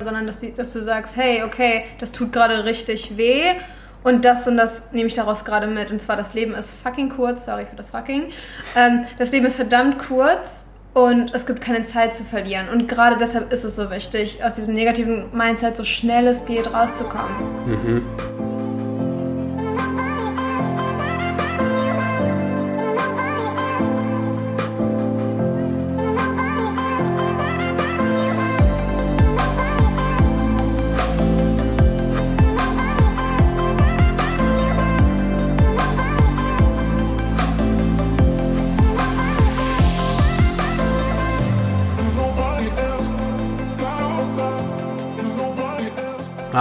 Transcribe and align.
sondern 0.00 0.26
dass, 0.26 0.40
sie, 0.40 0.52
dass 0.54 0.72
du 0.72 0.82
sagst, 0.82 1.16
hey, 1.16 1.42
okay, 1.42 1.84
das 1.98 2.12
tut 2.12 2.32
gerade 2.32 2.64
richtig 2.64 3.16
weh 3.16 3.42
und 4.04 4.24
das 4.24 4.46
und 4.46 4.56
das 4.56 4.92
nehme 4.92 5.08
ich 5.08 5.14
daraus 5.14 5.44
gerade 5.44 5.66
mit. 5.66 5.90
Und 5.90 6.00
zwar, 6.00 6.16
das 6.16 6.34
Leben 6.34 6.54
ist 6.54 6.72
fucking 6.82 7.10
kurz, 7.10 7.44
sorry 7.44 7.66
für 7.68 7.76
das 7.76 7.90
fucking. 7.90 8.30
Ähm, 8.76 9.04
das 9.18 9.32
Leben 9.32 9.46
ist 9.46 9.56
verdammt 9.56 9.98
kurz 9.98 10.68
und 10.94 11.34
es 11.34 11.46
gibt 11.46 11.60
keine 11.60 11.82
Zeit 11.82 12.14
zu 12.14 12.24
verlieren. 12.24 12.68
Und 12.68 12.88
gerade 12.88 13.16
deshalb 13.18 13.52
ist 13.52 13.64
es 13.64 13.76
so 13.76 13.90
wichtig, 13.90 14.42
aus 14.44 14.54
diesem 14.54 14.74
negativen 14.74 15.26
Mindset 15.36 15.76
so 15.76 15.84
schnell 15.84 16.26
es 16.26 16.46
geht 16.46 16.72
rauszukommen. 16.72 17.66
Mhm. 17.66 18.37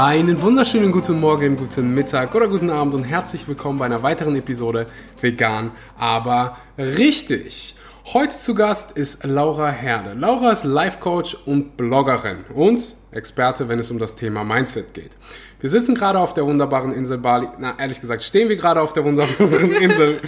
Einen 0.09 0.41
wunderschönen 0.41 0.93
guten 0.93 1.19
Morgen, 1.19 1.57
guten 1.57 1.93
Mittag 1.93 2.33
oder 2.33 2.47
guten 2.47 2.69
Abend 2.69 2.95
und 2.95 3.03
herzlich 3.03 3.45
willkommen 3.45 3.77
bei 3.77 3.87
einer 3.87 4.03
weiteren 4.03 4.37
Episode 4.37 4.85
Vegan, 5.19 5.71
aber 5.97 6.55
richtig. 6.77 7.75
Heute 8.13 8.33
zu 8.37 8.55
Gast 8.55 8.97
ist 8.97 9.25
Laura 9.25 9.69
Herde. 9.69 10.13
Laura 10.13 10.53
ist 10.53 10.63
Life 10.63 10.99
Coach 10.99 11.35
und 11.45 11.75
Bloggerin 11.75 12.45
und 12.55 12.95
Experte, 13.11 13.67
wenn 13.67 13.79
es 13.79 13.91
um 13.91 13.99
das 13.99 14.15
Thema 14.15 14.45
Mindset 14.45 14.93
geht. 14.93 15.11
Wir 15.59 15.69
sitzen 15.69 15.93
gerade 15.93 16.19
auf 16.19 16.33
der 16.33 16.45
wunderbaren 16.45 16.93
Insel 16.93 17.17
Bali. 17.17 17.49
Na, 17.59 17.75
ehrlich 17.77 17.99
gesagt, 17.99 18.23
stehen 18.23 18.47
wir 18.47 18.55
gerade 18.55 18.79
auf 18.79 18.93
der 18.93 19.03
wunderbaren 19.03 19.73
Insel 19.81 20.21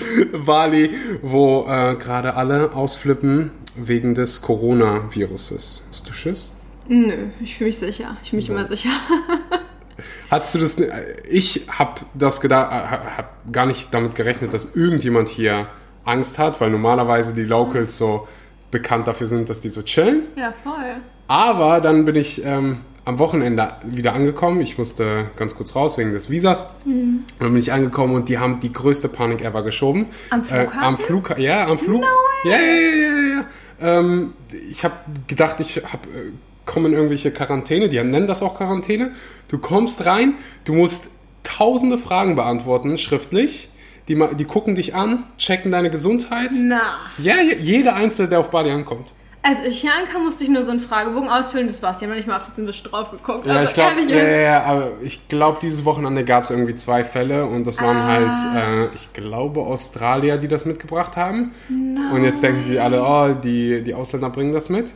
Bali, 0.46 0.94
wo 1.22 1.66
äh, 1.70 1.96
gerade 1.96 2.36
alle 2.36 2.74
ausflippen 2.74 3.52
wegen 3.78 4.14
des 4.14 4.42
Coronaviruses. 4.42 5.86
Hast 5.90 6.10
du 6.10 6.12
Schiss? 6.12 6.52
Nö, 6.90 7.28
ich 7.40 7.56
fühle 7.56 7.70
mich 7.70 7.78
sicher. 7.78 8.18
Ich 8.24 8.32
fühle 8.32 8.40
mich 8.40 8.48
so. 8.48 8.54
immer 8.54 8.66
sicher. 8.66 8.90
Hattest 10.30 10.56
du 10.56 10.60
das? 10.60 10.78
Ich 11.30 11.68
habe 11.70 12.02
das 12.14 12.42
gedacht, 12.42 12.72
äh, 12.72 13.18
habe 13.18 13.30
gar 13.52 13.66
nicht 13.66 13.94
damit 13.94 14.16
gerechnet, 14.16 14.54
dass 14.54 14.76
irgendjemand 14.76 15.30
hier 15.30 15.68
Angst 16.06 16.40
hat, 16.40 16.60
weil 16.62 16.70
normalerweise 16.70 17.34
die 17.34 17.44
Locals 17.44 17.98
so 17.98 18.28
bekannt 18.72 19.08
dafür 19.08 19.28
sind, 19.28 19.50
dass 19.50 19.60
die 19.60 19.70
so 19.70 19.82
chillen. 19.82 20.24
Ja, 20.36 20.54
voll. 20.64 20.98
Aber 21.28 21.80
dann 21.82 22.06
bin 22.06 22.16
ich 22.16 22.44
ähm, 22.44 22.80
am 23.06 23.20
Wochenende 23.20 23.74
wieder 23.84 24.14
angekommen. 24.14 24.62
Ich 24.62 24.78
musste 24.78 25.32
ganz 25.36 25.56
kurz 25.56 25.76
raus 25.76 25.98
wegen 25.98 26.12
des 26.12 26.30
Visas. 26.30 26.70
Mhm. 26.86 27.24
Und 27.40 27.40
dann 27.40 27.50
bin 27.50 27.58
ich 27.58 27.72
angekommen 27.72 28.16
und 28.16 28.30
die 28.30 28.38
haben 28.38 28.60
die 28.60 28.72
größte 28.72 29.10
Panik 29.10 29.44
ever 29.44 29.64
geschoben. 29.64 30.08
Am 30.30 30.44
Flughafen? 30.44 30.80
Äh, 30.80 30.86
am 30.86 30.98
Flug, 30.98 31.38
ja, 31.38 31.68
am 31.68 31.78
Flug. 31.78 32.02
No 32.02 32.08
way. 32.08 32.52
Ja, 32.52 32.58
ja, 32.58 32.66
ja, 32.66 33.00
ja, 33.00 33.40
ja. 33.40 34.00
Ähm, 34.00 34.34
ich 34.70 34.84
habe 34.84 34.96
gedacht, 35.28 35.60
ich 35.60 35.78
habe 35.78 36.08
äh, 36.10 36.32
kommen 36.70 36.94
irgendwelche 36.94 37.32
Quarantäne, 37.32 37.90
die 37.90 38.02
nennen 38.04 38.28
das 38.28 38.44
auch 38.44 38.56
Quarantäne. 38.56 39.14
Du 39.48 39.58
kommst 39.58 40.06
rein, 40.06 40.36
du 40.66 40.74
musst 40.74 41.10
tausende 41.44 41.98
Fragen 41.98 42.36
beantworten, 42.36 42.98
schriftlich. 42.98 43.70
Die, 44.08 44.20
die 44.38 44.46
gucken 44.46 44.76
dich 44.76 44.96
an, 44.96 45.24
checken 45.38 45.72
deine 45.72 45.90
Gesundheit. 45.90 46.52
Na. 46.54 46.98
Ja, 47.18 47.36
jeder 47.60 47.96
Einzelne, 47.96 48.30
der 48.30 48.40
auf 48.40 48.52
Bali 48.52 48.72
ankommt. 48.72 49.08
Als 49.42 49.60
ich 49.66 49.82
hier 49.82 49.92
ankam, 49.96 50.26
musste 50.26 50.44
ich 50.44 50.50
nur 50.50 50.64
so 50.64 50.72
einen 50.72 50.80
Fragebogen 50.80 51.30
ausfüllen, 51.30 51.68
das 51.68 51.82
war's. 51.82 51.98
Die 51.98 52.06
haben 52.06 52.10
noch 52.10 52.18
nicht 52.18 52.28
mal 52.28 52.36
auf 52.36 52.44
das 52.44 52.58
ein 52.58 52.68
drauf 52.68 53.10
geguckt. 53.10 53.46
Ja, 53.46 53.54
also, 53.54 53.70
ich 53.70 53.74
glaube, 53.74 54.02
ja, 54.08 54.28
ja, 54.28 54.64
aber 54.64 54.92
ich 55.02 55.28
glaube, 55.30 55.60
dieses 55.62 55.86
Wochenende 55.86 56.26
gab 56.26 56.44
es 56.44 56.50
irgendwie 56.52 56.76
zwei 56.76 57.06
Fälle 57.06 57.46
und 57.46 57.66
das 57.66 57.82
waren 57.82 57.98
ah. 57.98 58.08
halt, 58.08 58.92
äh, 58.92 58.96
ich 58.96 59.14
glaube, 59.14 59.62
Australier, 59.62 60.38
die 60.38 60.50
das 60.50 60.66
mitgebracht 60.66 61.16
haben. 61.16 61.52
No 61.70 62.16
und 62.16 62.24
jetzt 62.24 62.44
denken 62.44 62.70
die 62.70 62.80
alle, 62.80 63.02
oh, 63.02 63.34
die, 63.34 63.82
die 63.82 63.94
Ausländer 63.94 64.30
bringen 64.30 64.52
das 64.52 64.70
mit. 64.70 64.94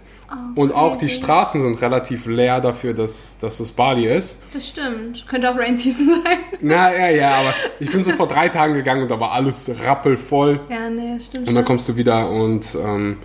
Oh, 0.56 0.62
und 0.62 0.74
auch 0.74 0.98
die 0.98 1.10
Straßen 1.10 1.62
sind 1.62 1.82
relativ 1.82 2.26
leer 2.26 2.60
dafür, 2.60 2.94
dass, 2.94 3.38
dass 3.40 3.60
es 3.60 3.72
Bali 3.72 4.06
ist. 4.08 4.42
Das 4.54 4.68
stimmt. 4.68 5.26
Könnte 5.28 5.50
auch 5.50 5.58
Rain 5.58 5.78
Season 5.78 6.08
sein. 6.24 6.38
Na, 6.62 6.94
ja, 6.94 7.10
ja, 7.10 7.36
aber 7.36 7.54
ich 7.80 7.92
bin 7.92 8.04
so 8.04 8.12
vor 8.12 8.28
drei 8.28 8.50
Tagen 8.50 8.74
gegangen 8.74 9.04
und 9.04 9.12
da 9.12 9.20
war 9.20 9.32
alles 9.32 9.70
rappelvoll. 9.86 10.60
Ja, 10.70 10.90
nee, 10.90 11.20
stimmt. 11.20 11.48
Und 11.48 11.56
dann 11.56 11.66
kommst 11.66 11.88
du 11.90 11.98
wieder 11.98 12.30
und 12.30 12.78
ähm, 12.84 13.18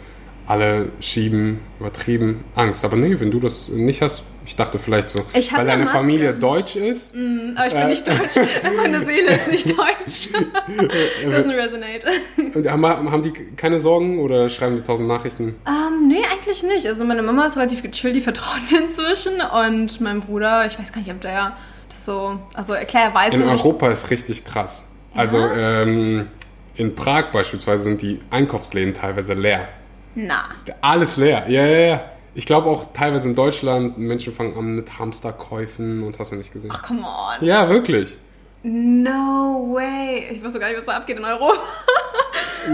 alle 0.47 0.91
schieben 1.01 1.61
übertrieben 1.79 2.45
Angst. 2.55 2.85
Aber 2.85 2.97
nee, 2.97 3.19
wenn 3.21 3.31
du 3.31 3.41
das 3.41 3.69
nicht 3.69 4.03
hast, 4.03 4.25
ich 4.49 4.57
dachte 4.57 4.79
vielleicht 4.79 5.11
so, 5.11 5.19
weil 5.35 5.67
deine 5.67 5.85
Maske. 5.85 5.99
Familie 5.99 6.33
deutsch 6.33 6.75
ist. 6.75 7.15
Mm, 7.15 7.51
aber 7.55 7.67
ich 7.67 7.75
bin 7.75 7.83
äh, 7.83 7.89
nicht 7.89 8.09
deutsch. 8.09 8.37
Meine 8.77 9.05
Seele 9.05 9.33
ist 9.33 9.53
nicht 9.53 9.69
deutsch. 9.69 10.29
Doesn't 11.23 11.55
resonate. 11.55 12.07
Und 12.55 12.67
haben, 12.67 13.13
haben 13.13 13.23
die 13.23 13.33
keine 13.33 13.79
Sorgen 13.79 14.21
oder 14.21 14.49
schreiben 14.49 14.77
die 14.77 14.83
tausend 14.83 15.07
Nachrichten? 15.07 15.55
Um, 15.67 15.75
ähm, 15.75 16.09
nee, 16.09 16.25
eigentlich 16.33 16.63
nicht. 16.63 16.87
Also 16.87 17.05
meine 17.05 17.23
Mama 17.23 17.45
ist 17.45 17.57
relativ 17.57 17.83
gechillt, 17.83 18.17
die 18.17 18.23
vertraut 18.23 18.61
mir 18.71 18.79
inzwischen. 18.79 19.43
Und 19.43 20.01
mein 20.01 20.23
Bruder, 20.23 20.65
ich 20.65 20.79
weiß 20.79 20.93
gar 20.95 21.01
nicht, 21.01 21.11
ob 21.11 21.21
der 21.21 21.55
das 21.91 22.07
so, 22.07 22.39
also 22.55 22.73
klar, 22.87 23.05
er 23.05 23.15
weiß 23.15 23.35
In 23.35 23.43
Europa 23.43 23.91
ist 23.91 24.11
richtig 24.11 24.47
krass. 24.47 24.89
Ja? 25.15 25.21
Also 25.21 25.39
ähm, 25.39 26.29
in 26.75 26.95
Prag 26.95 27.33
beispielsweise 27.33 27.83
sind 27.83 28.01
die 28.01 28.19
Einkaufsläden 28.31 28.95
teilweise 28.95 29.35
leer. 29.35 29.69
Na. 30.15 30.47
Alles 30.81 31.19
leer, 31.19 31.45
ja, 31.49 31.67
ja, 31.67 31.79
ja. 31.81 32.01
Ich 32.39 32.47
glaube 32.47 32.71
auch 32.71 32.93
teilweise 32.93 33.29
in 33.29 33.35
Deutschland, 33.35 33.99
Menschen 33.99 34.33
fangen 34.33 34.57
an 34.57 34.77
mit 34.77 34.97
Hamsterkäufen 35.01 36.05
und 36.05 36.21
hast 36.21 36.31
du 36.31 36.37
nicht 36.37 36.53
gesehen. 36.53 36.71
Ach, 36.73 36.85
come 36.85 37.01
on. 37.01 37.45
Ja, 37.45 37.69
wirklich. 37.69 38.17
No 38.63 39.75
way. 39.75 40.29
Ich 40.31 40.45
wusste 40.45 40.61
gar 40.61 40.69
nicht, 40.69 40.79
was 40.79 40.87
da 40.87 40.99
abgeht 40.99 41.17
in 41.19 41.25
Europa. 41.25 41.59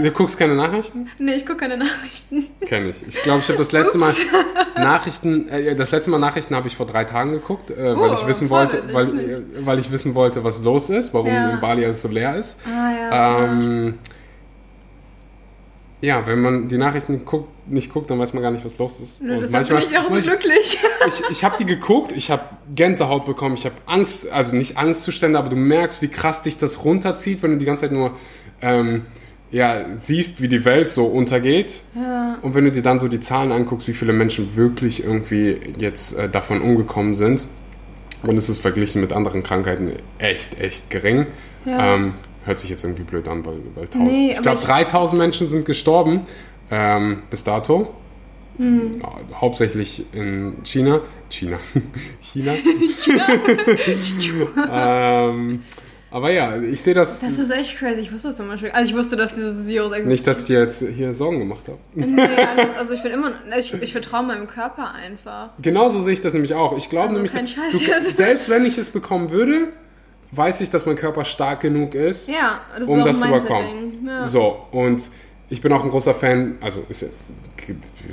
Du 0.03 0.11
guckst 0.11 0.37
keine 0.37 0.55
Nachrichten? 0.55 1.09
Nee, 1.19 1.35
ich 1.35 1.45
gucke 1.45 1.59
keine 1.59 1.77
Nachrichten. 1.77 2.47
Kenn 2.65 2.89
ich. 2.89 3.07
Ich 3.07 3.21
glaube, 3.21 3.39
ich 3.39 3.47
habe 3.47 3.57
das 3.59 3.71
letzte 3.71 3.97
Mal 3.97 4.13
Nachrichten, 4.75 5.47
äh, 5.47 5.73
das 5.73 5.91
letzte 5.91 6.11
Mal 6.11 6.17
Nachrichten 6.17 6.53
habe 6.53 6.67
ich 6.67 6.75
vor 6.75 6.85
drei 6.85 7.05
Tagen 7.05 7.31
geguckt, 7.31 7.71
äh, 7.71 7.97
weil 7.97 8.09
oh, 8.09 8.13
ich 8.13 8.27
wissen 8.27 8.49
wollte, 8.49 8.83
weil, 8.91 9.43
weil 9.59 9.79
ich 9.79 9.91
wissen 9.91 10.13
wollte, 10.13 10.43
was 10.43 10.61
los 10.63 10.89
ist, 10.89 11.13
warum 11.13 11.27
ja. 11.27 11.51
in 11.51 11.59
Bali 11.61 11.85
alles 11.85 12.01
so 12.01 12.09
leer 12.09 12.35
ist. 12.35 12.59
Ah, 12.67 12.91
ja, 12.91 13.43
ähm, 13.43 13.99
ja, 16.05 16.27
wenn 16.27 16.39
man 16.39 16.67
die 16.67 16.77
Nachrichten 16.77 17.13
nicht 17.13 17.25
guckt, 17.25 17.49
nicht 17.67 17.91
guckt, 17.91 18.11
dann 18.11 18.19
weiß 18.19 18.33
man 18.33 18.43
gar 18.43 18.51
nicht, 18.51 18.63
was 18.63 18.77
los 18.77 18.99
ist. 18.99 19.23
Nö, 19.23 19.37
und 19.37 19.51
manchmal 19.51 19.81
bin 19.81 19.91
ich 19.91 19.97
auch 19.97 20.09
so 20.09 20.19
glücklich. 20.19 20.79
Ich, 21.07 21.21
ich 21.29 21.43
habe 21.43 21.55
die 21.59 21.67
geguckt, 21.67 22.13
ich 22.15 22.31
habe 22.31 22.41
Gänsehaut 22.73 23.25
bekommen, 23.25 23.53
ich 23.53 23.65
habe 23.65 23.75
Angst, 23.85 24.27
also 24.31 24.55
nicht 24.55 24.77
Angstzustände, 24.77 25.37
aber 25.37 25.49
du 25.49 25.55
merkst, 25.55 26.01
wie 26.01 26.07
krass 26.07 26.41
dich 26.41 26.57
das 26.57 26.83
runterzieht, 26.83 27.43
wenn 27.43 27.51
du 27.51 27.57
die 27.57 27.65
ganze 27.65 27.81
Zeit 27.81 27.91
nur 27.91 28.13
ähm, 28.59 29.05
ja, 29.51 29.85
siehst, 29.93 30.41
wie 30.41 30.47
die 30.47 30.65
Welt 30.65 30.89
so 30.89 31.05
untergeht. 31.05 31.83
Ja. 31.95 32.39
Und 32.41 32.55
wenn 32.55 32.65
du 32.65 32.71
dir 32.71 32.81
dann 32.81 32.97
so 32.97 33.07
die 33.07 33.19
Zahlen 33.19 33.51
anguckst, 33.51 33.87
wie 33.87 33.93
viele 33.93 34.13
Menschen 34.13 34.55
wirklich 34.55 35.03
irgendwie 35.03 35.59
jetzt 35.77 36.17
äh, 36.17 36.27
davon 36.27 36.61
umgekommen 36.61 37.13
sind, 37.13 37.45
dann 38.23 38.35
ist 38.35 38.49
es 38.49 38.57
verglichen 38.57 39.01
mit 39.01 39.13
anderen 39.13 39.43
Krankheiten 39.43 39.91
echt, 40.17 40.59
echt 40.59 40.89
gering. 40.89 41.27
Ja. 41.65 41.95
Ähm, 41.95 42.15
hört 42.45 42.59
sich 42.59 42.69
jetzt 42.69 42.83
irgendwie 42.83 43.03
blöd 43.03 43.27
an, 43.27 43.45
weil, 43.45 43.57
weil 43.75 43.87
nee, 44.01 44.31
ich 44.31 44.41
glaube 44.41 44.61
3000 44.61 45.17
Menschen 45.17 45.47
sind 45.47 45.65
gestorben 45.65 46.21
ähm, 46.71 47.23
bis 47.29 47.43
dato. 47.43 47.93
Mhm. 48.57 49.01
Hauptsächlich 49.33 50.05
in 50.13 50.63
China. 50.63 51.01
China. 51.29 51.57
China. 52.21 52.55
China. 53.01 53.27
ähm, 55.29 55.63
aber 56.11 56.31
ja, 56.31 56.61
ich 56.61 56.81
sehe 56.81 56.93
das. 56.93 57.19
Das 57.19 57.37
ist 57.37 57.49
echt 57.49 57.77
crazy. 57.77 57.99
Ich 57.99 58.13
wusste 58.13 58.29
das 58.29 58.37
zum 58.37 58.47
Beispiel. 58.47 58.71
Also 58.71 58.89
ich 58.89 58.95
wusste, 58.95 59.17
dass 59.17 59.35
dieses 59.35 59.67
Virus 59.67 59.91
existiert. 59.91 60.07
Nicht, 60.07 60.27
dass 60.27 60.39
ich 60.39 60.45
dir 60.45 60.59
jetzt 60.59 60.81
hier 60.81 61.11
Sorgen 61.11 61.39
gemacht 61.39 61.67
habe. 61.67 61.79
Nee, 61.93 62.21
also 62.77 62.93
ich 62.93 63.03
will 63.03 63.11
immer, 63.11 63.33
ich, 63.59 63.73
ich 63.73 63.91
vertraue 63.91 64.23
meinem 64.23 64.47
Körper 64.47 64.93
einfach. 64.93 65.49
Genauso 65.61 65.99
sehe 65.99 66.13
ich 66.13 66.21
das 66.21 66.33
nämlich 66.33 66.53
auch. 66.53 66.77
Ich 66.77 66.89
glaube 66.89 67.09
also 67.09 67.21
nämlich, 67.21 67.33
du, 67.33 68.11
selbst 68.11 68.47
wenn 68.47 68.65
ich 68.65 68.77
es 68.77 68.91
bekommen 68.91 69.31
würde, 69.31 69.73
weiß 70.31 70.61
ich, 70.61 70.69
dass 70.69 70.85
mein 70.85 70.95
Körper 70.95 71.25
stark 71.25 71.61
genug 71.61 71.95
ist, 71.95 72.29
ja, 72.29 72.61
das 72.77 72.87
um 72.87 73.03
das 73.03 73.19
zu 73.19 73.27
überkommen. 73.27 74.05
Ja. 74.07 74.25
So, 74.25 74.65
und 74.71 75.09
ich 75.49 75.61
bin 75.61 75.71
auch 75.71 75.83
ein 75.83 75.89
großer 75.89 76.13
Fan, 76.13 76.55
also 76.61 76.83
ist, 76.89 77.09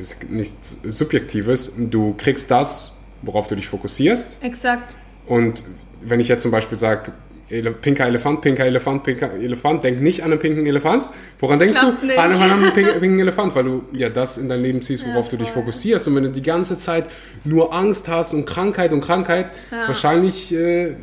ist 0.01 0.31
nichts 0.31 0.79
Subjektives, 0.83 1.73
du 1.77 2.15
kriegst 2.17 2.51
das, 2.51 2.97
worauf 3.23 3.47
du 3.47 3.55
dich 3.55 3.69
fokussierst. 3.69 4.43
Exakt. 4.43 4.95
Und 5.27 5.65
wenn 6.01 6.21
ich 6.21 6.29
jetzt 6.29 6.43
zum 6.43 6.51
Beispiel 6.51 6.79
sage, 6.79 7.13
Ele 7.49 7.71
pinker 7.71 8.07
Elefant, 8.07 8.41
pinker 8.41 8.65
Elefant, 8.65 9.05
pinker 9.05 9.33
Elefant, 9.35 9.85
denk 9.85 10.01
nicht 10.01 10.23
an 10.23 10.33
einen 10.33 10.41
pinken 10.41 10.67
Elefant. 10.67 11.09
Woran 11.39 11.59
denkst 11.59 11.79
Klappt 11.79 12.03
du? 12.03 12.07
Nicht. 12.07 12.19
An 12.19 12.33
einen 12.33 12.73
pinken, 12.73 12.95
pinken 13.01 13.21
Elefant, 13.21 13.55
weil 13.55 13.65
du 13.65 13.83
ja 13.93 14.09
das 14.09 14.39
in 14.39 14.49
dein 14.49 14.63
Leben 14.63 14.83
ziehst, 14.83 15.07
worauf 15.07 15.27
ja, 15.27 15.33
du 15.33 15.37
dich 15.39 15.51
fokussierst. 15.51 16.09
Und 16.09 16.17
wenn 16.17 16.25
du 16.25 16.31
die 16.31 16.43
ganze 16.43 16.79
Zeit 16.79 17.07
nur 17.45 17.73
Angst 17.73 18.09
hast 18.09 18.33
und 18.33 18.47
Krankheit 18.47 18.93
und 18.93 19.03
Krankheit, 19.03 19.51
ja. 19.71 19.87
wahrscheinlich 19.87 20.55
äh, 20.55 20.95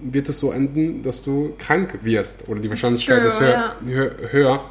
wird 0.00 0.28
es 0.28 0.40
so 0.40 0.52
enden, 0.52 1.02
dass 1.02 1.22
du 1.22 1.54
krank 1.58 2.00
wirst 2.02 2.48
oder 2.48 2.60
die 2.60 2.68
Wahrscheinlichkeit 2.68 3.20
true, 3.20 3.28
ist 3.28 3.40
höher. 3.40 3.76
Ja. 3.86 4.28
höher. 4.30 4.70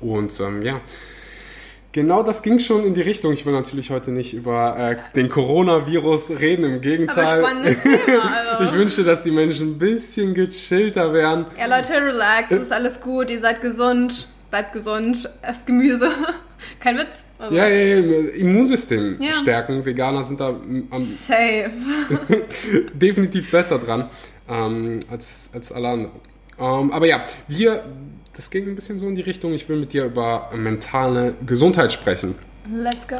Und 0.00 0.38
ähm, 0.40 0.62
ja, 0.62 0.80
Genau 1.92 2.22
das 2.22 2.42
ging 2.42 2.60
schon 2.60 2.84
in 2.84 2.94
die 2.94 3.00
Richtung. 3.00 3.32
Ich 3.32 3.44
will 3.44 3.52
natürlich 3.52 3.90
heute 3.90 4.12
nicht 4.12 4.32
über 4.32 4.76
äh, 4.78 4.96
den 5.16 5.28
Coronavirus 5.28 6.30
reden, 6.38 6.64
im 6.64 6.80
Gegenteil. 6.80 7.26
Aber 7.26 7.48
spannendes 7.48 7.82
Thema, 7.82 8.32
also. 8.52 8.64
ich 8.64 8.72
wünsche, 8.72 9.02
dass 9.02 9.24
die 9.24 9.32
Menschen 9.32 9.72
ein 9.72 9.78
bisschen 9.78 10.32
gechillter 10.32 11.12
wären. 11.12 11.46
Ja, 11.58 11.66
Leute, 11.66 11.94
relax, 11.94 12.52
es 12.52 12.62
ist 12.62 12.72
alles 12.72 13.00
gut, 13.00 13.28
ihr 13.32 13.40
seid 13.40 13.60
gesund, 13.60 14.28
bleibt 14.50 14.72
gesund, 14.72 15.28
esst 15.42 15.66
Gemüse. 15.66 16.12
Kein 16.80 16.96
Witz. 16.98 17.24
Also, 17.38 17.54
Ja, 17.56 17.68
ja, 17.68 17.96
ja, 17.96 18.28
Immunsystem 18.30 19.16
Ja. 19.20 19.32
stärken. 19.32 19.84
Veganer 19.84 20.22
sind 20.22 20.40
da 20.40 20.48
am, 20.90 21.00
Safe. 21.00 21.70
definitiv 22.94 23.50
besser 23.50 23.78
dran 23.78 24.10
ähm, 24.48 24.98
als, 25.10 25.50
als 25.52 25.72
alle 25.72 25.88
anderen. 25.88 26.12
Ähm, 26.58 26.92
aber 26.92 27.06
ja, 27.06 27.24
wir, 27.48 27.84
das 28.34 28.50
ging 28.50 28.68
ein 28.68 28.74
bisschen 28.74 28.98
so 28.98 29.08
in 29.08 29.14
die 29.14 29.22
Richtung. 29.22 29.52
Ich 29.54 29.68
will 29.68 29.78
mit 29.78 29.92
dir 29.92 30.04
über 30.04 30.50
mentale 30.54 31.34
Gesundheit 31.46 31.92
sprechen. 31.92 32.34
Let's 32.72 33.06
go. 33.08 33.16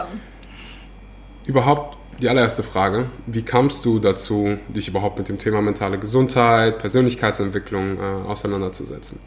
Überhaupt 1.47 1.97
die 2.21 2.29
allererste 2.29 2.63
Frage, 2.63 3.07
wie 3.27 3.41
kamst 3.43 3.83
du 3.87 3.99
dazu, 3.99 4.59
dich 4.69 4.89
überhaupt 4.89 5.17
mit 5.19 5.29
dem 5.31 5.39
Thema 5.39 5.63
mentale 5.63 5.99
Gesundheit, 5.99 6.79
Persönlichkeitsentwicklung 6.79 7.97
äh, 7.97 8.01
auseinanderzusetzen? 8.29 9.19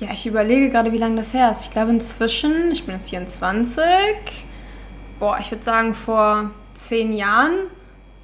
Ja, 0.00 0.08
ich 0.12 0.26
überlege 0.26 0.70
gerade, 0.70 0.92
wie 0.92 0.98
lange 0.98 1.16
das 1.16 1.34
her 1.34 1.50
ist. 1.50 1.64
Ich 1.64 1.70
glaube 1.70 1.90
inzwischen, 1.90 2.70
ich 2.70 2.84
bin 2.84 2.94
jetzt 2.94 3.10
24. 3.10 3.74
Boah, 5.18 5.38
ich 5.40 5.50
würde 5.50 5.64
sagen 5.64 5.94
vor 5.94 6.50
zehn 6.74 7.12
Jahren. 7.12 7.66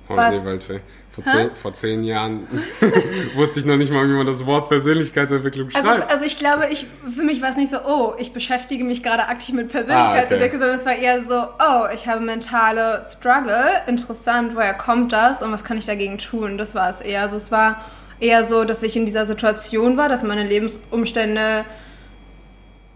Oh, 0.09 0.17
Was? 0.17 0.37
nee, 0.37 0.45
Waldfee. 0.45 0.81
Vor 1.11 1.23
zehn, 1.25 1.55
vor 1.55 1.73
zehn 1.73 2.03
Jahren 2.03 2.49
wusste 3.37 3.61
ich 3.61 3.67
noch 3.67 3.77
nicht 3.77 3.93
mal, 3.93 4.07
wie 4.09 4.13
man 4.13 4.27
das 4.27 4.45
Wort 4.47 4.69
Persönlichkeitsentwicklung 4.69 5.71
schreibt. 5.71 5.87
Also, 5.87 6.03
also 6.03 6.25
ich 6.25 6.39
glaube, 6.39 6.67
ich, 6.71 6.89
für 7.15 7.23
mich 7.23 7.41
war 7.41 7.51
es 7.51 7.57
nicht 7.57 7.71
so, 7.71 7.79
oh, 7.87 8.15
ich 8.19 8.33
beschäftige 8.33 8.83
mich 8.83 9.03
gerade 9.03 9.29
aktiv 9.29 9.55
mit 9.55 9.71
Persönlichkeitsentwicklung, 9.71 10.61
sondern 10.61 10.79
es 10.81 10.87
war 10.87 10.97
eher 10.97 11.23
so, 11.23 11.35
oh, 11.37 11.87
ich 11.95 12.09
habe 12.09 12.21
mentale 12.21 13.03
Struggle. 13.05 13.83
Interessant, 13.87 14.57
woher 14.57 14.75
kommt 14.75 15.13
das 15.13 15.41
und 15.43 15.53
was 15.53 15.63
kann 15.63 15.79
ich 15.79 15.87
dagegen 15.87 16.19
tun? 16.19 16.59
Das 16.59 16.75
war 16.75 16.91
es 16.91 17.01
eher. 17.01 17.23
Also 17.23 17.37
es 17.37 17.53
war 17.53 17.85
eher 18.21 18.45
so, 18.47 18.65
dass 18.65 18.83
ich 18.83 18.97
in 18.97 19.07
dieser 19.07 19.27
Situation 19.27 19.97
war, 19.97 20.09
dass 20.09 20.23
meine 20.23 20.45
Lebensumstände 20.45 21.65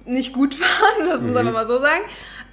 nicht 0.05 0.33
gut 0.33 0.59
waren, 0.61 1.09
lass 1.09 1.23
uns 1.23 1.37
einfach 1.37 1.53
mal 1.53 1.67
so 1.67 1.81
sagen. 1.81 2.03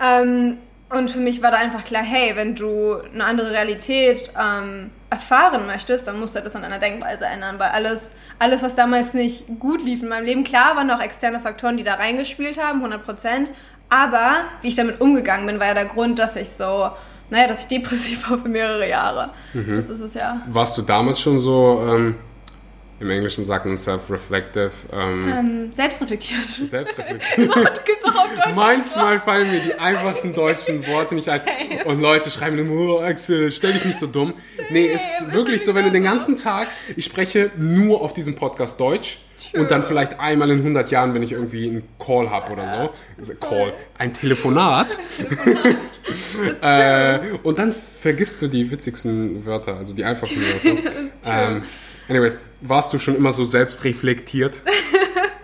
Ähm, 0.04 0.58
und 0.90 1.10
für 1.10 1.20
mich 1.20 1.42
war 1.42 1.52
da 1.52 1.58
einfach 1.58 1.84
klar, 1.84 2.04
hey, 2.04 2.36
wenn 2.36 2.56
du 2.56 2.98
eine 3.14 3.26
andere 3.26 3.52
Realität 3.52 4.32
ähm, 4.40 4.92
erfahren 5.10 5.66
möchtest, 5.66 6.08
dann 6.08 6.20
musst 6.20 6.36
du 6.36 6.40
etwas 6.40 6.56
an 6.56 6.62
deiner 6.62 6.80
Denkweise 6.80 7.26
ändern, 7.26 7.58
weil 7.58 7.70
alles, 7.70 8.12
alles, 8.38 8.62
was 8.62 8.76
damals 8.76 9.14
nicht 9.14 9.46
gut 9.60 9.84
lief 9.84 10.04
in 10.04 10.10
meinem 10.10 10.26
Leben, 10.26 10.44
klar 10.44 10.76
waren 10.76 10.92
auch 10.92 11.02
externe 11.02 11.40
Faktoren, 11.40 11.78
die 11.78 11.84
da 11.84 11.96
reingespielt 11.96 12.62
haben, 12.62 12.80
100 12.80 13.04
Prozent, 13.04 13.50
aber 13.90 14.44
wie 14.62 14.68
ich 14.68 14.76
damit 14.76 15.02
umgegangen 15.02 15.48
bin, 15.48 15.60
war 15.60 15.68
ja 15.68 15.74
der 15.74 15.86
Grund, 15.86 16.20
dass 16.20 16.36
ich 16.36 16.50
so, 16.50 16.92
naja, 17.30 17.48
dass 17.48 17.62
ich 17.62 17.68
depressiv 17.68 18.30
war 18.30 18.38
für 18.38 18.50
mehrere 18.50 18.88
Jahre. 18.88 19.32
Das 19.54 19.90
ist 19.90 20.02
es 20.02 20.14
ja. 20.14 20.42
Warst 20.48 20.78
du 20.78 20.84
damals 20.84 21.20
schon 21.20 21.40
so, 21.40 21.84
ähm, 21.88 22.16
im 23.00 23.10
Englischen 23.10 23.44
sagt 23.44 23.66
man 23.66 23.76
self-reflective, 23.78 24.72
ähm, 24.94 25.28
Ähm, 25.28 25.74
selbstreflektiert. 25.74 26.46
selbstreflektiv? 26.46 27.54
Das 27.56 27.84
gibt's 27.84 28.06
auch 28.06 28.16
auf 28.16 28.34
Deutsch. 28.36 28.56
Manchmal 28.56 29.20
fallen 29.20 29.52
mir 29.52 29.60
die 29.60 29.74
einfachsten 29.76 30.34
deutschen 30.34 30.86
Worte 30.88 31.16
nicht 31.16 31.28
ein. 31.30 31.42
Und 31.86 32.00
Leute 32.02 32.32
schreiben 32.32 32.58
immer, 32.58 32.72
oh, 32.72 33.00
Axel, 33.00 33.52
stell 33.52 33.74
dich 33.74 33.86
nicht 33.86 34.00
so 34.00 34.08
dumm. 34.08 34.34
Nee, 34.70 34.86
ist 34.86 35.32
wirklich 35.34 35.64
so, 35.66 35.76
wenn 35.76 35.86
du 35.86 35.92
den 35.92 36.04
ganzen 36.04 36.38
Tag, 36.38 36.70
ich 36.96 37.06
spreche 37.06 37.52
nur 37.58 38.02
auf 38.02 38.14
diesem 38.14 38.36
Podcast 38.36 38.80
Deutsch 38.80 39.20
und 39.54 39.70
dann 39.72 39.84
vielleicht 39.84 40.20
einmal 40.20 40.50
in 40.50 40.60
100 40.60 40.90
Jahren, 40.92 41.14
wenn 41.14 41.22
ich 41.24 41.34
irgendwie 41.34 41.68
einen 41.70 41.84
Call 42.00 42.30
habe 42.30 42.54
oder 42.54 42.68
so. 43.18 43.34
Ein 43.34 43.40
Call, 43.40 43.74
ein 43.98 44.14
Telefonat. 44.14 44.98
äh, 46.62 47.20
und 47.44 47.60
dann 47.60 47.72
vergisst 47.72 48.42
du 48.42 48.48
die 48.48 48.70
witzigsten 48.70 49.46
Wörter, 49.46 49.78
also 49.78 49.94
die 49.94 50.04
einfachsten 50.04 50.42
Wörter. 50.42 50.82
ähm, 51.26 51.64
anyways, 52.10 52.40
warst 52.62 52.94
du 52.94 53.00
schon 53.00 53.16
immer 53.16 53.32
so 53.32 53.46
selbstreflektiert? 53.46 54.62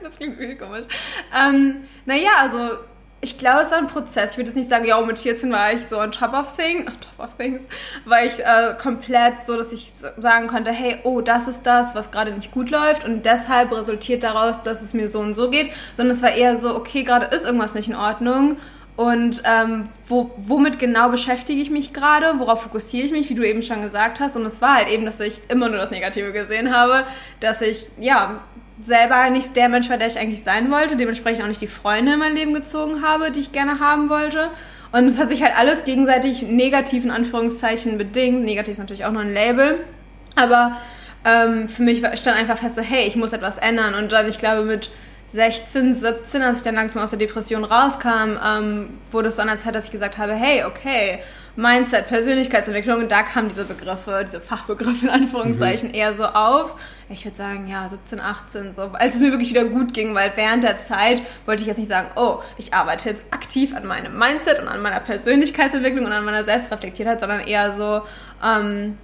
Das 0.04 0.18
klingt 0.18 0.40
irgendwie 0.40 0.58
komisch. 0.58 0.86
Ähm, 1.34 1.84
naja, 2.06 2.32
also 2.42 2.78
ich 3.22 3.38
glaube, 3.38 3.62
es 3.62 3.72
war 3.72 3.78
ein 3.78 3.88
Prozess. 3.88 4.32
Ich 4.32 4.38
würde 4.38 4.50
jetzt 4.50 4.58
nicht 4.58 4.68
sagen, 4.68 4.86
ja, 4.86 5.00
mit 5.00 5.20
14 5.20 5.52
war 5.52 5.72
ich 5.72 5.86
so 5.86 6.00
on 6.00 6.12
top 6.12 6.34
of 6.34 6.56
things, 6.58 6.88
on 6.88 6.94
top 7.00 7.28
of 7.28 7.38
things, 7.38 7.68
war 8.06 8.24
ich 8.24 8.40
äh, 8.40 8.76
komplett 8.82 9.46
so, 9.46 9.56
dass 9.56 9.72
ich 9.72 9.94
sagen 10.18 10.48
konnte, 10.48 10.72
hey, 10.72 10.98
oh, 11.04 11.22
das 11.22 11.48
ist 11.48 11.64
das, 11.64 11.94
was 11.94 12.12
gerade 12.12 12.32
nicht 12.32 12.52
gut 12.52 12.72
läuft 12.72 13.06
und 13.06 13.26
deshalb 13.26 13.72
resultiert 13.72 14.24
daraus, 14.24 14.64
dass 14.64 14.82
es 14.82 14.94
mir 14.94 15.08
so 15.08 15.20
und 15.20 15.36
so 15.36 15.50
geht, 15.50 15.72
sondern 15.96 16.16
es 16.16 16.24
war 16.24 16.32
eher 16.32 16.58
so, 16.58 16.76
okay, 16.76 17.04
gerade 17.04 17.28
ist 17.28 17.46
irgendwas 17.46 17.76
nicht 17.76 17.90
in 17.90 17.96
Ordnung 17.96 18.58
und 19.02 19.42
ähm, 19.46 19.90
wo, 20.08 20.30
womit 20.38 20.78
genau 20.78 21.10
beschäftige 21.10 21.60
ich 21.60 21.72
mich 21.72 21.92
gerade, 21.92 22.38
worauf 22.38 22.62
fokussiere 22.62 23.04
ich 23.08 23.12
mich, 23.12 23.32
wie 23.32 23.34
du 23.34 23.44
eben 23.44 23.64
schon 23.64 23.82
gesagt 23.82 24.20
hast 24.20 24.36
und 24.36 24.46
es 24.46 24.62
war 24.62 24.76
halt 24.76 24.90
eben, 24.90 25.06
dass 25.06 25.20
ich 25.20 25.42
immer 25.48 25.70
nur 25.70 25.80
das 25.80 25.90
Negative 25.90 26.32
gesehen 26.32 26.72
habe, 26.72 27.06
dass 27.40 27.62
ich, 27.62 27.88
ja, 27.98 28.42
selber 28.80 29.28
nicht 29.32 29.56
der 29.56 29.70
Mensch 29.70 29.90
war, 29.90 29.98
der 29.98 30.06
ich 30.06 30.20
eigentlich 30.20 30.44
sein 30.44 30.70
wollte, 30.70 30.98
dementsprechend 30.98 31.44
auch 31.44 31.48
nicht 31.48 31.62
die 31.62 31.68
Freunde 31.68 32.14
in 32.14 32.20
mein 32.20 32.36
Leben 32.36 32.54
gezogen 32.54 33.02
habe, 33.02 33.32
die 33.32 33.40
ich 33.40 33.52
gerne 33.52 33.80
haben 33.80 34.10
wollte. 34.10 34.50
Und 34.92 35.06
es 35.06 35.18
hat 35.18 35.30
sich 35.30 35.42
halt 35.42 35.58
alles 35.58 35.84
gegenseitig 35.84 36.44
negativ 36.44 37.04
in 37.04 37.12
Anführungszeichen 37.12 37.98
bedingt. 37.98 38.44
Negativ 38.44 38.74
ist 38.74 38.80
natürlich 38.80 39.06
auch 39.06 39.12
nur 39.12 39.22
ein 39.22 39.34
Label. 39.34 39.84
Aber 40.36 40.78
ähm, 41.26 41.70
für 41.70 41.84
mich 41.84 42.00
stand 42.00 42.38
einfach 42.38 42.58
fest 42.58 42.76
so, 42.76 42.82
hey, 42.82 43.08
ich 43.08 43.16
muss 43.16 43.34
etwas 43.34 43.58
ändern. 43.58 43.96
Und 43.96 44.12
dann, 44.12 44.28
ich 44.28 44.38
glaube, 44.38 44.64
mit 44.64 44.92
16, 45.32 45.94
17, 45.94 46.42
als 46.42 46.58
ich 46.58 46.64
dann 46.64 46.76
langsam 46.76 47.04
aus 47.04 47.12
der 47.12 47.20
Depression 47.20 47.64
rauskam, 47.64 48.38
ähm, 48.46 48.90
wurde 49.12 49.30
es 49.30 49.38
so 49.38 49.42
an 49.42 49.48
der 49.48 49.60
Zeit, 49.60 49.74
dass 49.74 49.86
ich 49.86 49.92
gesagt 49.92 50.18
habe, 50.18 50.34
hey, 50.34 50.66
okay, 50.66 51.20
Mindset, 51.56 52.08
Persönlichkeitsentwicklung, 52.08 53.00
und 53.00 53.12
da 53.12 53.24
kamen 53.24 53.50
diese 53.50 53.66
Begriffe, 53.66 54.24
diese 54.26 54.40
Fachbegriffe 54.40 55.06
in 55.06 55.10
Anführungszeichen 55.10 55.94
eher 55.94 56.16
so 56.16 56.26
auf. 56.26 56.76
Ich 57.10 57.26
würde 57.26 57.36
sagen, 57.36 57.68
ja, 57.68 57.90
17, 57.90 58.20
18, 58.22 58.74
so, 58.74 58.84
als 58.94 59.16
es 59.16 59.20
mir 59.20 59.32
wirklich 59.32 59.50
wieder 59.50 59.66
gut 59.66 59.94
ging, 59.94 60.16
weil 60.16 60.32
während 60.36 60.64
der 60.64 60.78
Zeit 60.78 61.22
wollte 61.46 61.62
ich 61.62 61.68
jetzt 61.68 61.78
nicht 61.78 61.90
sagen, 61.90 62.10
oh, 62.16 62.40
ich 62.58 62.74
arbeite 62.74 63.10
jetzt 63.10 63.24
aktiv 63.32 63.76
an 63.76 63.86
meinem 63.86 64.18
Mindset 64.18 64.60
und 64.60 64.68
an 64.68 64.82
meiner 64.82 65.02
Persönlichkeitsentwicklung 65.02 66.06
und 66.06 66.14
an 66.14 66.24
meiner 66.24 66.46
Selbstreflektiertheit, 66.46 67.20
sondern 67.20 67.42
eher 67.42 67.76
so, 67.76 68.02
ähm, 68.46 68.98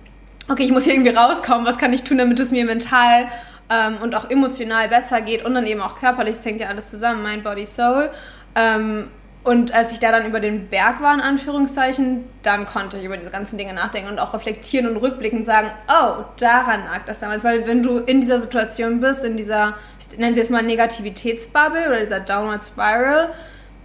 okay, 0.50 0.63
ich 0.63 0.71
muss 0.71 0.85
hier 0.85 0.94
irgendwie 0.94 1.15
rauskommen, 1.15 1.65
was 1.65 1.77
kann 1.77 1.91
ich 1.91 2.03
tun, 2.03 2.18
damit 2.18 2.39
es 2.39 2.51
mir 2.51 2.65
mental 2.65 3.27
ähm, 3.69 3.98
und 4.02 4.16
auch 4.16 4.30
emotional 4.30 4.88
besser 4.88 5.22
geht 5.22 5.46
und 5.46 5.54
dann 5.54 5.66
eben 5.66 5.81
auch 5.81 6.00
körperlich, 6.00 6.36
das 6.36 6.46
hängt 6.46 6.62
ja 6.62 6.68
alles 6.68 6.90
zusammen, 6.90 7.24
Mind, 7.24 7.44
Body, 7.44 7.66
Soul. 7.66 8.10
Ähm, 8.56 9.10
und 9.48 9.74
als 9.74 9.94
ich 9.94 10.00
da 10.00 10.12
dann 10.12 10.25
über 10.25 10.42
den 10.42 10.68
Berg 10.68 11.02
war, 11.02 11.14
in 11.14 11.22
Anführungszeichen, 11.22 12.25
dann 12.42 12.68
konnte 12.68 12.98
ich 12.98 13.06
über 13.06 13.16
diese 13.16 13.30
ganzen 13.30 13.58
Dinge 13.58 13.74
nachdenken 13.74 14.10
und 14.10 14.19
auch 14.19 14.34
reflektieren 14.34 14.90
und 14.90 14.98
rückblickend 14.98 15.46
sagen, 15.46 15.69
oh, 15.88 16.25
daran 16.38 16.84
lag 16.84 17.06
das 17.06 17.22
damals. 17.22 17.46
Weil 17.46 17.65
wenn 17.65 17.82
du 17.82 18.00
in 18.00 18.20
dieser 18.20 18.41
Situation 18.41 19.00
bist, 19.00 19.24
in 19.24 19.38
dieser, 19.38 19.75
ich 20.01 20.18
nenne 20.18 20.34
sie 20.34 20.41
jetzt 20.41 20.51
mal 20.51 20.63
Negativitätsbubble 20.63 21.88
oder 21.88 22.01
dieser 22.01 22.20
Downward 22.20 22.62
Spiral, 22.62 23.30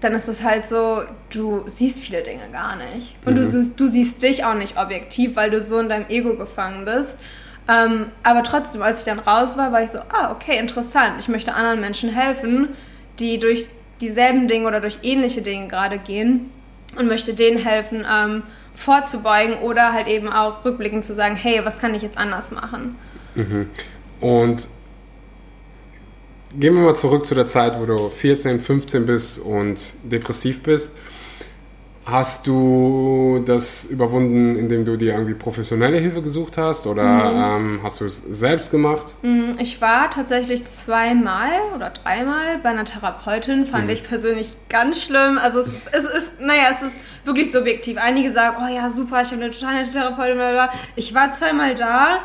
dann 0.01 0.15
ist 0.15 0.27
es 0.27 0.43
halt 0.43 0.67
so, 0.67 1.03
du 1.31 1.63
siehst 1.69 2.01
viele 2.01 2.23
Dinge 2.23 2.49
gar 2.51 2.75
nicht. 2.75 3.15
Und 3.25 3.37
du, 3.37 3.47
siehst, 3.47 3.79
du 3.79 3.87
siehst 3.87 4.21
dich 4.21 4.45
auch 4.45 4.55
nicht 4.55 4.77
objektiv, 4.77 5.37
weil 5.37 5.53
du 5.53 5.61
so 5.61 5.79
in 5.79 5.89
deinem 5.89 6.07
Ego 6.09 6.35
gefangen 6.35 6.85
bist. 6.85 7.21
Ähm, 7.69 8.07
aber 8.23 8.43
trotzdem, 8.43 8.83
als 8.83 9.01
ich 9.01 9.05
dann 9.05 9.19
raus 9.19 9.57
war, 9.57 9.73
war 9.73 9.83
ich 9.83 9.91
so, 9.91 9.99
ah, 9.99 10.33
okay, 10.33 10.59
interessant. 10.59 11.15
Ich 11.21 11.29
möchte 11.29 11.55
anderen 11.55 11.81
Menschen 11.81 12.11
helfen, 12.11 12.71
die 13.19 13.39
durch 13.39 13.67
dieselben 14.01 14.49
Dinge 14.49 14.67
oder 14.67 14.81
durch 14.81 14.99
ähnliche 15.03 15.43
Dinge 15.43 15.69
gerade 15.69 15.99
gehen 15.99 16.51
und 16.99 17.07
möchte 17.07 17.35
denen 17.35 17.59
helfen, 17.59 18.05
ähm, 18.11 18.43
vorzubeugen 18.75 19.59
oder 19.59 19.93
halt 19.93 20.09
eben 20.09 20.29
auch 20.29 20.65
rückblickend 20.65 21.05
zu 21.05 21.15
sagen, 21.15 21.37
hey, 21.37 21.65
was 21.65 21.79
kann 21.79 21.95
ich 21.95 22.03
jetzt 22.03 22.19
anders 22.19 22.51
machen? 22.51 22.97
Und 24.21 24.69
gehen 26.59 26.75
wir 26.75 26.83
mal 26.83 26.95
zurück 26.95 27.25
zu 27.25 27.35
der 27.35 27.47
Zeit, 27.47 27.79
wo 27.79 27.87
du 27.87 28.09
14, 28.09 28.61
15 28.61 29.07
bist 29.07 29.39
und 29.39 29.95
depressiv 30.05 30.63
bist. 30.63 30.97
Hast 32.05 32.49
du 32.49 33.45
das 33.47 33.85
überwunden, 33.85 34.57
indem 34.57 34.85
du 34.85 34.97
dir 34.97 35.13
irgendwie 35.13 35.35
professionelle 35.35 35.99
Hilfe 35.99 36.21
gesucht 36.21 36.59
hast 36.59 36.89
oder 36.89 37.03
ähm, 37.57 37.79
hast 37.85 38.01
du 38.01 38.07
es 38.07 38.19
selbst 38.19 38.73
gemacht? 38.73 39.15
Mm, 39.23 39.53
Ich 39.61 39.81
war 39.81 40.11
tatsächlich 40.11 40.65
zweimal 40.65 41.51
oder 41.77 41.91
dreimal 41.91 42.59
bei 42.61 42.71
einer 42.71 42.85
Therapeutin, 42.85 43.67
fand 43.67 43.89
ich 43.89 44.03
persönlich 44.03 44.57
ganz 44.69 45.01
schlimm. 45.01 45.39
Also 45.41 45.61
es, 45.61 45.69
es 45.93 46.03
ist, 46.05 46.41
naja, 46.41 46.71
es 46.73 46.83
ist 46.83 46.97
wirklich 47.25 47.53
subjektiv. 47.53 47.97
Einige 48.03 48.33
sagen, 48.33 48.57
oh 48.61 48.75
ja, 48.75 48.91
super, 48.91 49.23
ich 49.23 49.31
habe 49.31 49.41
eine 49.43 49.53
total 49.53 49.75
nette 49.75 49.93
Therapeutin, 49.93 50.35
bla 50.35 50.51
bla. 50.51 50.67
bla. 50.67 50.79
Ich 50.97 51.15
war 51.15 51.33
zweimal 51.33 51.77
da. 51.77 52.19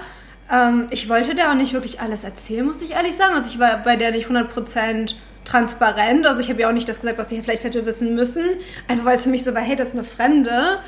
Ähm, 0.52 0.88
ich 0.90 1.08
wollte 1.08 1.36
der 1.36 1.52
auch 1.52 1.56
nicht 1.56 1.74
wirklich 1.74 2.00
alles 2.02 2.24
erzählen, 2.24 2.66
muss 2.66 2.82
ich 2.82 2.92
ehrlich 2.92 3.16
sagen. 3.16 3.36
Also 3.36 3.50
ich 3.52 3.60
war 3.60 3.78
bei 3.84 3.96
der 3.96 4.10
nicht 4.10 4.28
100% 4.28 5.14
transparent. 5.48 6.28
Also 6.28 6.42
ich 6.42 6.50
habe 6.50 6.62
ja 6.62 6.70
auch 6.70 6.74
nicht 6.74 6.88
das 6.90 7.00
gesagt, 7.02 7.18
was 7.18 7.32
ich 7.32 7.42
vielleicht 7.42 7.64
hätte 7.64 7.86
wissen 7.86 8.16
müssen. 8.16 8.44
Einfach 8.88 9.06
weil 9.06 9.18
es 9.18 9.24
für 9.24 9.30
mich 9.30 9.44
so 9.44 9.54
war, 9.56 9.62
hey, 9.62 9.76
das 9.76 9.90
ist 9.90 9.94
eine 9.96 10.04
Fremde. 10.04 10.80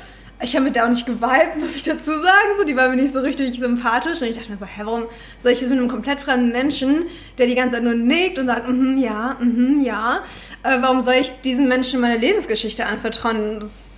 ich 0.42 0.54
habe 0.54 0.64
mit 0.64 0.76
der 0.76 0.84
auch 0.84 0.88
nicht 0.90 1.06
geweibt, 1.06 1.56
muss 1.60 1.74
ich 1.74 1.82
dazu 1.82 2.10
sagen. 2.10 2.50
So, 2.58 2.64
die 2.64 2.76
war 2.76 2.88
mir 2.88 2.96
nicht 2.96 3.12
so 3.12 3.20
richtig 3.20 3.58
sympathisch. 3.58 4.20
Und 4.22 4.28
ich 4.28 4.36
dachte 4.36 4.50
mir 4.50 4.56
so, 4.56 4.66
hä, 4.66 4.82
warum 4.84 5.04
soll 5.38 5.52
ich 5.52 5.60
jetzt 5.60 5.70
mit 5.70 5.78
einem 5.78 5.88
komplett 5.88 6.20
fremden 6.20 6.52
Menschen, 6.52 7.06
der 7.38 7.46
die 7.46 7.54
ganze 7.54 7.76
Zeit 7.76 7.84
nur 7.84 7.94
nickt 7.94 8.38
und 8.38 8.46
sagt, 8.46 8.68
mhm, 8.68 8.98
ja, 8.98 9.36
mhm, 9.40 9.80
ja, 9.82 10.20
äh, 10.62 10.76
warum 10.80 11.00
soll 11.02 11.14
ich 11.14 11.40
diesen 11.42 11.68
Menschen 11.68 12.00
meine 12.00 12.16
Lebensgeschichte 12.18 12.86
anvertrauen? 12.86 13.60
Das 13.60 13.88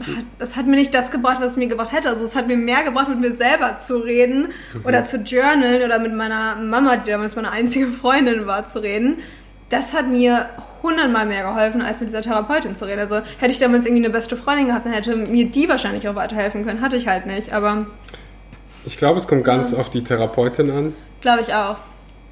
hat, 0.00 0.24
das 0.38 0.56
hat 0.56 0.66
mir 0.66 0.76
nicht 0.76 0.94
das 0.94 1.10
gebracht, 1.10 1.40
was 1.40 1.52
es 1.52 1.56
mir 1.56 1.68
gebracht 1.68 1.92
hätte. 1.92 2.08
Also 2.08 2.24
es 2.24 2.34
hat 2.34 2.46
mir 2.48 2.56
mehr 2.56 2.82
gebracht, 2.82 3.08
mit 3.08 3.20
mir 3.20 3.32
selber 3.32 3.78
zu 3.78 3.98
reden 3.98 4.48
Mhm. 4.72 4.84
oder 4.84 5.04
zu 5.04 5.18
journalen 5.18 5.82
oder 5.84 5.98
mit 5.98 6.14
meiner 6.14 6.56
Mama, 6.56 6.96
die 6.96 7.10
damals 7.10 7.36
meine 7.36 7.50
einzige 7.50 7.86
Freundin 7.88 8.46
war, 8.46 8.66
zu 8.66 8.82
reden. 8.82 9.18
Das 9.70 9.94
hat 9.94 10.08
mir 10.08 10.46
hundertmal 10.82 11.26
mehr 11.26 11.42
geholfen, 11.42 11.80
als 11.82 12.00
mit 12.00 12.08
dieser 12.08 12.22
Therapeutin 12.22 12.74
zu 12.74 12.86
reden. 12.86 13.00
Also 13.00 13.16
hätte 13.38 13.52
ich 13.52 13.58
damals 13.58 13.84
irgendwie 13.86 14.04
eine 14.04 14.12
beste 14.12 14.36
Freundin 14.36 14.66
gehabt, 14.68 14.86
dann 14.86 14.92
hätte 14.92 15.14
mir 15.16 15.50
die 15.50 15.68
wahrscheinlich 15.68 16.08
auch 16.08 16.14
weiterhelfen 16.14 16.64
können. 16.64 16.80
Hatte 16.80 16.96
ich 16.96 17.06
halt 17.06 17.26
nicht, 17.26 17.52
aber 17.52 17.86
Ich 18.84 18.96
glaube, 18.98 19.18
es 19.18 19.28
kommt 19.28 19.44
ganz 19.44 19.74
auf 19.74 19.90
die 19.90 20.02
Therapeutin 20.04 20.70
an. 20.70 20.94
glaube 21.20 21.42
ich 21.42 21.54
auch. 21.54 21.76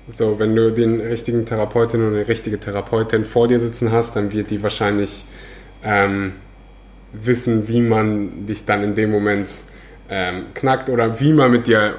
So, 0.06 0.38
wenn 0.38 0.56
du 0.56 0.72
den 0.72 1.00
richtigen 1.00 1.44
Therapeutin 1.44 2.06
oder 2.08 2.16
die 2.18 2.30
richtige 2.30 2.58
Therapeutin 2.58 3.26
vor 3.26 3.46
dir 3.46 3.60
sitzen 3.60 3.92
hast, 3.92 4.16
dann 4.16 4.32
wird 4.32 4.50
die 4.50 4.62
wahrscheinlich 4.62 5.26
ähm, 5.84 6.32
wissen, 7.12 7.68
wie 7.68 7.82
man 7.82 8.46
dich 8.46 8.64
dann 8.64 8.82
in 8.82 8.94
dem 8.94 9.10
Moment 9.10 9.50
ähm, 10.08 10.46
knackt 10.54 10.88
oder 10.88 11.20
wie 11.20 11.34
man 11.34 11.50
mit 11.50 11.66
dir 11.66 11.98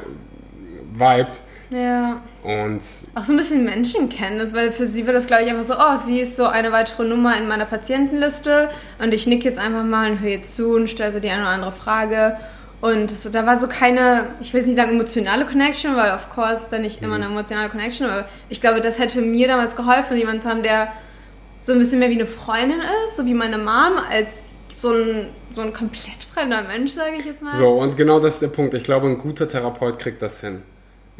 vibet. 0.93 1.41
Ja. 1.69 2.21
Und 2.43 2.81
Auch 3.15 3.23
so 3.23 3.33
ein 3.33 3.37
bisschen 3.37 3.63
Menschenkenntnis, 3.63 4.53
weil 4.53 4.71
für 4.71 4.87
sie 4.87 5.05
war 5.05 5.13
das, 5.13 5.27
glaube 5.27 5.43
ich, 5.43 5.49
einfach 5.49 5.65
so, 5.65 5.75
oh, 5.75 6.07
sie 6.07 6.19
ist 6.19 6.35
so 6.35 6.47
eine 6.47 6.71
weitere 6.71 7.05
Nummer 7.05 7.37
in 7.37 7.47
meiner 7.47 7.65
Patientenliste 7.65 8.69
und 8.97 9.13
ich 9.13 9.27
nick 9.27 9.43
jetzt 9.43 9.59
einfach 9.59 9.83
mal 9.83 10.11
und 10.11 10.19
höre 10.19 10.31
ihr 10.31 10.41
zu 10.41 10.73
und 10.73 10.89
stelle 10.89 11.13
so 11.13 11.19
die 11.19 11.29
eine 11.29 11.43
oder 11.43 11.51
andere 11.51 11.71
Frage. 11.71 12.37
Und 12.81 13.11
so, 13.11 13.29
da 13.29 13.45
war 13.45 13.59
so 13.59 13.67
keine, 13.67 14.27
ich 14.39 14.53
will 14.53 14.61
jetzt 14.61 14.67
nicht 14.67 14.77
sagen 14.77 14.91
emotionale 14.91 15.45
Connection, 15.45 15.95
weil 15.97 16.13
of 16.13 16.29
course 16.29 16.63
ist 16.63 16.69
da 16.69 16.79
nicht 16.79 17.01
immer 17.03 17.15
eine 17.15 17.25
emotionale 17.25 17.69
Connection, 17.69 18.07
aber 18.07 18.25
ich 18.47 18.61
glaube, 18.61 18.79
das 18.79 18.99
hätte 18.99 19.21
mir 19.21 19.47
damals 19.47 19.75
geholfen, 19.75 20.17
jemanden 20.17 20.41
zu 20.41 20.49
haben, 20.49 20.63
der 20.63 20.91
so 21.61 21.73
ein 21.73 21.79
bisschen 21.79 21.99
mehr 21.99 22.09
wie 22.09 22.15
eine 22.15 22.25
Freundin 22.25 22.79
ist, 23.05 23.17
so 23.17 23.25
wie 23.25 23.33
meine 23.33 23.57
Mom, 23.57 23.99
als 24.09 24.51
so 24.69 24.93
ein, 24.93 25.27
so 25.53 25.61
ein 25.61 25.73
komplett 25.73 26.23
fremder 26.33 26.61
Mensch, 26.63 26.93
sage 26.93 27.17
ich 27.19 27.25
jetzt 27.25 27.43
mal. 27.43 27.53
so, 27.53 27.69
und 27.73 27.97
genau 27.97 28.19
das 28.21 28.35
ist 28.35 28.41
der 28.41 28.47
Punkt. 28.47 28.73
Ich 28.73 28.83
glaube, 28.83 29.07
ein 29.07 29.17
guter 29.17 29.47
Therapeut 29.47 29.99
kriegt 29.99 30.21
das 30.21 30.39
hin. 30.39 30.61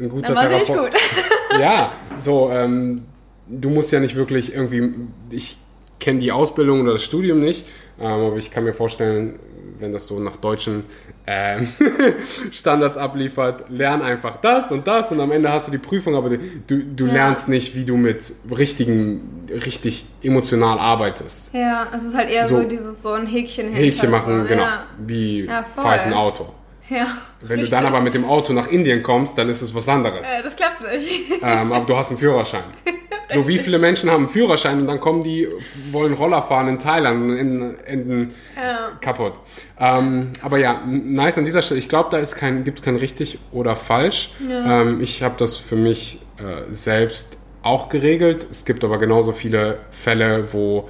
Ein 0.00 0.08
guter 0.08 0.34
Therapeut. 0.34 0.92
gut. 0.92 1.00
Ja, 1.60 1.92
so, 2.16 2.50
ähm, 2.52 3.02
du 3.48 3.70
musst 3.70 3.90
ja 3.92 3.98
nicht 4.00 4.14
wirklich 4.16 4.54
irgendwie, 4.54 4.94
ich 5.30 5.58
kenne 5.98 6.20
die 6.20 6.30
Ausbildung 6.32 6.80
oder 6.82 6.92
das 6.94 7.02
Studium 7.04 7.40
nicht, 7.40 7.66
ähm, 8.00 8.06
aber 8.06 8.36
ich 8.36 8.50
kann 8.50 8.64
mir 8.64 8.72
vorstellen, 8.72 9.38
wenn 9.80 9.92
das 9.92 10.06
so 10.06 10.20
nach 10.20 10.36
deutschen 10.36 10.84
ähm, 11.26 11.66
Standards 12.52 12.96
abliefert, 12.96 13.64
lern 13.68 14.00
einfach 14.02 14.36
das 14.36 14.70
und 14.72 14.86
das 14.86 15.10
und 15.10 15.20
am 15.20 15.32
Ende 15.32 15.50
hast 15.50 15.66
du 15.68 15.72
die 15.72 15.78
Prüfung, 15.78 16.14
aber 16.14 16.30
du, 16.30 16.38
du 16.84 17.06
Ja. 17.06 17.12
lernst 17.12 17.48
nicht, 17.48 17.74
wie 17.74 17.84
du 17.84 17.96
mit 17.96 18.32
richtigen, 18.56 19.46
richtig 19.50 20.06
emotional 20.22 20.78
arbeitest. 20.78 21.52
Ja, 21.54 21.88
es 21.96 22.04
ist 22.04 22.14
halt 22.16 22.30
eher 22.30 22.46
so, 22.46 22.58
So. 22.62 22.68
dieses 22.68 23.02
so 23.02 23.12
ein 23.12 23.26
Häkchen 23.26 23.66
hinter. 23.66 23.80
Häkchen 23.80 24.10
machen, 24.10 24.42
so, 24.42 24.48
genau, 24.48 24.62
Ja. 24.62 24.86
wie 24.98 25.44
Ja, 25.46 25.64
fahre 25.74 25.96
ich 25.96 26.02
ein 26.02 26.12
Auto. 26.14 26.46
Ja 26.90 27.06
Wenn 27.40 27.60
richtig. 27.60 27.70
du 27.70 27.76
dann 27.76 27.86
aber 27.86 28.02
mit 28.02 28.14
dem 28.14 28.24
Auto 28.24 28.52
nach 28.52 28.68
Indien 28.68 29.02
kommst, 29.02 29.38
dann 29.38 29.48
ist 29.48 29.62
es 29.62 29.74
was 29.74 29.88
anderes. 29.88 30.26
Äh, 30.26 30.42
das 30.42 30.56
klappt 30.56 30.80
nicht. 30.82 31.42
ähm, 31.42 31.72
aber 31.72 31.84
du 31.84 31.96
hast 31.96 32.10
einen 32.10 32.18
Führerschein. 32.18 32.64
So 33.32 33.46
wie 33.46 33.58
viele 33.58 33.78
Menschen 33.78 34.10
haben 34.10 34.24
einen 34.24 34.28
Führerschein 34.28 34.80
und 34.80 34.86
dann 34.88 34.98
kommen 34.98 35.22
die, 35.22 35.46
wollen 35.92 36.14
Roller 36.14 36.42
fahren 36.42 36.66
in 36.66 36.78
Thailand 36.80 37.22
und 37.22 37.36
enden, 37.36 37.78
enden 37.84 38.34
ja. 38.56 38.90
kaputt. 39.00 39.34
Ähm, 39.78 40.32
aber 40.42 40.58
ja, 40.58 40.82
nice 40.84 41.38
an 41.38 41.44
dieser 41.44 41.62
Stelle. 41.62 41.78
Ich 41.78 41.88
glaube, 41.88 42.08
da 42.10 42.18
ist 42.18 42.34
kein, 42.34 42.64
gibt 42.64 42.80
es 42.80 42.84
kein 42.84 42.96
richtig 42.96 43.38
oder 43.52 43.76
falsch. 43.76 44.30
Ähm, 44.48 45.00
ich 45.00 45.22
habe 45.22 45.36
das 45.38 45.56
für 45.56 45.76
mich 45.76 46.20
äh, 46.38 46.72
selbst 46.72 47.38
auch 47.62 47.88
geregelt. 47.88 48.46
Es 48.50 48.64
gibt 48.64 48.82
aber 48.84 48.98
genauso 48.98 49.32
viele 49.32 49.78
Fälle, 49.90 50.52
wo 50.52 50.88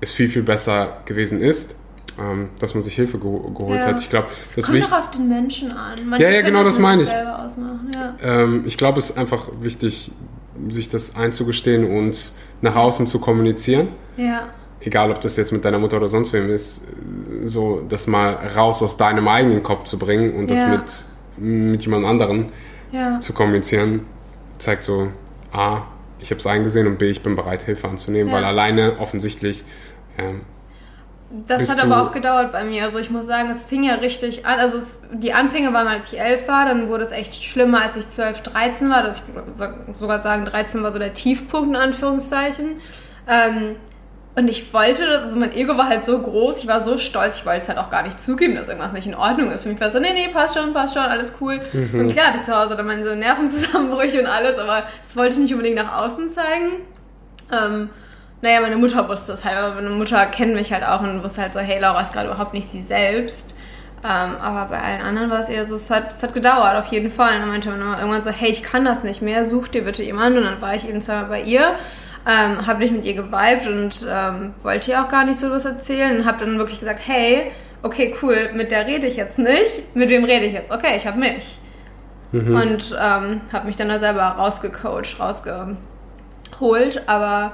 es 0.00 0.12
viel, 0.12 0.28
viel 0.28 0.42
besser 0.42 1.02
gewesen 1.04 1.42
ist, 1.42 1.76
ähm, 2.20 2.48
dass 2.58 2.74
man 2.74 2.82
sich 2.82 2.94
Hilfe 2.94 3.18
geho 3.18 3.50
geholt 3.56 3.80
Ja. 3.80 3.86
hat. 3.86 4.00
Ich 4.00 4.10
glaube, 4.10 4.28
das 4.54 4.66
Kommt 4.66 4.82
doch 4.82 4.92
auf 4.92 5.10
den 5.10 5.28
Menschen 5.28 5.70
an. 5.72 5.98
Manche 6.08 6.24
Ja, 6.24 6.30
ja, 6.30 6.42
genau 6.42 6.64
das 6.64 6.76
mit 6.78 6.82
meine 6.82 7.02
ich. 7.02 7.08
Selber 7.08 7.44
ausmachen. 7.44 7.90
Ja. 7.94 8.14
Ähm, 8.22 8.62
ich 8.66 8.76
glaube, 8.78 8.98
es 8.98 9.10
ist 9.10 9.18
einfach 9.18 9.48
wichtig, 9.60 10.10
sich 10.68 10.88
das 10.88 11.16
einzugestehen 11.16 11.84
und 11.84 12.32
nach 12.62 12.74
außen 12.76 13.06
zu 13.06 13.18
kommunizieren. 13.20 13.88
ja. 14.16 14.48
Egal, 14.78 15.10
ob 15.10 15.20
das 15.22 15.36
jetzt 15.36 15.52
mit 15.52 15.64
deiner 15.64 15.78
Mutter 15.78 15.96
oder 15.96 16.08
sonst 16.08 16.34
wem 16.34 16.50
ist, 16.50 16.82
so 17.46 17.82
das 17.88 18.06
mal 18.06 18.34
raus 18.54 18.82
aus 18.82 18.98
deinem 18.98 19.26
eigenen 19.26 19.62
Kopf 19.62 19.84
zu 19.84 19.98
bringen 19.98 20.34
und 20.34 20.50
das 20.50 20.60
mit, 20.68 21.72
mit 21.72 21.82
jemand 21.82 22.04
anderen 22.04 22.46
zu 23.20 23.32
kommunizieren, 23.32 24.02
zeigt 24.58 24.82
so, 24.82 25.08
A, 25.50 25.82
ich 26.20 26.30
habe 26.30 26.40
es 26.40 26.46
eingesehen 26.46 26.86
und 26.86 26.98
B, 26.98 27.08
ich 27.10 27.22
bin 27.22 27.34
bereit, 27.36 27.62
Hilfe 27.62 27.88
anzunehmen, 27.88 28.30
weil 28.30 28.44
alleine 28.44 28.98
offensichtlich 29.00 29.64
ähm, 30.18 30.42
Das 31.46 31.70
hat 31.70 31.82
aber 31.82 32.02
auch 32.02 32.12
gedauert 32.12 32.52
bei 32.52 32.64
mir. 32.64 32.84
Also 32.84 32.98
ich 32.98 33.10
muss 33.10 33.26
sagen, 33.26 33.50
es 33.50 33.64
fing 33.64 33.84
ja 33.84 33.94
richtig 33.94 34.46
an. 34.46 34.58
Also 34.58 34.78
es, 34.78 35.02
die 35.12 35.32
Anfänge 35.32 35.72
waren, 35.72 35.88
als 35.88 36.12
ich 36.12 36.20
elf 36.20 36.48
war. 36.48 36.66
Dann 36.66 36.88
wurde 36.88 37.04
es 37.04 37.12
echt 37.12 37.42
schlimmer, 37.42 37.82
als 37.82 37.96
ich 37.96 38.08
12, 38.08 38.42
13 38.42 38.90
war. 38.90 39.02
Das, 39.02 39.18
ich 39.18 39.34
würde 39.34 39.98
sogar 39.98 40.20
sagen, 40.20 40.44
13 40.46 40.82
war 40.82 40.92
so 40.92 40.98
der 40.98 41.14
Tiefpunkt 41.14 41.70
in 41.70 41.76
Anführungszeichen. 41.76 42.80
Ähm, 43.28 43.76
und 44.38 44.48
ich 44.48 44.72
wollte 44.74 45.08
also 45.22 45.34
mein 45.38 45.54
Ego 45.54 45.78
war 45.78 45.88
halt 45.88 46.04
so 46.04 46.18
groß, 46.18 46.60
ich 46.60 46.68
war 46.68 46.82
so 46.82 46.98
stolz, 46.98 47.36
ich 47.36 47.46
wollte 47.46 47.60
es 47.60 47.68
halt 47.68 47.78
auch 47.78 47.88
gar 47.88 48.02
nicht 48.02 48.20
zugeben, 48.20 48.54
dass 48.54 48.68
irgendwas 48.68 48.92
nicht 48.92 49.06
in 49.06 49.14
Ordnung 49.14 49.50
ist. 49.50 49.62
Für 49.62 49.70
mich 49.70 49.80
war 49.80 49.90
so, 49.90 49.98
nee, 49.98 50.12
nee, 50.12 50.28
passt 50.28 50.58
schon, 50.58 50.74
passt 50.74 50.92
schon, 50.92 51.04
alles 51.04 51.32
cool. 51.40 51.58
Und 51.72 52.12
klar 52.12 52.26
hatte 52.26 52.36
ich 52.36 52.42
zu 52.42 52.54
Hause 52.54 52.76
dann 52.76 52.86
meine 52.86 53.02
so 53.02 53.14
Nervenzusammenbrüche 53.14 54.20
und 54.20 54.26
alles, 54.26 54.58
aber 54.58 54.82
das 55.00 55.16
wollte 55.16 55.36
ich 55.36 55.40
nicht 55.40 55.52
unbedingt 55.54 55.76
nach 55.76 56.02
außen 56.02 56.28
zeigen. 56.28 56.72
Ähm, 57.50 57.88
naja, 58.46 58.60
meine 58.60 58.76
Mutter 58.76 59.08
wusste 59.08 59.32
es 59.32 59.44
halt, 59.44 59.58
aber 59.58 59.74
meine 59.74 59.90
Mutter 59.90 60.24
kennt 60.26 60.54
mich 60.54 60.72
halt 60.72 60.84
auch 60.84 61.00
und 61.00 61.22
wusste 61.24 61.42
halt 61.42 61.52
so, 61.52 61.58
hey, 61.58 61.80
Laura 61.80 62.00
ist 62.00 62.12
gerade 62.12 62.28
überhaupt 62.28 62.54
nicht 62.54 62.68
sie 62.68 62.80
selbst. 62.80 63.58
Ähm, 64.04 64.36
aber 64.40 64.66
bei 64.66 64.80
allen 64.80 65.02
anderen 65.02 65.30
war 65.30 65.40
es 65.40 65.48
eher 65.48 65.66
so, 65.66 65.74
es 65.74 65.90
hat, 65.90 66.12
es 66.12 66.22
hat 66.22 66.32
gedauert, 66.32 66.76
auf 66.76 66.86
jeden 66.86 67.10
Fall. 67.10 67.34
Und 67.34 67.40
dann 67.40 67.48
meinte 67.48 67.70
man 67.70 67.80
immer 67.80 67.98
irgendwann 67.98 68.22
so, 68.22 68.30
hey, 68.30 68.50
ich 68.50 68.62
kann 68.62 68.84
das 68.84 69.02
nicht 69.02 69.20
mehr, 69.20 69.44
such 69.44 69.66
dir 69.66 69.82
bitte 69.82 70.04
jemanden. 70.04 70.38
Und 70.38 70.44
dann 70.44 70.60
war 70.60 70.76
ich 70.76 70.88
eben 70.88 71.02
zweimal 71.02 71.24
bei 71.24 71.42
ihr, 71.42 71.74
ähm, 72.24 72.64
habe 72.68 72.78
mich 72.78 72.92
mit 72.92 73.04
ihr 73.04 73.14
geweibt 73.14 73.66
und 73.66 74.06
ähm, 74.08 74.54
wollte 74.62 74.92
ihr 74.92 75.02
auch 75.02 75.08
gar 75.08 75.24
nicht 75.24 75.40
so 75.40 75.50
was 75.50 75.64
erzählen 75.64 76.20
und 76.20 76.24
habe 76.24 76.44
dann 76.44 76.56
wirklich 76.56 76.78
gesagt, 76.78 77.00
hey, 77.04 77.50
okay, 77.82 78.14
cool, 78.22 78.50
mit 78.54 78.70
der 78.70 78.86
rede 78.86 79.08
ich 79.08 79.16
jetzt 79.16 79.40
nicht. 79.40 79.96
Mit 79.96 80.08
wem 80.08 80.24
rede 80.24 80.46
ich 80.46 80.52
jetzt? 80.52 80.70
Okay, 80.70 80.96
ich 80.96 81.06
habe 81.06 81.18
mich. 81.18 81.58
Und 82.32 82.96
ähm, 83.00 83.40
habe 83.52 83.66
mich 83.66 83.74
dann 83.74 83.88
da 83.88 83.98
selber 83.98 84.22
rausgecoacht, 84.22 85.18
rausgeholt. 85.18 87.02
Aber 87.08 87.52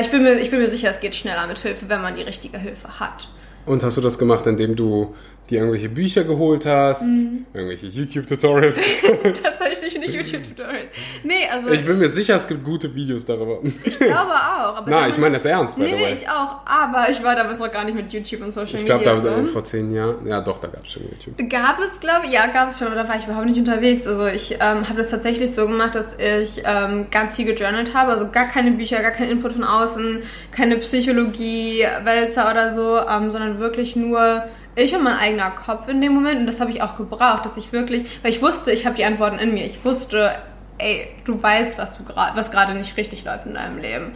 ich, 0.00 0.10
bin 0.10 0.22
mir, 0.22 0.38
ich 0.38 0.50
bin 0.50 0.60
mir 0.60 0.70
sicher, 0.70 0.90
es 0.90 1.00
geht 1.00 1.14
schneller 1.14 1.46
mit 1.46 1.58
Hilfe, 1.58 1.88
wenn 1.88 2.02
man 2.02 2.14
die 2.14 2.22
richtige 2.22 2.58
Hilfe 2.58 3.00
hat. 3.00 3.28
Und 3.66 3.82
hast 3.82 3.96
du 3.96 4.00
das 4.00 4.18
gemacht, 4.18 4.46
indem 4.46 4.76
du 4.76 5.14
dir 5.50 5.60
irgendwelche 5.60 5.88
Bücher 5.88 6.24
geholt 6.24 6.66
hast, 6.66 7.02
Mhm. 7.02 7.46
irgendwelche 7.54 7.86
YouTube-Tutorials? 7.86 8.76
Tatsächlich 9.42 9.98
nicht 9.98 10.14
YouTube-Tutorials. 10.14 10.86
Nee, 11.24 11.34
also 11.52 11.70
ich 11.70 11.84
bin 11.84 11.98
mir 11.98 12.08
sicher, 12.08 12.34
es 12.34 12.46
gibt 12.46 12.64
gute 12.64 12.94
Videos 12.94 13.24
darüber. 13.26 13.58
ich 13.84 13.98
glaube 13.98 14.30
auch. 14.34 14.76
Aber 14.76 14.84
Na, 14.90 15.08
ich 15.08 15.18
meine 15.18 15.34
das 15.34 15.44
ernst, 15.44 15.76
by 15.76 15.82
Nee, 15.84 15.92
nee, 15.94 16.12
ich 16.12 16.28
auch. 16.28 16.56
Aber 16.66 17.08
ich 17.10 17.22
war 17.22 17.34
damals 17.34 17.58
noch 17.58 17.70
gar 17.72 17.84
nicht 17.84 17.94
mit 17.94 18.12
YouTube 18.12 18.42
und 18.42 18.50
Social 18.52 18.74
Ich 18.74 18.84
glaube, 18.84 19.04
Media. 19.04 19.30
da 19.30 19.36
so. 19.44 19.44
vor 19.46 19.64
zehn 19.64 19.92
Jahren, 19.94 20.26
ja 20.26 20.40
doch, 20.40 20.58
da 20.58 20.68
gab 20.68 20.84
es 20.84 20.92
schon 20.92 21.02
YouTube. 21.04 21.48
Gab 21.50 21.78
es, 21.80 21.98
glaube 22.00 22.26
ich, 22.26 22.32
ja, 22.32 22.46
gab 22.46 22.68
es 22.70 22.78
schon, 22.78 22.88
aber 22.88 22.96
da 22.96 23.08
war 23.08 23.16
ich 23.16 23.24
überhaupt 23.24 23.46
nicht 23.46 23.58
unterwegs. 23.58 24.06
Also 24.06 24.26
ich 24.26 24.54
ähm, 24.54 24.88
habe 24.88 24.96
das 24.98 25.10
tatsächlich 25.10 25.52
so 25.52 25.66
gemacht, 25.66 25.94
dass 25.94 26.14
ich 26.18 26.62
ähm, 26.64 27.06
ganz 27.10 27.36
viel 27.36 27.46
gejournalt 27.46 27.94
habe, 27.94 28.12
also 28.12 28.28
gar 28.30 28.46
keine 28.48 28.70
Bücher, 28.72 29.00
gar 29.02 29.10
kein 29.12 29.28
Input 29.30 29.52
von 29.52 29.64
außen, 29.64 30.22
keine 30.50 30.76
Psychologie, 30.76 31.84
Wälzer 32.04 32.50
oder 32.50 32.74
so, 32.74 32.98
ähm, 32.98 33.30
sondern 33.30 33.58
wirklich 33.58 33.96
nur 33.96 34.44
ich 34.78 34.94
und 34.94 35.02
mein 35.02 35.18
eigener 35.18 35.50
Kopf 35.50 35.88
in 35.88 36.00
dem 36.00 36.12
Moment. 36.14 36.40
Und 36.40 36.46
das 36.46 36.60
habe 36.60 36.70
ich 36.70 36.82
auch 36.82 36.96
gebraucht, 36.96 37.44
dass 37.44 37.56
ich 37.56 37.72
wirklich, 37.72 38.06
weil 38.22 38.30
ich 38.30 38.42
wusste, 38.42 38.70
ich 38.70 38.86
habe 38.86 38.96
die 38.96 39.04
Antworten 39.04 39.38
in 39.38 39.54
mir. 39.54 39.64
Ich 39.66 39.84
wusste, 39.84 40.32
ey, 40.78 41.08
du 41.24 41.42
weißt, 41.42 41.78
was 41.78 41.98
du 41.98 42.04
gerade, 42.04 42.36
was 42.36 42.50
gerade 42.50 42.74
nicht 42.74 42.96
richtig 42.96 43.24
läuft 43.24 43.46
in 43.46 43.54
deinem 43.54 43.78
Leben. 43.78 44.12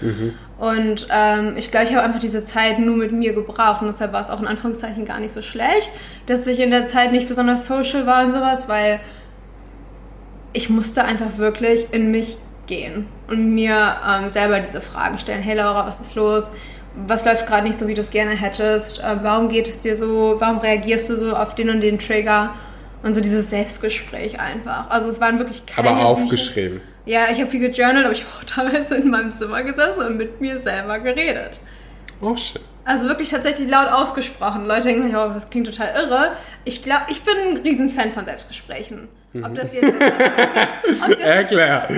Und 0.58 1.08
ähm, 1.10 1.54
ich 1.56 1.70
glaube, 1.70 1.86
ich 1.86 1.94
habe 1.94 2.04
einfach 2.04 2.20
diese 2.20 2.44
Zeit 2.44 2.78
nur 2.78 2.96
mit 2.96 3.12
mir 3.12 3.32
gebraucht 3.32 3.82
und 3.82 3.88
deshalb 3.88 4.12
war 4.12 4.20
es 4.20 4.30
auch 4.30 4.40
in 4.40 4.46
Anführungszeichen 4.46 5.04
gar 5.04 5.18
nicht 5.18 5.32
so 5.32 5.42
schlecht, 5.42 5.90
dass 6.26 6.46
ich 6.46 6.60
in 6.60 6.70
der 6.70 6.86
Zeit 6.86 7.10
nicht 7.10 7.28
besonders 7.28 7.66
social 7.66 8.06
war 8.06 8.24
und 8.24 8.32
sowas, 8.32 8.68
weil 8.68 9.00
ich 10.52 10.70
musste 10.70 11.04
einfach 11.04 11.38
wirklich 11.38 11.86
in 11.90 12.10
mich 12.12 12.36
gehen 12.66 13.08
und 13.28 13.54
mir 13.54 13.96
ähm, 14.08 14.30
selber 14.30 14.60
diese 14.60 14.80
Fragen 14.80 15.18
stellen. 15.18 15.42
Hey 15.42 15.56
Laura, 15.56 15.86
was 15.86 16.00
ist 16.00 16.14
los? 16.14 16.52
Was 17.06 17.24
läuft 17.24 17.46
gerade 17.46 17.66
nicht 17.66 17.76
so, 17.76 17.88
wie 17.88 17.94
du 17.94 18.00
es 18.00 18.10
gerne 18.10 18.32
hättest? 18.32 19.00
Äh, 19.00 19.16
warum 19.22 19.48
geht 19.48 19.68
es 19.68 19.80
dir 19.80 19.96
so? 19.96 20.36
Warum 20.38 20.58
reagierst 20.58 21.08
du 21.08 21.16
so 21.16 21.36
auf 21.36 21.54
den 21.54 21.70
und 21.70 21.80
den 21.80 21.98
Trigger? 21.98 22.54
Und 23.02 23.14
so 23.14 23.20
dieses 23.20 23.50
Selbstgespräch 23.50 24.38
einfach. 24.38 24.88
Also 24.90 25.08
es 25.08 25.20
waren 25.20 25.38
wirklich 25.38 25.66
keine 25.66 25.90
Aber 25.90 26.04
aufgeschrieben. 26.06 26.80
Ja, 27.04 27.26
ich 27.32 27.40
habe 27.40 27.50
viel 27.50 27.58
gejournalt, 27.58 28.04
aber 28.04 28.14
ich 28.14 28.24
habe 28.24 28.32
auch 28.38 28.44
teilweise 28.46 28.94
in 28.96 29.10
meinem 29.10 29.32
Zimmer 29.32 29.62
gesessen 29.62 30.04
und 30.04 30.16
mit 30.16 30.40
mir 30.40 30.58
selber 30.58 30.98
geredet. 31.00 31.58
Oh 32.20 32.36
shit. 32.36 32.60
Also 32.84 33.08
wirklich 33.08 33.30
tatsächlich 33.30 33.68
laut 33.68 33.88
ausgesprochen. 33.88 34.66
Leute 34.66 34.88
denken, 34.88 35.14
oh, 35.14 35.32
das 35.32 35.50
klingt 35.50 35.66
total 35.66 35.94
irre. 35.94 36.32
Ich 36.64 36.82
glaube, 36.82 37.02
ich 37.08 37.22
bin 37.22 37.34
ein 37.36 37.56
Riesenfan 37.58 38.12
von 38.12 38.24
Selbstgesprächen. 38.24 39.08
Ob 39.34 39.54
das 39.54 39.72
jetzt, 39.72 39.84
ob 39.94 39.98
das 39.98 40.18
jetzt, 40.54 41.02
ob 41.02 41.08
das 41.08 41.18
Erklär. 41.18 41.88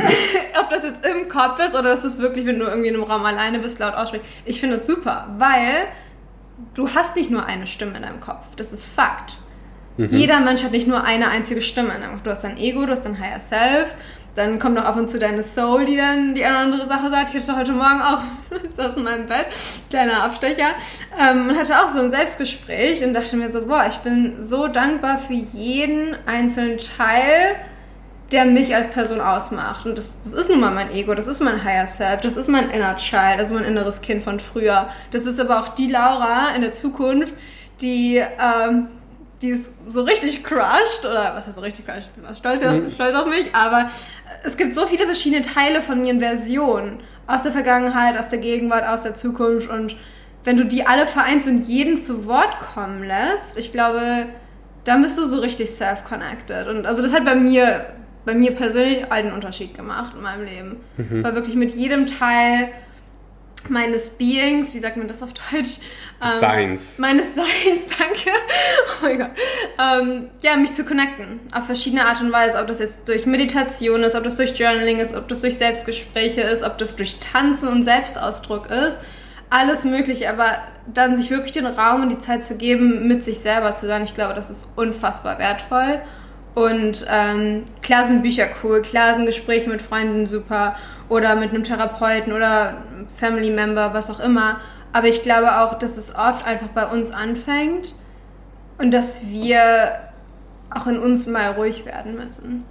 Ob 0.59 0.71
das 0.71 0.85
jetzt 0.85 1.05
im 1.07 1.29
Kopf 1.29 1.59
ist 1.59 1.75
oder 1.75 1.91
dass 1.91 2.03
du 2.03 2.09
es 2.09 2.19
wirklich, 2.19 2.47
wenn 2.47 2.59
du 2.59 2.67
irgendwie 2.67 2.89
in 2.89 2.95
einem 2.95 3.05
Raum 3.05 3.25
alleine 3.25 3.59
bist, 3.59 3.79
laut 3.79 3.95
aussprichst. 3.95 4.27
Ich 4.45 4.61
finde 4.61 4.77
es 4.77 4.87
super, 4.87 5.29
weil 5.39 5.87
du 6.75 6.89
hast 6.95 7.17
nicht 7.17 7.31
nur 7.31 7.47
eine 7.47 7.67
Stimme 7.67 7.97
in 7.97 8.03
deinem 8.03 8.21
Kopf. 8.21 8.49
Das 8.57 8.73
ist 8.73 8.85
Fakt. 8.85 9.37
Jeder 9.97 10.41
Mensch 10.41 10.65
hat 10.65 10.73
nicht 10.73 10.89
nur 10.89 11.05
eine 11.05 11.29
einzige 11.29 11.63
Stimme 11.63 11.95
in 11.95 12.01
deinem 12.01 12.13
Kopf. 12.15 12.23
Du 12.25 12.31
hast 12.31 12.43
dein 12.43 12.59
Ego, 12.59 12.85
du 12.85 12.93
hast 12.93 13.05
dein 13.05 13.21
Higher 13.21 13.39
Self. 13.39 13.95
Dann 14.35 14.59
kommt 14.59 14.75
noch 14.75 14.85
ab 14.85 14.97
und 14.97 15.09
zu 15.09 15.21
deine 15.21 15.45
Soul, 15.45 15.85
die 15.85 15.97
dann 15.97 16.35
die 16.35 16.45
eine 16.45 16.57
oder 16.57 16.65
andere 16.65 16.89
Sache 16.89 17.09
sagt. 17.11 17.33
Ich 17.33 17.43
hatte 17.43 17.57
heute 17.57 17.73
Morgen 17.73 18.03
auch, 18.03 18.19
saß 18.77 18.97
in 18.97 19.05
meinem 19.05 19.29
Bett, 19.29 19.47
kleiner 19.91 20.25
Abstecher, 20.25 20.75
ähm, 21.21 21.49
und 21.49 21.57
hatte 21.57 21.79
auch 21.79 21.95
so 21.95 22.01
ein 22.01 22.11
Selbstgespräch 22.11 23.05
und 23.05 23.15
dachte 23.15 23.37
mir 23.37 23.49
so, 23.49 23.67
boah, 23.67 23.87
ich 23.89 23.99
bin 23.99 24.41
so 24.41 24.67
dankbar 24.67 25.19
für 25.19 25.35
jeden 25.35 26.17
einzelnen 26.27 26.79
Teil, 26.79 27.55
der 28.35 28.45
mich 28.45 28.75
als 28.75 28.89
Person 28.89 29.21
ausmacht. 29.21 29.87
Und 29.87 29.97
das, 29.99 30.17
das 30.25 30.33
ist 30.35 30.51
nun 30.51 30.61
mal 30.61 30.73
mein 30.75 30.91
Ego, 30.93 31.15
das 31.15 31.27
ist 31.27 31.41
mein 31.41 31.63
Higher 31.65 31.87
Self, 31.87 32.21
das 32.21 32.37
ist 32.37 32.49
mein 32.49 32.71
Inner 32.71 32.97
Child, 32.97 33.39
also 33.39 33.55
mein 33.55 33.65
inneres 33.65 34.01
Kind 34.03 34.23
von 34.25 34.41
früher. 34.41 34.89
Das 35.13 35.25
ist 35.25 35.41
aber 35.41 35.61
auch 35.61 35.69
die 35.69 35.89
Laura 35.89 36.49
in 36.55 36.63
der 36.63 36.73
Zukunft, 36.73 37.33
die, 37.81 38.17
ähm, 38.19 38.89
die 39.41 39.51
ist 39.51 39.73
so 39.89 40.03
richtig 40.03 40.43
crushed, 40.45 41.05
oder 41.05 41.35
was 41.37 41.47
heißt 41.47 41.57
so 41.57 41.61
richtig 41.61 41.87
crushed? 41.87 42.09
Ich 42.17 42.23
bin 42.23 42.35
stolz, 42.35 42.63
Mhm. 42.63 42.91
stolz 42.93 43.15
auf 43.17 43.27
mich, 43.27 43.55
aber 43.55 43.89
es 44.45 44.57
gibt 44.57 44.75
so 44.75 44.87
viele 44.87 45.07
verschiedene 45.07 45.43
Teile 45.43 45.81
von 45.83 46.01
mir 46.03 46.11
in 46.13 46.21
Versionen. 46.21 47.01
Aus 47.27 47.43
der 47.45 47.53
Vergangenheit, 47.53 48.19
aus 48.19 48.29
der 48.29 48.39
Gegenwart, 48.39 48.87
aus 48.87 49.03
der 49.05 49.15
Zukunft. 49.15 49.71
Und 49.71 49.97
wenn 50.45 50.57
du 50.59 50.65
die 50.65 50.87
alle 50.87 51.07
vereinst 51.07 51.49
und 51.49 51.67
jeden 51.67 51.97
zu 51.97 52.27
Wort 52.27 52.55
kommen 52.75 53.03
lässt, 53.05 53.57
ich 53.57 53.73
glaube, 53.73 54.27
dann 54.85 55.01
bist 55.01 55.17
du 55.19 55.25
so 55.27 55.39
richtig 55.41 55.71
self-connected. 55.71 56.69
Und 56.69 56.85
also 56.85 57.01
das 57.01 57.15
hat 57.15 57.25
bei 57.25 57.35
mir, 57.35 57.87
bei 58.25 58.35
mir 58.35 58.53
persönlich 58.53 59.11
all 59.11 59.23
den 59.23 59.33
Unterschied 59.33 59.75
gemacht 59.75 60.13
in 60.15 60.23
meinem 60.23 60.45
Leben. 60.45 60.77
Weil 61.23 61.35
wirklich 61.35 61.57
mit 61.57 61.75
jedem 61.75 62.07
Teil 62.07 62.71
meines 63.69 64.11
Beings, 64.11 64.75
wie 64.75 64.79
sagt 64.79 64.97
man 64.97 65.09
das 65.09 65.23
auf 65.23 65.31
Deutsch? 65.33 65.79
Ähm, 66.23 66.41
Seins. 66.41 66.99
Meines 66.99 67.35
Seins, 67.35 67.49
danke. 67.99 68.31
Oh 68.31 69.03
mein 69.05 69.19
Gott. 69.19 69.31
Ähm, 69.79 70.31
ja, 70.43 70.57
mich 70.57 70.73
zu 70.75 70.85
connecten. 70.85 71.41
Auf 71.53 71.67
verschiedene 71.67 72.07
Art 72.07 72.21
und 72.21 72.33
Weise. 72.33 72.59
Ob 72.59 72.67
das 72.67 72.79
jetzt 72.79 73.09
durch 73.09 73.27
Meditation 73.27 74.03
ist, 74.03 74.15
ob 74.15 74.25
das 74.25 74.37
durch 74.37 74.59
Journaling 74.59 74.99
ist, 74.99 75.15
ob 75.15 75.29
das 75.29 75.41
durch 75.41 75.57
Selbstgespräche 75.57 76.43
ist, 76.43 76.63
ob 76.63 76.79
das 76.79 76.97
durch 76.97 77.19
Tanzen 77.21 77.69
und 77.69 77.85
Selbstausdruck 77.85 78.71
ist. 78.71 78.99
Alles 79.51 79.85
mögliche, 79.85 80.29
aber 80.29 80.59
dann 80.93 81.21
sich 81.21 81.31
wirklich 81.31 81.53
den 81.53 81.67
Raum 81.67 82.03
und 82.03 82.09
die 82.09 82.19
Zeit 82.19 82.45
zu 82.45 82.57
geben, 82.57 83.07
mit 83.07 83.23
sich 83.23 83.39
selber 83.39 83.75
zu 83.75 83.87
sein, 83.87 84.03
ich 84.03 84.15
glaube, 84.15 84.35
das 84.35 84.51
ist 84.51 84.69
unfassbar 84.77 85.39
wertvoll. 85.39 86.01
Und 86.55 87.07
ähm, 87.11 87.65
klar 87.83 88.07
sind 88.07 88.23
Bücher 88.23 88.47
cool, 88.63 88.83
klar 88.83 89.15
sind 89.15 89.27
Gespräche 89.27 89.69
mit 89.69 89.83
Freunden 89.83 90.27
super 90.27 90.77
oder 91.09 91.35
mit 91.35 91.51
einem 91.51 91.65
Therapeuten 91.65 92.33
oder 92.33 92.75
Family 93.17 93.51
Member, 93.51 93.93
was 93.93 94.11
auch 94.11 94.21
immer. 94.21 94.61
Aber 94.93 95.09
ich 95.09 95.23
glaube 95.23 95.59
auch, 95.59 95.79
dass 95.79 95.97
es 95.97 96.15
oft 96.15 96.47
einfach 96.47 96.69
bei 96.69 96.87
uns 96.87 97.11
anfängt 97.11 97.95
und 98.79 98.93
dass 98.93 99.27
wir 99.27 99.99
auch 100.71 100.87
in 100.87 100.99
uns 100.99 101.27
mal 101.27 101.53
ruhig 101.53 101.85
werden 101.85 102.15
müssen. 102.15 102.65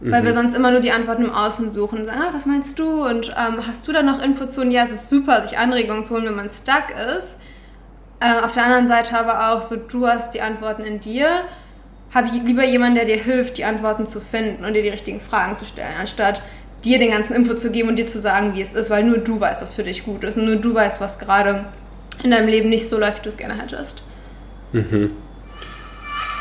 Weil 0.00 0.24
wir 0.24 0.32
sonst 0.32 0.54
immer 0.54 0.70
nur 0.70 0.80
die 0.80 0.92
Antworten 0.92 1.24
im 1.24 1.34
Außen 1.34 1.72
suchen 1.72 2.00
und 2.00 2.06
sagen, 2.06 2.20
ah, 2.22 2.30
was 2.32 2.46
meinst 2.46 2.78
du? 2.78 3.04
Und 3.04 3.34
ähm, 3.36 3.66
hast 3.66 3.88
du 3.88 3.92
da 3.92 4.00
noch 4.02 4.22
Input 4.22 4.52
zu? 4.52 4.60
Und 4.60 4.70
ja, 4.70 4.84
es 4.84 4.92
ist 4.92 5.08
super, 5.08 5.42
sich 5.42 5.58
Anregungen 5.58 6.04
zu 6.04 6.14
holen, 6.14 6.26
wenn 6.26 6.36
man 6.36 6.50
stuck 6.50 6.84
ist. 7.16 7.40
Äh, 8.20 8.44
auf 8.44 8.54
der 8.54 8.64
anderen 8.64 8.86
Seite 8.86 9.18
aber 9.18 9.50
auch 9.50 9.64
so, 9.64 9.74
du 9.74 10.06
hast 10.06 10.34
die 10.34 10.40
Antworten 10.40 10.82
in 10.82 11.00
dir. 11.00 11.28
Ich 12.14 12.42
lieber 12.42 12.64
jemanden, 12.64 12.96
der 12.96 13.04
dir 13.04 13.22
hilft, 13.22 13.58
die 13.58 13.64
Antworten 13.64 14.06
zu 14.06 14.20
finden 14.20 14.64
und 14.64 14.74
dir 14.74 14.82
die 14.82 14.88
richtigen 14.88 15.20
Fragen 15.20 15.56
zu 15.58 15.64
stellen, 15.64 15.94
anstatt 16.00 16.42
dir 16.84 16.98
den 16.98 17.10
ganzen 17.10 17.34
Input 17.34 17.58
zu 17.58 17.70
geben 17.70 17.88
und 17.88 17.96
dir 17.96 18.06
zu 18.06 18.18
sagen, 18.18 18.54
wie 18.54 18.60
es 18.60 18.74
ist, 18.74 18.90
weil 18.90 19.04
nur 19.04 19.18
du 19.18 19.40
weißt, 19.40 19.62
was 19.62 19.74
für 19.74 19.84
dich 19.84 20.04
gut 20.04 20.24
ist 20.24 20.36
und 20.38 20.46
nur 20.46 20.56
du 20.56 20.74
weißt, 20.74 21.00
was 21.00 21.18
gerade 21.18 21.66
in 22.22 22.30
deinem 22.30 22.48
Leben 22.48 22.68
nicht 22.68 22.88
so 22.88 22.98
läuft, 22.98 23.18
wie 23.18 23.22
du 23.22 23.28
es 23.28 23.36
gerne 23.36 23.60
hättest. 23.60 24.02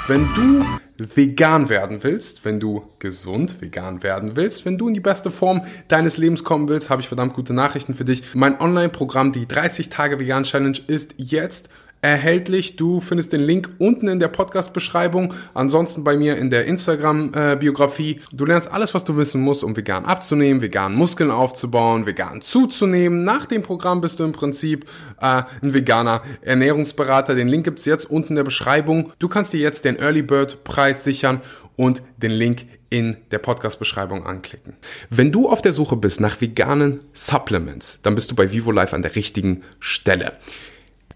Wenn 0.08 0.28
du 0.36 0.66
vegan 0.98 1.70
werden 1.70 2.02
willst, 2.02 2.44
wenn 2.46 2.60
du 2.60 2.84
gesund 3.00 3.62
vegan 3.62 4.02
werden 4.04 4.36
willst, 4.36 4.66
wenn 4.66 4.78
du 4.78 4.88
in 4.88 4.94
die 4.94 5.00
beste 5.00 5.30
Form 5.32 5.62
deines 5.88 6.18
Lebens 6.18 6.44
kommen 6.44 6.70
willst, 6.70 6.90
habe 6.90 7.02
ich 7.02 7.08
verdammt 7.08 7.34
gute 7.34 7.54
Nachrichten 7.54 7.94
für 7.94 8.06
dich. 8.06 8.24
Mein 8.34 8.60
Online-Programm, 8.60 9.32
die 9.32 9.48
30 9.48 9.90
Tage 9.90 10.20
Vegan 10.20 10.44
Challenge, 10.44 10.78
ist 10.88 11.14
jetzt 11.18 11.70
erhältlich. 12.02 12.76
Du 12.76 13.02
findest 13.02 13.34
den 13.34 13.42
Link 13.42 13.70
unten 13.80 14.08
in 14.08 14.20
der 14.20 14.28
Podcast-Beschreibung, 14.28 15.34
ansonsten 15.54 16.04
bei 16.04 16.16
mir 16.16 16.38
in 16.38 16.50
der 16.50 16.66
Instagram-Biografie. 16.66 18.22
Du 18.32 18.46
lernst 18.46 18.72
alles, 18.72 18.94
was 18.94 19.04
du 19.04 19.18
wissen 19.18 19.42
musst, 19.42 19.64
um 19.64 19.76
vegan 19.76 20.06
abzunehmen, 20.06 20.62
vegan 20.62 20.94
Muskeln 20.94 21.32
aufzubauen, 21.32 22.06
vegan 22.06 22.42
zuzunehmen. 22.42 23.24
Nach 23.24 23.46
dem 23.46 23.64
Programm 23.64 24.02
bist 24.02 24.20
du 24.20 24.24
im 24.24 24.32
Prinzip 24.32 24.86
äh, 25.22 25.44
ein 25.62 25.74
veganer 25.74 26.22
Ernährungsberater. 26.42 27.36
Den 27.36 27.48
Link 27.48 27.66
gibt's 27.66 27.86
jetzt 27.86 28.10
unten 28.10 28.30
in 28.30 28.36
der 28.36 28.44
Beschreibung. 28.44 29.12
Du 29.20 29.28
kannst 29.28 29.54
dir 29.54 29.60
jetzt 29.60 29.86
den 29.86 29.98
Early 29.98 30.22
Bird 30.22 30.64
Preis 30.64 31.04
sichern 31.04 31.42
und 31.76 32.02
den 32.18 32.32
Link 32.32 32.66
in 32.90 33.18
der 33.32 33.40
Podcast-Beschreibung 33.40 34.26
anklicken. 34.26 34.74
Wenn 35.10 35.32
du 35.32 35.50
auf 35.50 35.62
der 35.62 35.74
Suche 35.74 35.96
bist 35.96 36.22
nach 36.22 36.40
veganen 36.40 37.02
Supplements, 37.14 38.02
dann 38.02 38.16
bist 38.16 38.32
du 38.32 38.36
bei 38.36 38.52
Vivo 38.52 38.72
Life 38.72 38.96
an 38.96 39.02
der 39.02 39.16
richtigen 39.16 39.64
Stelle. 39.80 40.34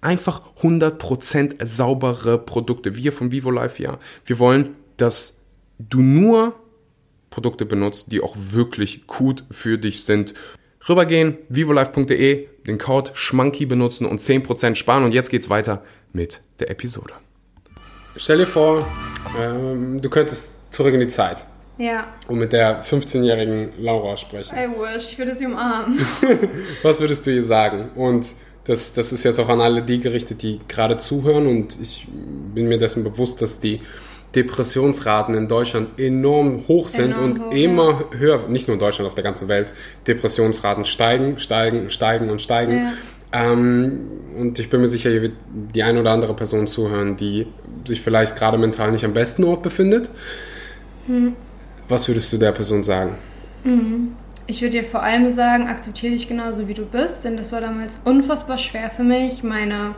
einfach 0.00 0.42
100% 0.62 1.64
saubere 1.64 2.38
Produkte. 2.38 2.96
Wir 2.96 3.12
von 3.12 3.32
Vivo 3.32 3.50
Life, 3.50 3.82
ja, 3.82 3.98
wir 4.24 4.38
wollen, 4.38 4.76
dass 4.96 5.38
du 5.78 6.00
nur 6.00 6.54
Produkte 7.30 7.66
benutzt, 7.66 8.10
die 8.12 8.20
auch 8.20 8.34
wirklich 8.36 9.06
gut 9.06 9.44
für 9.50 9.78
dich 9.78 10.04
sind. 10.04 10.34
Rübergehen, 10.88 11.38
vivolife.de, 11.48 12.48
den 12.66 12.78
Code 12.78 13.10
SCHMANKY 13.14 13.66
benutzen 13.66 14.06
und 14.06 14.20
10% 14.20 14.74
sparen. 14.74 15.04
Und 15.04 15.12
jetzt 15.12 15.30
geht's 15.30 15.50
weiter 15.50 15.82
mit 16.12 16.40
der 16.60 16.70
Episode. 16.70 17.14
Stell 18.16 18.38
dir 18.38 18.46
vor, 18.46 18.84
ähm, 19.38 20.00
du 20.00 20.08
könntest 20.08 20.72
zurück 20.72 20.94
in 20.94 21.00
die 21.00 21.08
Zeit 21.08 21.46
Ja, 21.76 22.08
und 22.26 22.38
mit 22.38 22.52
der 22.52 22.82
15-jährigen 22.82 23.72
Laura 23.78 24.16
sprechen. 24.16 24.56
I 24.56 24.68
wish, 24.68 25.12
ich 25.12 25.18
würde 25.18 25.34
sie 25.34 25.46
umarmen. 25.46 26.00
Was 26.82 27.00
würdest 27.00 27.26
du 27.26 27.30
ihr 27.32 27.44
sagen? 27.44 27.90
Und 27.94 28.34
das, 28.68 28.92
das 28.92 29.14
ist 29.14 29.24
jetzt 29.24 29.40
auch 29.40 29.48
an 29.48 29.62
alle 29.62 29.82
die 29.82 29.98
gerichtet, 29.98 30.42
die 30.42 30.60
gerade 30.68 30.98
zuhören. 30.98 31.46
Und 31.46 31.78
ich 31.80 32.06
bin 32.54 32.68
mir 32.68 32.76
dessen 32.76 33.02
bewusst, 33.02 33.40
dass 33.40 33.58
die 33.60 33.80
Depressionsraten 34.34 35.34
in 35.34 35.48
Deutschland 35.48 35.98
enorm 35.98 36.68
hoch 36.68 36.88
sind 36.88 37.16
Enorm 37.16 37.30
und 37.30 37.40
hoch, 37.40 37.52
immer 37.52 38.04
höher, 38.16 38.46
nicht 38.48 38.68
nur 38.68 38.74
in 38.74 38.78
Deutschland, 38.78 39.08
auf 39.08 39.14
der 39.14 39.24
ganzen 39.24 39.48
Welt, 39.48 39.72
Depressionsraten 40.06 40.84
steigen, 40.84 41.38
steigen, 41.38 41.90
steigen 41.90 42.28
und 42.28 42.42
steigen. 42.42 42.76
Ja. 42.76 42.92
Ähm, 43.32 44.00
und 44.38 44.58
ich 44.58 44.68
bin 44.68 44.82
mir 44.82 44.88
sicher, 44.88 45.08
hier 45.08 45.22
wird 45.22 45.32
die 45.48 45.82
eine 45.82 46.00
oder 46.00 46.10
andere 46.10 46.34
Person 46.34 46.66
zuhören, 46.66 47.16
die 47.16 47.46
sich 47.86 48.02
vielleicht 48.02 48.36
gerade 48.36 48.58
mental 48.58 48.92
nicht 48.92 49.04
am 49.06 49.14
besten 49.14 49.44
Ort 49.44 49.62
befindet. 49.62 50.10
Hm. 51.06 51.32
Was 51.88 52.06
würdest 52.06 52.30
du 52.34 52.36
der 52.36 52.52
Person 52.52 52.82
sagen? 52.82 53.14
Ich 54.50 54.62
würde 54.62 54.80
dir 54.80 54.84
vor 54.84 55.02
allem 55.02 55.30
sagen, 55.30 55.68
akzeptiere 55.68 56.12
dich 56.12 56.26
genauso 56.26 56.68
wie 56.68 56.74
du 56.74 56.86
bist, 56.86 57.22
denn 57.22 57.36
das 57.36 57.52
war 57.52 57.60
damals 57.60 57.98
unfassbar 58.06 58.56
schwer 58.56 58.90
für 58.90 59.02
mich, 59.02 59.42
meine 59.42 59.94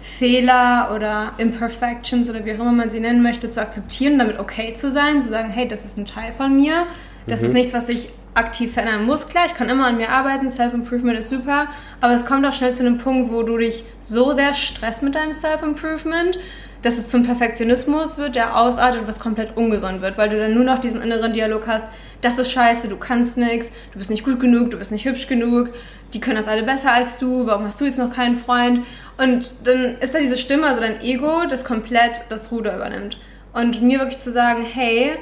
Fehler 0.00 0.92
oder 0.94 1.32
Imperfections 1.38 2.30
oder 2.30 2.44
wie 2.44 2.52
auch 2.52 2.60
immer 2.60 2.70
man 2.70 2.90
sie 2.90 3.00
nennen 3.00 3.24
möchte, 3.24 3.50
zu 3.50 3.60
akzeptieren, 3.60 4.16
damit 4.16 4.38
okay 4.38 4.72
zu 4.72 4.92
sein, 4.92 5.20
zu 5.20 5.28
sagen, 5.30 5.50
hey, 5.50 5.66
das 5.66 5.84
ist 5.84 5.98
ein 5.98 6.06
Teil 6.06 6.32
von 6.32 6.54
mir, 6.54 6.86
das 7.26 7.42
ist 7.42 7.54
nichts, 7.54 7.72
was 7.72 7.88
ich 7.88 8.08
aktiv 8.34 8.72
verändern 8.72 9.04
muss. 9.04 9.28
Klar, 9.28 9.46
ich 9.48 9.54
kann 9.54 9.68
immer 9.68 9.88
an 9.88 9.96
mir 9.96 10.10
arbeiten, 10.10 10.48
Self-Improvement 10.48 11.18
ist 11.18 11.30
super, 11.30 11.66
aber 12.00 12.14
es 12.14 12.24
kommt 12.24 12.46
auch 12.46 12.52
schnell 12.52 12.72
zu 12.72 12.86
einem 12.86 12.98
Punkt, 12.98 13.32
wo 13.32 13.42
du 13.42 13.58
dich 13.58 13.82
so 14.00 14.32
sehr 14.32 14.54
stresst 14.54 15.02
mit 15.02 15.16
deinem 15.16 15.34
Self-Improvement, 15.34 16.38
dass 16.82 16.96
es 16.96 17.08
zum 17.08 17.24
Perfektionismus 17.24 18.18
wird, 18.18 18.36
der 18.36 18.56
ausartet, 18.56 19.02
was 19.06 19.18
komplett 19.18 19.56
ungesund 19.56 20.00
wird, 20.00 20.16
weil 20.16 20.28
du 20.28 20.38
dann 20.38 20.54
nur 20.54 20.64
noch 20.64 20.78
diesen 20.78 21.02
inneren 21.02 21.32
Dialog 21.32 21.66
hast, 21.66 21.86
das 22.20 22.38
ist 22.38 22.50
scheiße, 22.50 22.88
du 22.88 22.96
kannst 22.96 23.36
nichts, 23.36 23.70
du 23.92 23.98
bist 23.98 24.10
nicht 24.10 24.24
gut 24.24 24.40
genug, 24.40 24.70
du 24.70 24.78
bist 24.78 24.92
nicht 24.92 25.04
hübsch 25.04 25.26
genug, 25.26 25.70
die 26.14 26.20
können 26.20 26.36
das 26.36 26.48
alle 26.48 26.62
besser 26.62 26.92
als 26.92 27.18
du, 27.18 27.46
warum 27.46 27.66
hast 27.66 27.80
du 27.80 27.84
jetzt 27.84 27.98
noch 27.98 28.14
keinen 28.14 28.36
Freund? 28.36 28.84
Und 29.18 29.52
dann 29.64 29.98
ist 29.98 30.14
da 30.14 30.20
diese 30.20 30.36
Stimme, 30.36 30.66
also 30.66 30.80
dein 30.80 31.00
Ego, 31.02 31.42
das 31.48 31.64
komplett 31.64 32.22
das 32.28 32.50
Ruder 32.50 32.76
übernimmt. 32.76 33.18
Und 33.52 33.82
mir 33.82 33.98
wirklich 33.98 34.18
zu 34.18 34.32
sagen, 34.32 34.64
hey, 34.64 35.12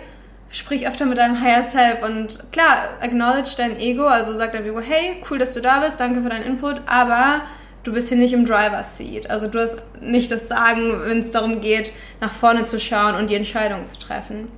sprich 0.51 0.87
öfter 0.87 1.07
mit 1.07 1.19
deinem 1.19 1.41
Higher 1.41 1.65
Self 1.65 2.03
und 2.03 2.53
klar, 2.53 2.79
acknowledge 3.01 3.55
dein 3.57 3.79
Ego, 3.79 4.05
also 4.07 4.37
sag 4.37 4.53
deinem 4.53 4.67
Ego, 4.67 4.81
hey, 4.81 5.23
cool, 5.31 5.39
dass 5.39 5.55
du 5.55 5.61
da 5.61 5.81
bist, 5.81 5.99
danke 6.01 6.23
für 6.23 6.29
deinen 6.29 6.45
Input, 6.45 6.81
aber 6.87 7.43
du 7.87 7.93
bist 7.93 8.09
hier 8.09 8.19
nicht 8.19 8.35
im 8.35 8.45
Driver's 8.45 8.97
Seat. 8.97 9.31
Also 9.31 9.47
du 9.47 9.61
hast 9.61 10.01
nicht 10.01 10.33
das 10.33 10.49
Sagen, 10.49 11.03
wenn 11.05 11.21
es 11.21 11.31
darum 11.31 11.61
geht, 11.61 11.93
nach 12.21 12.33
vorne 12.33 12.65
zu 12.65 12.81
schauen 12.81 13.15
und 13.15 13.31
die 13.31 13.37
Entscheidung 13.37 13.87
zu 13.87 13.99
treffen. 13.99 14.49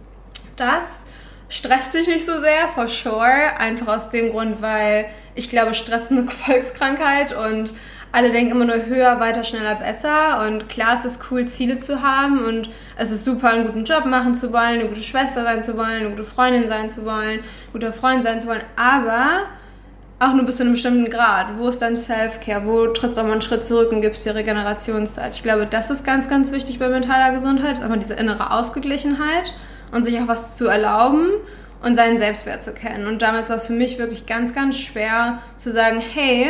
Das 0.57 1.05
stresst 1.49 1.95
dich 1.95 2.07
nicht 2.07 2.27
so 2.27 2.41
sehr, 2.41 2.69
for 2.75 2.89
sure. 2.89 3.57
Einfach 3.59 3.97
aus 3.97 4.11
dem 4.11 4.31
Grund, 4.31 4.63
weil 4.63 5.07
ich 5.35 5.51
glaube, 5.51 5.75
Stress 5.75 6.05
ist 6.05 6.13
eine 6.13 6.25
Volkskrankheit 6.29 7.37
und 7.37 7.75
alle 8.11 8.33
denken 8.33 8.53
immer 8.53 8.65
nur 8.65 8.87
höher, 8.87 9.21
weiter, 9.21 9.45
schneller, 9.45 9.75
besser. 9.75 10.47
Und 10.47 10.71
klar, 10.71 10.97
es 10.99 11.05
ist 11.05 11.31
cool, 11.31 11.47
Ziele 11.47 11.79
zu 11.79 12.03
haben 12.03 12.43
und 12.43 12.71
es 12.97 13.11
ist 13.11 13.25
super, 13.25 13.51
einen 13.51 13.67
guten 13.67 13.85
Job 13.85 14.07
machen 14.07 14.35
zu 14.35 14.53
wollen, 14.55 14.81
eine 14.81 14.89
gute 14.89 15.03
Schwester 15.03 15.45
sein 15.45 15.63
zu 15.63 15.77
wollen, 15.77 16.01
eine 16.01 16.11
gute 16.11 16.25
Freundin 16.25 16.67
sein 16.69 16.89
zu 16.89 17.05
wollen, 17.05 17.41
ein 17.41 17.73
guter 17.73 17.93
Freund 17.93 18.25
sein 18.25 18.41
zu 18.41 18.47
wollen. 18.47 18.63
Aber 18.77 19.43
auch 20.21 20.35
nur 20.35 20.45
bis 20.45 20.57
zu 20.57 20.65
einem 20.65 20.73
bestimmten 20.73 21.11
Grad. 21.11 21.59
Wo 21.59 21.69
ist 21.69 21.81
dein 21.81 21.97
Self-Care? 21.97 22.67
Wo 22.67 22.89
trittst 22.89 23.17
du 23.17 23.21
auch 23.21 23.27
mal 23.27 23.33
einen 23.33 23.43
Schritt 23.43 23.65
zurück 23.65 23.93
und 23.93 24.01
gibst 24.01 24.27
dir 24.27 24.35
Regenerationszeit? 24.35 25.35
Ich 25.35 25.43
glaube, 25.43 25.67
das 25.67 25.91
ist 25.91 26.05
ganz, 26.05 26.29
ganz 26.29 26.51
wichtig 26.51 26.79
bei 26.79 26.89
mentaler 26.89 27.33
Gesundheit, 27.33 27.79
ist 27.79 27.83
einfach 27.83 27.99
diese 27.99 28.15
innere 28.15 28.53
Ausgeglichenheit 28.53 29.55
und 29.93 30.05
sich 30.05 30.19
auch 30.19 30.27
was 30.27 30.57
zu 30.57 30.67
erlauben 30.67 31.29
und 31.83 31.95
seinen 31.95 32.19
Selbstwert 32.19 32.65
zu 32.65 32.73
kennen. 32.73 33.07
Und 33.07 33.23
damals 33.23 33.49
war 33.49 33.57
es 33.57 33.69
für 33.69 33.73
mich 33.73 33.99
wirklich 33.99 34.27
ganz, 34.27 34.53
ganz 34.53 34.77
schwer 34.77 35.41
zu 35.57 35.71
sagen, 35.71 36.01
hey, 36.01 36.49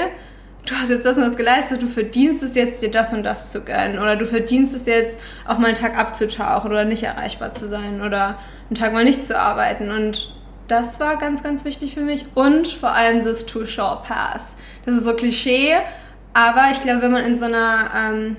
du 0.64 0.74
hast 0.74 0.88
jetzt 0.88 1.04
das 1.04 1.18
und 1.18 1.24
das 1.24 1.36
geleistet, 1.36 1.82
du 1.82 1.88
verdienst 1.88 2.42
es 2.42 2.54
jetzt, 2.54 2.80
dir 2.80 2.90
das 2.90 3.12
und 3.12 3.22
das 3.22 3.52
zu 3.52 3.64
gönnen. 3.64 3.98
Oder 3.98 4.16
du 4.16 4.24
verdienst 4.24 4.74
es 4.74 4.86
jetzt, 4.86 5.18
auch 5.46 5.58
mal 5.58 5.68
einen 5.68 5.76
Tag 5.76 5.96
abzutauchen 5.98 6.70
oder 6.70 6.86
nicht 6.86 7.02
erreichbar 7.02 7.52
zu 7.52 7.68
sein 7.68 8.00
oder 8.00 8.38
einen 8.70 8.76
Tag 8.76 8.94
mal 8.94 9.04
nicht 9.04 9.24
zu 9.24 9.38
arbeiten. 9.38 9.90
Und 9.90 10.32
das 10.68 11.00
war 11.00 11.16
ganz, 11.16 11.42
ganz 11.42 11.64
wichtig 11.64 11.94
für 11.94 12.02
mich. 12.02 12.26
Und 12.34 12.68
vor 12.68 12.92
allem 12.92 13.24
das 13.24 13.46
Too 13.46 13.66
Short 13.66 14.04
Pass. 14.04 14.56
Das 14.84 14.94
ist 14.94 15.04
so 15.04 15.14
Klischee, 15.14 15.74
aber 16.34 16.68
ich 16.72 16.80
glaube, 16.80 17.02
wenn 17.02 17.12
man 17.12 17.24
in 17.24 17.36
so 17.36 17.46
einer, 17.46 17.90
ähm, 17.96 18.36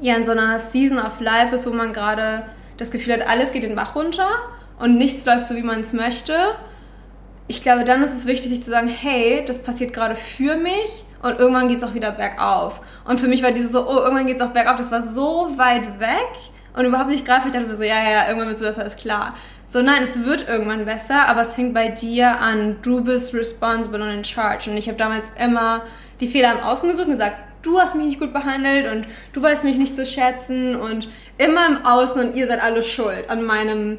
ja, 0.00 0.16
in 0.16 0.26
so 0.26 0.32
einer 0.32 0.58
Season 0.58 0.98
of 0.98 1.20
Life 1.20 1.54
ist, 1.54 1.66
wo 1.66 1.70
man 1.70 1.92
gerade 1.92 2.42
das 2.76 2.90
Gefühl 2.90 3.14
hat, 3.14 3.28
alles 3.28 3.52
geht 3.52 3.64
den 3.64 3.74
Bach 3.74 3.94
runter 3.94 4.28
und 4.78 4.98
nichts 4.98 5.24
läuft 5.24 5.46
so, 5.46 5.56
wie 5.56 5.62
man 5.62 5.80
es 5.80 5.92
möchte, 5.92 6.34
ich 7.48 7.62
glaube, 7.62 7.84
dann 7.84 8.02
ist 8.02 8.12
es 8.12 8.26
wichtig, 8.26 8.50
sich 8.50 8.62
zu 8.62 8.70
sagen, 8.70 8.88
hey, 8.88 9.44
das 9.46 9.62
passiert 9.62 9.92
gerade 9.92 10.16
für 10.16 10.56
mich 10.56 11.04
und 11.22 11.38
irgendwann 11.38 11.68
geht 11.68 11.78
es 11.78 11.84
auch 11.84 11.94
wieder 11.94 12.10
bergauf. 12.10 12.80
Und 13.04 13.20
für 13.20 13.28
mich 13.28 13.42
war 13.42 13.52
dieses 13.52 13.72
so, 13.72 13.88
oh, 13.88 13.98
irgendwann 13.98 14.26
geht 14.26 14.36
es 14.36 14.42
auch 14.42 14.50
bergauf, 14.50 14.76
das 14.76 14.90
war 14.90 15.02
so 15.02 15.50
weit 15.56 16.00
weg 16.00 16.32
und 16.74 16.84
überhaupt 16.84 17.10
nicht 17.10 17.24
greifbar. 17.24 17.46
Ich 17.46 17.52
dachte 17.52 17.68
mir 17.68 17.76
so, 17.76 17.84
ja, 17.84 18.02
ja, 18.02 18.26
irgendwann 18.26 18.48
wird 18.48 18.58
es 18.58 18.62
besser, 18.62 18.84
ist 18.84 18.98
klar. 18.98 19.34
So, 19.68 19.82
nein, 19.82 20.04
es 20.04 20.24
wird 20.24 20.48
irgendwann 20.48 20.84
besser, 20.84 21.26
aber 21.26 21.42
es 21.42 21.54
fängt 21.54 21.74
bei 21.74 21.88
dir 21.88 22.38
an. 22.40 22.76
Du 22.82 23.02
bist 23.02 23.34
responsible 23.34 24.00
und 24.00 24.10
in 24.10 24.24
charge. 24.24 24.70
Und 24.70 24.76
ich 24.76 24.86
habe 24.86 24.96
damals 24.96 25.32
immer 25.42 25.82
die 26.20 26.28
Fehler 26.28 26.52
im 26.52 26.60
Außen 26.60 26.88
gesucht 26.88 27.08
und 27.08 27.14
gesagt, 27.14 27.36
du 27.62 27.80
hast 27.80 27.96
mich 27.96 28.06
nicht 28.06 28.20
gut 28.20 28.32
behandelt 28.32 28.90
und 28.90 29.06
du 29.32 29.42
weißt 29.42 29.64
mich 29.64 29.76
nicht 29.76 29.94
zu 29.94 30.06
schätzen 30.06 30.76
und 30.76 31.08
immer 31.36 31.66
im 31.66 31.84
Außen 31.84 32.28
und 32.28 32.36
ihr 32.36 32.46
seid 32.46 32.62
alle 32.62 32.84
schuld 32.84 33.28
an 33.28 33.44
meinem 33.44 33.98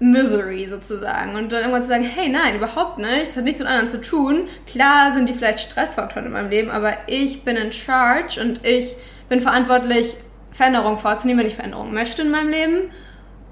Misery 0.00 0.66
sozusagen. 0.66 1.34
Und 1.34 1.50
dann 1.50 1.60
irgendwann 1.60 1.80
zu 1.80 1.88
sagen, 1.88 2.04
hey, 2.04 2.28
nein, 2.28 2.56
überhaupt 2.56 2.98
nicht, 2.98 3.28
das 3.28 3.38
hat 3.38 3.44
nichts 3.44 3.58
mit 3.58 3.68
anderen 3.68 3.88
zu 3.88 4.02
tun. 4.02 4.48
Klar 4.66 5.14
sind 5.14 5.30
die 5.30 5.34
vielleicht 5.34 5.60
Stressfaktoren 5.60 6.26
in 6.26 6.32
meinem 6.32 6.50
Leben, 6.50 6.70
aber 6.70 6.92
ich 7.06 7.42
bin 7.42 7.56
in 7.56 7.72
charge 7.72 8.38
und 8.38 8.66
ich 8.66 8.94
bin 9.30 9.40
verantwortlich, 9.40 10.14
Veränderungen 10.52 10.98
vorzunehmen, 10.98 11.40
wenn 11.40 11.46
ich 11.46 11.56
Veränderungen 11.56 11.94
möchte 11.94 12.22
in 12.22 12.30
meinem 12.30 12.50
Leben 12.50 12.90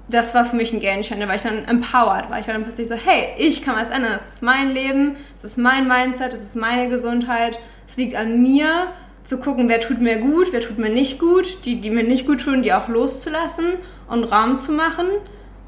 das 0.07 0.35
war 0.35 0.45
für 0.45 0.55
mich 0.55 0.71
ein 0.71 0.79
Game 0.79 1.01
Changer, 1.01 1.27
weil 1.27 1.37
ich 1.37 1.41
dann 1.41 1.65
empowered 1.65 2.29
war. 2.29 2.39
Ich 2.39 2.47
war 2.47 2.53
dann 2.53 2.63
plötzlich 2.63 2.87
so, 2.87 2.95
hey, 2.95 3.29
ich 3.37 3.63
kann 3.63 3.75
was 3.75 3.89
ändern. 3.89 4.19
Das 4.19 4.33
ist 4.33 4.43
mein 4.43 4.71
Leben, 4.71 5.17
das 5.33 5.43
ist 5.43 5.57
mein 5.57 5.87
Mindset, 5.87 6.33
das 6.33 6.43
ist 6.43 6.55
meine 6.55 6.89
Gesundheit. 6.89 7.59
Es 7.87 7.97
liegt 7.97 8.15
an 8.15 8.41
mir, 8.41 8.87
zu 9.25 9.39
gucken, 9.39 9.67
wer 9.67 9.81
tut 9.81 10.01
mir 10.01 10.17
gut, 10.17 10.49
wer 10.51 10.61
tut 10.61 10.77
mir 10.77 10.89
nicht 10.89 11.19
gut. 11.19 11.65
Die, 11.65 11.81
die 11.81 11.89
mir 11.89 12.03
nicht 12.03 12.27
gut 12.27 12.41
tun, 12.41 12.61
die 12.61 12.73
auch 12.73 12.87
loszulassen 12.87 13.73
und 14.07 14.23
Raum 14.25 14.57
zu 14.57 14.71
machen. 14.71 15.07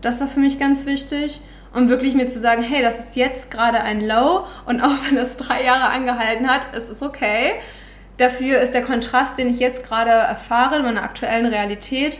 Das 0.01 0.21
war 0.21 0.27
für 0.27 0.39
mich 0.39 0.59
ganz 0.59 0.85
wichtig. 0.85 1.41
Und 1.73 1.89
wirklich 1.89 2.13
mir 2.13 2.27
zu 2.27 2.39
sagen, 2.39 2.63
hey, 2.63 2.81
das 2.81 2.99
ist 2.99 3.15
jetzt 3.15 3.51
gerade 3.51 3.81
ein 3.81 4.07
Low 4.07 4.45
und 4.65 4.81
auch 4.81 4.91
wenn 5.07 5.15
das 5.15 5.37
drei 5.37 5.63
Jahre 5.63 5.89
angehalten 5.89 6.47
hat, 6.47 6.75
ist 6.75 6.89
es 6.89 7.01
okay. 7.01 7.53
Dafür 8.17 8.61
ist 8.61 8.73
der 8.73 8.83
Kontrast, 8.83 9.37
den 9.37 9.49
ich 9.49 9.59
jetzt 9.59 9.83
gerade 9.83 10.11
erfahre 10.11 10.77
in 10.77 10.83
meiner 10.83 11.03
aktuellen 11.03 11.45
Realität, 11.45 12.19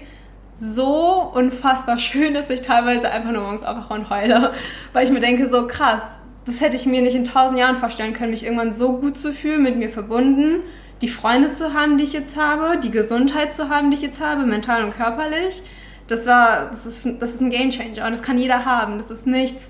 so 0.57 1.31
unfassbar 1.33 1.97
schön, 1.97 2.33
dass 2.33 2.49
ich 2.49 2.61
teilweise 2.61 3.09
einfach 3.09 3.31
nur 3.31 3.43
morgens 3.43 3.63
aufwache 3.63 3.93
und 3.93 4.09
heule. 4.09 4.53
Weil 4.93 5.05
ich 5.05 5.11
mir 5.11 5.19
denke, 5.19 5.49
so 5.49 5.67
krass, 5.67 6.01
das 6.45 6.61
hätte 6.61 6.75
ich 6.75 6.85
mir 6.85 7.01
nicht 7.01 7.15
in 7.15 7.25
tausend 7.25 7.59
Jahren 7.59 7.77
vorstellen 7.77 8.13
können, 8.13 8.31
mich 8.31 8.43
irgendwann 8.43 8.73
so 8.73 8.97
gut 8.97 9.17
zu 9.17 9.33
fühlen, 9.33 9.63
mit 9.63 9.77
mir 9.77 9.89
verbunden, 9.89 10.61
die 11.01 11.09
Freunde 11.09 11.51
zu 11.51 11.73
haben, 11.73 11.97
die 11.97 12.05
ich 12.05 12.13
jetzt 12.13 12.37
habe, 12.37 12.79
die 12.79 12.89
Gesundheit 12.89 13.53
zu 13.53 13.69
haben, 13.69 13.91
die 13.91 13.97
ich 13.97 14.01
jetzt 14.01 14.19
habe, 14.19 14.45
mental 14.45 14.83
und 14.83 14.97
körperlich. 14.97 15.61
Das 16.07 16.25
war, 16.25 16.67
das 16.67 16.85
ist, 16.85 17.21
das 17.21 17.35
ist 17.35 17.41
ein 17.41 17.49
Game 17.49 17.69
Changer 17.69 18.05
und 18.05 18.11
das 18.11 18.23
kann 18.23 18.39
jeder 18.39 18.65
haben. 18.65 18.97
Das 18.97 19.11
ist 19.11 19.27
nichts, 19.27 19.69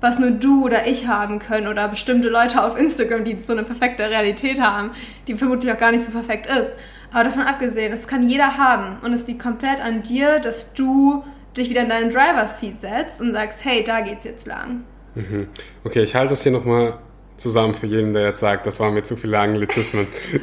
was 0.00 0.18
nur 0.18 0.30
du 0.30 0.66
oder 0.66 0.86
ich 0.86 1.08
haben 1.08 1.38
können 1.40 1.66
oder 1.66 1.88
bestimmte 1.88 2.28
Leute 2.28 2.62
auf 2.62 2.78
Instagram, 2.78 3.24
die 3.24 3.38
so 3.38 3.54
eine 3.54 3.64
perfekte 3.64 4.08
Realität 4.08 4.60
haben, 4.60 4.90
die 5.26 5.34
vermutlich 5.34 5.72
auch 5.72 5.78
gar 5.78 5.90
nicht 5.90 6.04
so 6.04 6.12
perfekt 6.12 6.46
ist. 6.46 6.76
Aber 7.12 7.24
davon 7.24 7.42
abgesehen, 7.42 7.90
das 7.90 8.06
kann 8.06 8.28
jeder 8.28 8.58
haben. 8.58 8.98
Und 9.02 9.12
es 9.12 9.26
liegt 9.26 9.40
komplett 9.42 9.80
an 9.80 10.02
dir, 10.02 10.40
dass 10.40 10.74
du 10.74 11.24
dich 11.56 11.70
wieder 11.70 11.82
in 11.82 11.88
deinen 11.88 12.10
Driver's 12.10 12.60
Seat 12.60 12.76
setzt 12.76 13.20
und 13.20 13.32
sagst, 13.32 13.64
hey, 13.64 13.82
da 13.82 14.00
geht's 14.00 14.24
jetzt 14.24 14.46
lang. 14.46 14.84
Mhm. 15.14 15.48
Okay, 15.84 16.02
ich 16.02 16.14
halte 16.14 16.30
das 16.30 16.42
hier 16.42 16.52
nochmal 16.52 16.98
zusammen 17.38 17.74
für 17.74 17.86
jeden, 17.86 18.12
der 18.12 18.22
jetzt 18.24 18.40
sagt, 18.40 18.66
das 18.66 18.80
waren 18.80 18.94
mir 18.94 19.02
zu 19.02 19.16
viele 19.16 19.38
Anglizismen. 19.38 20.08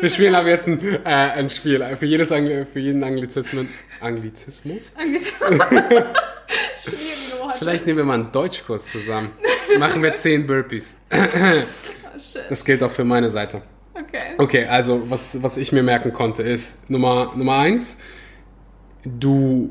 Wir 0.00 0.10
spielen 0.10 0.34
aber 0.34 0.48
jetzt 0.48 0.66
ein, 0.66 0.80
äh, 1.04 1.08
ein 1.08 1.48
Spiel. 1.48 1.80
Für, 1.98 2.06
jedes 2.06 2.32
Angli 2.32 2.66
für 2.66 2.80
jeden 2.80 3.04
Anglizismen. 3.04 3.68
Anglizismus? 4.00 4.96
Anglizismus. 4.98 5.60
Vielleicht 7.58 7.86
nehmen 7.86 7.98
wir 7.98 8.04
mal 8.04 8.14
einen 8.14 8.32
Deutschkurs 8.32 8.90
zusammen. 8.90 9.30
Machen 9.78 10.02
wir 10.02 10.12
zehn 10.12 10.46
Burpees. 10.46 10.98
Oh, 11.10 11.16
das 12.48 12.64
gilt 12.64 12.82
auch 12.82 12.90
für 12.90 13.04
meine 13.04 13.28
Seite. 13.28 13.62
Okay. 13.94 14.18
Okay, 14.38 14.64
also 14.66 15.08
was, 15.08 15.42
was 15.42 15.56
ich 15.56 15.72
mir 15.72 15.82
merken 15.82 16.12
konnte 16.12 16.42
ist, 16.42 16.90
Nummer, 16.90 17.32
Nummer 17.36 17.58
eins, 17.58 17.98
du 19.04 19.70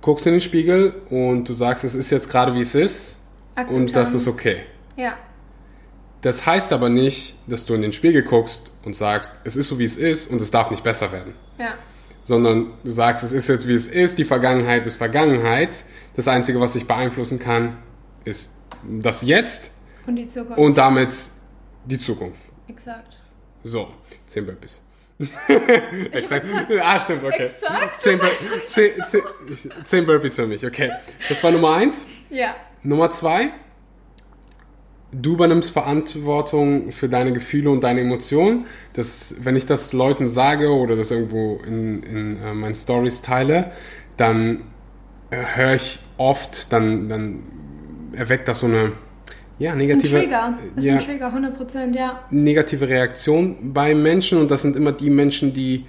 guckst 0.00 0.26
in 0.26 0.32
den 0.32 0.40
Spiegel 0.40 0.94
und 1.10 1.48
du 1.48 1.52
sagst, 1.52 1.84
es 1.84 1.94
ist 1.94 2.10
jetzt 2.10 2.28
gerade 2.30 2.54
wie 2.54 2.60
es 2.60 2.74
ist 2.74 3.20
Akzeptanz. 3.54 3.76
und 3.76 3.96
das 3.96 4.14
ist 4.14 4.26
okay. 4.28 4.62
Ja. 4.96 5.14
Das 6.22 6.46
heißt 6.46 6.72
aber 6.72 6.88
nicht, 6.88 7.36
dass 7.46 7.66
du 7.66 7.74
in 7.74 7.82
den 7.82 7.92
Spiegel 7.92 8.22
guckst 8.22 8.72
und 8.84 8.96
sagst, 8.96 9.34
es 9.44 9.56
ist 9.56 9.68
so 9.68 9.78
wie 9.78 9.84
es 9.84 9.96
ist 9.96 10.30
und 10.30 10.40
es 10.40 10.50
darf 10.50 10.70
nicht 10.70 10.82
besser 10.82 11.12
werden. 11.12 11.34
Ja. 11.58 11.74
Sondern 12.24 12.72
du 12.82 12.90
sagst, 12.90 13.22
es 13.22 13.30
ist 13.32 13.46
jetzt 13.48 13.68
wie 13.68 13.74
es 13.74 13.86
ist, 13.86 14.18
die 14.18 14.24
Vergangenheit 14.24 14.86
ist 14.86 14.96
Vergangenheit. 14.96 15.84
Das 16.14 16.26
Einzige, 16.26 16.60
was 16.60 16.74
ich 16.74 16.86
beeinflussen 16.86 17.38
kann, 17.38 17.76
ist 18.24 18.52
das 19.00 19.22
Jetzt 19.22 19.70
und, 20.06 20.16
die 20.16 20.26
Zukunft. 20.26 20.58
und 20.58 20.78
damit 20.78 21.14
die 21.84 21.98
Zukunft. 21.98 22.40
Exakt. 22.66 23.15
So, 23.66 23.88
10 24.26 24.46
Burpees. 24.46 24.80
Exakt. 26.12 26.46
Ah, 26.80 27.00
stimmt, 27.00 27.24
okay. 27.24 27.46
Exakt. 27.46 28.00
10, 28.00 28.20
10, 28.64 28.90
10, 29.44 29.70
10 29.82 30.06
Burpees 30.06 30.36
für 30.36 30.46
mich, 30.46 30.64
okay. 30.64 30.92
Das 31.28 31.42
war 31.42 31.50
Nummer 31.50 31.74
1. 31.74 32.06
Ja. 32.30 32.54
Nummer 32.84 33.10
2. 33.10 33.50
Du 35.10 35.34
übernimmst 35.34 35.72
Verantwortung 35.72 36.92
für 36.92 37.08
deine 37.08 37.32
Gefühle 37.32 37.70
und 37.70 37.82
deine 37.82 38.02
Emotionen. 38.02 38.66
Das, 38.92 39.36
wenn 39.40 39.56
ich 39.56 39.66
das 39.66 39.92
Leuten 39.92 40.28
sage 40.28 40.70
oder 40.70 40.94
das 40.94 41.10
irgendwo 41.10 41.60
in, 41.66 42.02
in 42.02 42.42
uh, 42.42 42.54
meinen 42.54 42.74
Stories 42.74 43.22
teile, 43.22 43.72
dann 44.16 44.62
äh, 45.30 45.42
höre 45.56 45.74
ich 45.74 45.98
oft, 46.18 46.72
dann, 46.72 47.08
dann 47.08 47.42
erweckt 48.12 48.46
das 48.46 48.60
so 48.60 48.66
eine 48.66 48.92
ja, 49.58 49.74
negative, 49.74 50.02
das 50.02 50.04
ist 50.04 50.14
ein 50.14 50.20
Trigger. 50.20 50.58
Das 50.74 50.84
ja, 50.84 50.96
ist 50.96 51.00
ein 51.00 51.06
Trigger, 51.06 51.26
100 51.26 51.56
Prozent, 51.56 51.96
ja. 51.96 52.20
Negative 52.30 52.88
Reaktion 52.88 53.72
bei 53.72 53.94
Menschen 53.94 54.38
und 54.38 54.50
das 54.50 54.62
sind 54.62 54.76
immer 54.76 54.92
die 54.92 55.10
Menschen, 55.10 55.54
die 55.54 55.86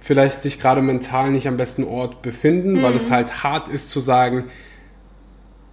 vielleicht 0.00 0.42
sich 0.42 0.60
gerade 0.60 0.82
mental 0.82 1.30
nicht 1.30 1.48
am 1.48 1.56
besten 1.56 1.84
Ort 1.84 2.22
befinden, 2.22 2.74
mhm. 2.74 2.82
weil 2.82 2.94
es 2.94 3.10
halt 3.10 3.42
hart 3.42 3.68
ist 3.68 3.90
zu 3.90 4.00
sagen, 4.00 4.44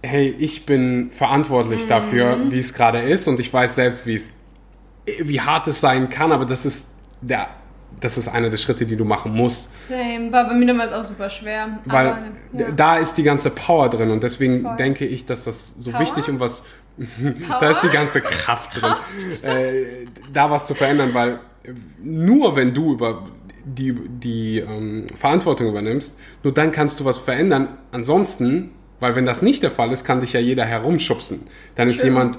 hey, 0.02 0.34
ich 0.38 0.66
bin 0.66 1.10
verantwortlich 1.12 1.84
mhm. 1.84 1.88
dafür, 1.88 2.38
wie 2.48 2.58
es 2.58 2.74
gerade 2.74 3.00
ist 3.00 3.28
und 3.28 3.38
ich 3.38 3.52
weiß 3.52 3.74
selbst, 3.76 4.06
wie 4.06 4.14
es, 4.14 4.34
wie 5.22 5.40
hart 5.40 5.68
es 5.68 5.80
sein 5.80 6.08
kann, 6.08 6.32
aber 6.32 6.44
das 6.44 6.64
ist 6.64 6.94
der 7.20 7.48
das 8.00 8.18
ist 8.18 8.28
einer 8.28 8.50
der 8.50 8.56
Schritte, 8.56 8.86
die 8.86 8.96
du 8.96 9.04
machen 9.04 9.32
musst. 9.32 9.80
Same. 9.80 10.32
War 10.32 10.48
bei 10.48 10.54
mir 10.54 10.66
damals 10.66 10.92
auch 10.92 11.02
super 11.02 11.28
schwer. 11.28 11.80
Weil 11.84 12.06
Aber, 12.06 12.22
ja. 12.52 12.70
da 12.70 12.96
ist 12.96 13.14
die 13.14 13.22
ganze 13.22 13.50
Power 13.50 13.90
drin 13.90 14.10
und 14.10 14.22
deswegen 14.22 14.62
Voll. 14.62 14.76
denke 14.76 15.06
ich, 15.06 15.26
dass 15.26 15.44
das 15.44 15.74
so 15.78 15.90
Power? 15.90 16.00
wichtig 16.00 16.28
und 16.28 16.40
was. 16.40 16.64
da 17.60 17.70
ist 17.70 17.80
die 17.82 17.88
ganze 17.88 18.20
Kraft 18.20 18.80
drin, 18.80 18.92
Äh, 19.42 20.06
da 20.32 20.50
was 20.50 20.66
zu 20.66 20.74
verändern, 20.74 21.14
weil 21.14 21.40
nur 22.02 22.56
wenn 22.56 22.72
du 22.74 22.92
über 22.92 23.24
die, 23.64 23.92
die 23.94 24.58
ähm, 24.60 25.06
Verantwortung 25.14 25.68
übernimmst, 25.68 26.18
nur 26.42 26.52
dann 26.54 26.72
kannst 26.72 27.00
du 27.00 27.04
was 27.04 27.18
verändern. 27.18 27.68
Ansonsten, 27.92 28.70
weil 29.00 29.14
wenn 29.16 29.26
das 29.26 29.42
nicht 29.42 29.62
der 29.62 29.70
Fall 29.70 29.92
ist, 29.92 30.04
kann 30.04 30.20
dich 30.20 30.32
ja 30.32 30.40
jeder 30.40 30.64
herumschubsen. 30.64 31.46
Dann 31.74 31.88
ist 31.88 31.98
True. 32.00 32.10
jemand 32.10 32.38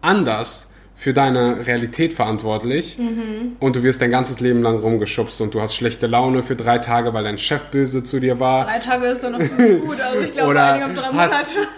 anders 0.00 0.70
für 0.94 1.12
deine 1.12 1.64
Realität 1.66 2.12
verantwortlich 2.12 2.98
Mhm. 2.98 3.56
und 3.60 3.76
du 3.76 3.84
wirst 3.84 4.02
dein 4.02 4.10
ganzes 4.10 4.40
Leben 4.40 4.62
lang 4.62 4.80
rumgeschubst 4.80 5.40
und 5.40 5.54
du 5.54 5.60
hast 5.62 5.76
schlechte 5.76 6.08
Laune 6.08 6.42
für 6.42 6.56
drei 6.56 6.78
Tage, 6.78 7.14
weil 7.14 7.22
dein 7.22 7.38
Chef 7.38 7.66
böse 7.66 8.02
zu 8.02 8.18
dir 8.18 8.40
war. 8.40 8.64
Drei 8.64 8.80
Tage 8.80 9.06
ist 9.06 9.22
doch 9.22 9.30
noch 9.30 9.38
gut. 9.38 10.00
Also 10.00 10.20
ich 10.24 10.32
glaube, 10.32 10.50
Oder 10.50 10.64
einige 10.72 10.84
haben 10.86 10.94
drei 10.96 11.04
hast- 11.18 11.54
Monate. 11.54 11.68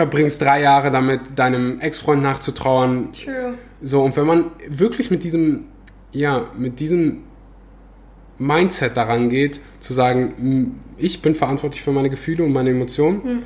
Verbringst 0.00 0.40
drei 0.40 0.62
Jahre 0.62 0.90
damit, 0.90 1.20
deinem 1.36 1.80
Ex-Freund 1.80 2.22
nachzutrauern. 2.22 3.12
True. 3.12 3.54
So, 3.82 4.02
und 4.02 4.16
wenn 4.16 4.26
man 4.26 4.44
wirklich 4.68 5.10
mit 5.10 5.24
diesem, 5.24 5.64
ja, 6.12 6.46
mit 6.56 6.80
diesem 6.80 7.24
Mindset 8.38 8.96
daran 8.96 9.28
geht, 9.28 9.60
zu 9.80 9.92
sagen, 9.92 10.34
"M, 10.38 10.74
ich 10.96 11.20
bin 11.22 11.34
verantwortlich 11.34 11.82
für 11.82 11.92
meine 11.92 12.08
Gefühle 12.08 12.44
und 12.44 12.52
meine 12.52 12.70
Emotionen, 12.70 13.22
Hm. 13.22 13.42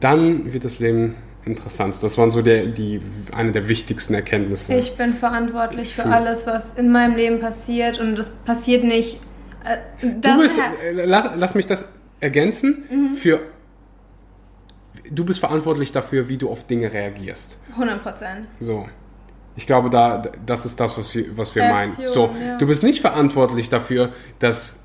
dann 0.00 0.52
wird 0.52 0.64
das 0.64 0.78
Leben 0.78 1.14
interessant. 1.44 2.00
Das 2.02 2.16
waren 2.18 2.30
so 2.30 2.42
der, 2.42 2.66
die, 2.66 3.00
eine 3.32 3.52
der 3.52 3.68
wichtigsten 3.68 4.14
Erkenntnisse. 4.14 4.74
Ich 4.74 4.96
bin 4.96 5.12
verantwortlich 5.12 5.94
für 5.94 6.02
Für- 6.02 6.08
alles, 6.10 6.46
was 6.46 6.74
in 6.74 6.90
meinem 6.90 7.16
Leben 7.16 7.40
passiert. 7.40 8.00
Und 8.00 8.16
das 8.16 8.30
passiert 8.44 8.84
nicht. 8.84 9.20
Äh, 9.64 9.76
das 10.20 10.34
du 10.36 10.42
bist, 10.42 10.58
äh, 10.58 10.92
lass, 11.04 11.30
lass 11.36 11.54
mich 11.56 11.66
das 11.66 11.88
ergänzen, 12.20 12.84
Mhm. 12.90 13.14
für, 13.14 13.40
du 15.10 15.24
bist 15.24 15.40
verantwortlich 15.40 15.92
dafür, 15.92 16.28
wie 16.28 16.36
du 16.36 16.50
auf 16.50 16.66
Dinge 16.66 16.92
reagierst. 16.92 17.58
100 17.72 18.02
Prozent. 18.02 18.48
So. 18.60 18.88
Ich 19.56 19.66
glaube, 19.66 19.88
da, 19.88 20.22
das 20.44 20.66
ist 20.66 20.78
das, 20.80 20.98
was 20.98 21.14
wir, 21.14 21.36
was 21.36 21.54
wir 21.54 21.62
meinen. 21.64 21.94
Reaktion, 21.94 22.08
So, 22.08 22.34
ja. 22.38 22.58
du 22.58 22.66
bist 22.66 22.82
nicht 22.82 23.00
verantwortlich 23.00 23.70
dafür, 23.70 24.10
dass, 24.38 24.80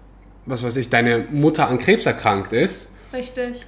was 0.45 0.63
weiß 0.63 0.77
ich, 0.77 0.89
deine 0.89 1.25
Mutter 1.29 1.67
an 1.67 1.77
Krebs 1.77 2.05
erkrankt 2.05 2.53
ist. 2.53 2.93
Richtig. 3.13 3.65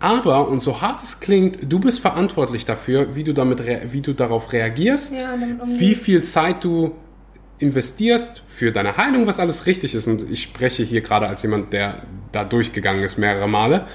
Aber, 0.00 0.48
und 0.48 0.60
so 0.60 0.80
hart 0.80 1.02
es 1.02 1.20
klingt, 1.20 1.72
du 1.72 1.80
bist 1.80 2.00
verantwortlich 2.00 2.64
dafür, 2.64 3.14
wie 3.16 3.24
du, 3.24 3.32
damit 3.32 3.62
wie 3.92 4.00
du 4.00 4.12
darauf 4.12 4.52
reagierst, 4.52 5.18
Ja, 5.18 5.34
wie 5.78 5.94
viel 5.94 6.22
Zeit 6.22 6.62
du 6.62 6.94
investierst 7.58 8.42
für 8.48 8.70
deine 8.70 8.96
Heilung, 8.96 9.26
was 9.26 9.40
alles 9.40 9.66
richtig 9.66 9.94
ist. 9.94 10.06
Und 10.06 10.28
ich 10.30 10.42
spreche 10.42 10.84
hier 10.84 11.00
gerade 11.00 11.26
als 11.26 11.42
jemand, 11.42 11.72
der 11.72 12.02
da 12.30 12.44
durchgegangen 12.44 13.02
ist 13.02 13.18
mehrere 13.18 13.48
Male. 13.48 13.86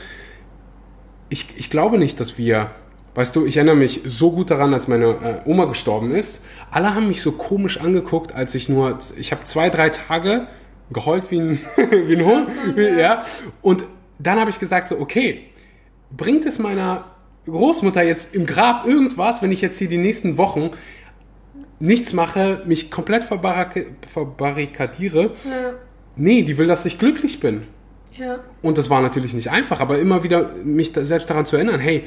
Ich, 1.34 1.48
ich 1.58 1.70
glaube 1.72 1.98
nicht, 1.98 2.20
dass 2.20 2.38
wir, 2.38 2.70
weißt 3.16 3.36
du, 3.36 3.48
ich 3.48 3.58
erinnere 3.58 3.76
mich 3.76 4.02
so 4.06 4.32
gut 4.32 4.52
daran, 4.52 4.72
als 4.72 4.88
meine 4.88 5.06
äh, 5.06 5.42
Oma 5.50 5.66
gestorben 5.66 6.12
ist. 6.12 6.46
Alle 6.70 6.94
haben 6.94 7.08
mich 7.08 7.24
so 7.24 7.32
komisch 7.32 7.80
angeguckt, 7.80 8.36
als 8.36 8.54
ich 8.54 8.70
nur, 8.70 9.00
ich 9.18 9.32
habe 9.32 9.44
zwei, 9.44 9.72
drei 9.72 9.90
Tage 9.90 10.46
geheult 10.92 11.32
wie 11.32 11.40
ein, 11.40 11.60
wie 12.06 12.18
ein 12.18 12.24
Hund. 12.24 12.48
Ja. 12.78 13.26
Und 13.64 13.84
dann 14.20 14.40
habe 14.40 14.52
ich 14.52 14.60
gesagt 14.60 14.90
so, 14.90 15.00
okay, 15.00 15.46
bringt 16.16 16.46
es 16.46 16.60
meiner 16.60 17.06
Großmutter 17.48 18.04
jetzt 18.04 18.36
im 18.36 18.46
Grab 18.46 18.86
irgendwas, 18.86 19.42
wenn 19.42 19.52
ich 19.52 19.62
jetzt 19.62 19.80
hier 19.80 19.90
die 19.90 19.98
nächsten 19.98 20.38
Wochen 20.38 20.70
nichts 21.80 22.14
mache, 22.14 22.62
mich 22.68 22.92
komplett 22.92 23.24
verbarrikadiere? 23.24 25.32
Ja. 25.50 25.74
Nee, 26.16 26.44
die 26.44 26.60
will, 26.60 26.68
dass 26.68 26.86
ich 26.86 27.00
glücklich 27.00 27.40
bin. 27.40 27.64
Ja. 28.18 28.40
Und 28.62 28.78
das 28.78 28.90
war 28.90 29.02
natürlich 29.02 29.34
nicht 29.34 29.50
einfach, 29.50 29.80
aber 29.80 30.00
immer 30.00 30.24
wieder 30.24 30.50
mich 30.64 30.94
da 30.94 31.04
selbst 31.06 31.30
daran 31.30 31.46
zu 31.46 31.56
erinnern, 31.56 31.80
hey, 31.80 32.04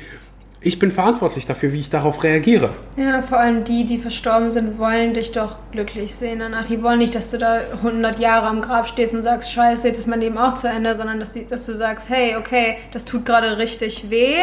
ich 0.61 0.79
bin 0.79 0.91
verantwortlich 0.91 1.47
dafür, 1.47 1.73
wie 1.73 1.81
ich 1.81 1.91
darauf 1.91 2.25
reagiere. 2.25 2.71
Ja, 2.97 3.23
vor 3.23 3.39
allem 3.39 3.65
die, 3.65 3.85
die 3.85 3.99
verstorben 3.99 4.51
sind, 4.51 4.79
wollen 4.79 5.15
dich 5.15 5.31
doch 5.33 5.59
glücklich 5.71 6.15
sehen 6.15 6.41
danach. 6.41 6.65
Die 6.65 6.83
wollen 6.83 6.99
nicht, 6.99 7.15
dass 7.15 7.31
du 7.31 7.39
da 7.39 7.61
100 7.85 8.19
Jahre 8.19 8.47
am 8.47 8.63
Grab 8.63 8.89
stehst 8.89 9.15
und 9.15 9.23
sagst, 9.23 9.53
scheiße, 9.53 9.87
jetzt 9.87 9.99
ist 9.99 10.09
mein 10.09 10.21
Leben 10.21 10.39
auch 10.39 10.55
zu 10.55 10.69
Ende, 10.69 10.97
sondern 10.97 11.21
dass, 11.21 11.35
sie, 11.35 11.47
dass 11.47 11.67
du 11.67 11.75
sagst, 11.75 12.09
hey, 12.09 12.37
okay, 12.37 12.79
das 12.93 13.05
tut 13.05 13.25
gerade 13.25 13.59
richtig 13.59 14.11
weh 14.11 14.35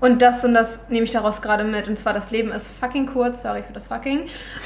und 0.00 0.22
das 0.22 0.44
und 0.44 0.54
das 0.54 0.88
nehme 0.88 1.04
ich 1.04 1.12
daraus 1.12 1.42
gerade 1.42 1.64
mit. 1.64 1.86
Und 1.86 1.98
zwar, 1.98 2.14
das 2.14 2.30
Leben 2.30 2.50
ist 2.52 2.68
fucking 2.80 3.06
kurz, 3.06 3.42
sorry 3.42 3.62
für 3.64 3.72
das 3.72 3.86
fucking. 3.86 4.22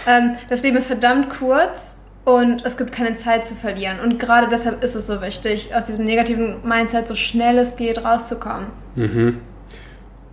Ähm, 0.07 0.37
das 0.48 0.62
Leben 0.62 0.76
ist 0.76 0.87
verdammt 0.87 1.28
kurz 1.28 1.98
und 2.24 2.64
es 2.64 2.76
gibt 2.76 2.92
keine 2.92 3.14
Zeit 3.14 3.44
zu 3.44 3.54
verlieren. 3.54 4.00
Und 4.00 4.18
gerade 4.18 4.48
deshalb 4.48 4.82
ist 4.82 4.94
es 4.94 5.06
so 5.06 5.20
wichtig, 5.20 5.74
aus 5.74 5.87
diesem 5.87 6.04
negativen 6.04 6.66
Mindset 6.66 7.06
so 7.06 7.14
schnell 7.14 7.58
es 7.58 7.76
geht 7.76 8.04
rauszukommen. 8.04 8.66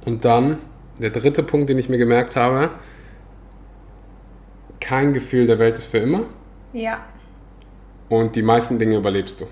Und 0.06 0.25
dann 0.25 0.58
der 0.99 1.10
dritte 1.10 1.43
Punkt, 1.43 1.69
den 1.69 1.77
ich 1.77 1.89
mir 1.89 1.97
gemerkt 1.97 2.36
habe, 2.36 2.69
kein 4.80 5.13
Gefühl 5.13 5.47
der 5.47 5.60
Welt 5.60 5.77
ist 5.77 5.86
für 5.86 5.99
immer 5.99 6.25
Ja, 6.73 6.99
und 8.10 8.36
die 8.36 8.41
meisten 8.41 8.77
Dinge 8.77 8.97
überlebst 8.97 9.39
du. 9.41 9.45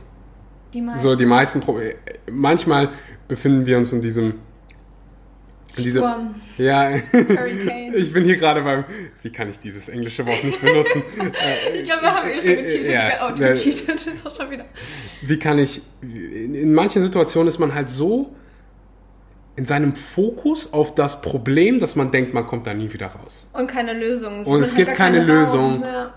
die 0.73 0.81
meisten. 0.81 1.01
So, 1.01 1.15
die 1.15 1.25
meisten 1.25 1.61
Probleme. 1.61 1.95
Manchmal 2.29 2.89
befinden 3.27 3.65
wir 3.65 3.77
uns 3.77 3.93
in 3.93 4.01
diesem. 4.01 4.39
In 5.79 5.83
diesem 5.83 6.01
Sturm. 6.03 6.35
ja, 6.57 6.89
Hurricane. 7.11 7.93
ich 7.95 8.13
bin 8.13 8.23
hier 8.25 8.37
gerade 8.37 8.61
beim. 8.61 8.85
Wie 9.23 9.31
kann 9.31 9.49
ich 9.49 9.59
dieses 9.59 9.89
englische 9.89 10.25
Wort 10.25 10.43
nicht 10.43 10.61
benutzen? 10.61 11.03
Ich 11.73 11.83
glaube, 11.85 12.01
wir 12.03 12.13
haben 12.15 12.29
eh 12.29 12.35
schon 12.41 12.49
Äh, 12.49 12.55
gecheatet. 12.63 12.89
ja, 12.91 13.09
oh, 13.27 13.35
du 13.35 13.41
ja. 13.43 13.49
gecheatet 13.49 14.07
ist 14.07 14.25
auch 14.25 14.35
schon 14.35 14.51
wieder. 14.51 14.65
Wie 15.23 15.39
kann 15.39 15.59
ich. 15.59 15.81
In, 16.01 16.53
in 16.55 16.73
manchen 16.73 17.01
Situationen 17.01 17.47
ist 17.47 17.59
man 17.59 17.73
halt 17.73 17.89
so 17.89 18.35
in 19.55 19.65
seinem 19.65 19.93
Fokus 19.93 20.71
auf 20.71 20.95
das 20.95 21.21
Problem, 21.21 21.79
dass 21.79 21.95
man 21.97 22.11
denkt, 22.11 22.33
man 22.33 22.45
kommt 22.47 22.65
da 22.65 22.73
nie 22.73 22.91
wieder 22.93 23.07
raus. 23.07 23.49
Und 23.53 23.67
keine 23.67 23.93
Lösung. 23.93 24.45
Und 24.45 24.61
es 24.61 24.69
hat 24.71 24.77
gibt 24.77 24.93
keine 24.93 25.17
keinen 25.17 25.27
Lösung. 25.27 25.71
Raum. 25.73 25.83
Ja. 25.83 26.13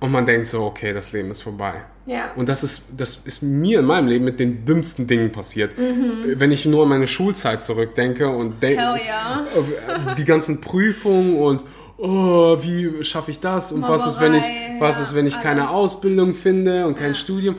Und 0.00 0.12
man 0.12 0.24
denkt 0.24 0.46
so, 0.46 0.62
okay, 0.64 0.94
das 0.94 1.12
Leben 1.12 1.30
ist 1.30 1.42
vorbei. 1.42 1.74
ja. 2.06 2.30
Und 2.34 2.48
das 2.48 2.62
ist, 2.64 2.88
das 2.96 3.20
ist 3.24 3.42
mir 3.42 3.80
in 3.80 3.84
meinem 3.84 4.08
Leben 4.08 4.24
mit 4.24 4.40
den 4.40 4.64
dümmsten 4.64 5.06
Dingen 5.06 5.30
passiert. 5.30 5.72
Wenn 5.76 6.50
ich 6.52 6.64
nur 6.64 6.84
an 6.84 6.88
meine 6.88 7.06
Schulzeit 7.06 7.60
zurückdenke 7.62 8.28
und 8.28 8.62
denke, 8.62 8.82
Mhm. 8.82 8.98
Ja. 9.06 10.14
die 10.14 10.24
ganzen 10.24 10.60
Prüfungen 10.62 11.36
und 11.38 11.64
oh, 11.98 12.56
wie 12.62 13.04
schaffe 13.04 13.30
ich 13.30 13.40
das 13.40 13.72
und 13.72 13.82
was 13.86 14.06
ist, 14.06 14.20
wenn 14.20 14.32
ich, 14.34 14.40
Mauerei, 14.42 14.76
was 14.80 14.96
ja, 14.96 15.02
ist, 15.04 15.14
wenn 15.14 15.26
ich 15.26 15.38
keine 15.42 15.68
Ausbildung 15.68 16.32
finde 16.32 16.86
und 16.86 16.96
kein 16.96 17.14
Studium. 17.14 17.56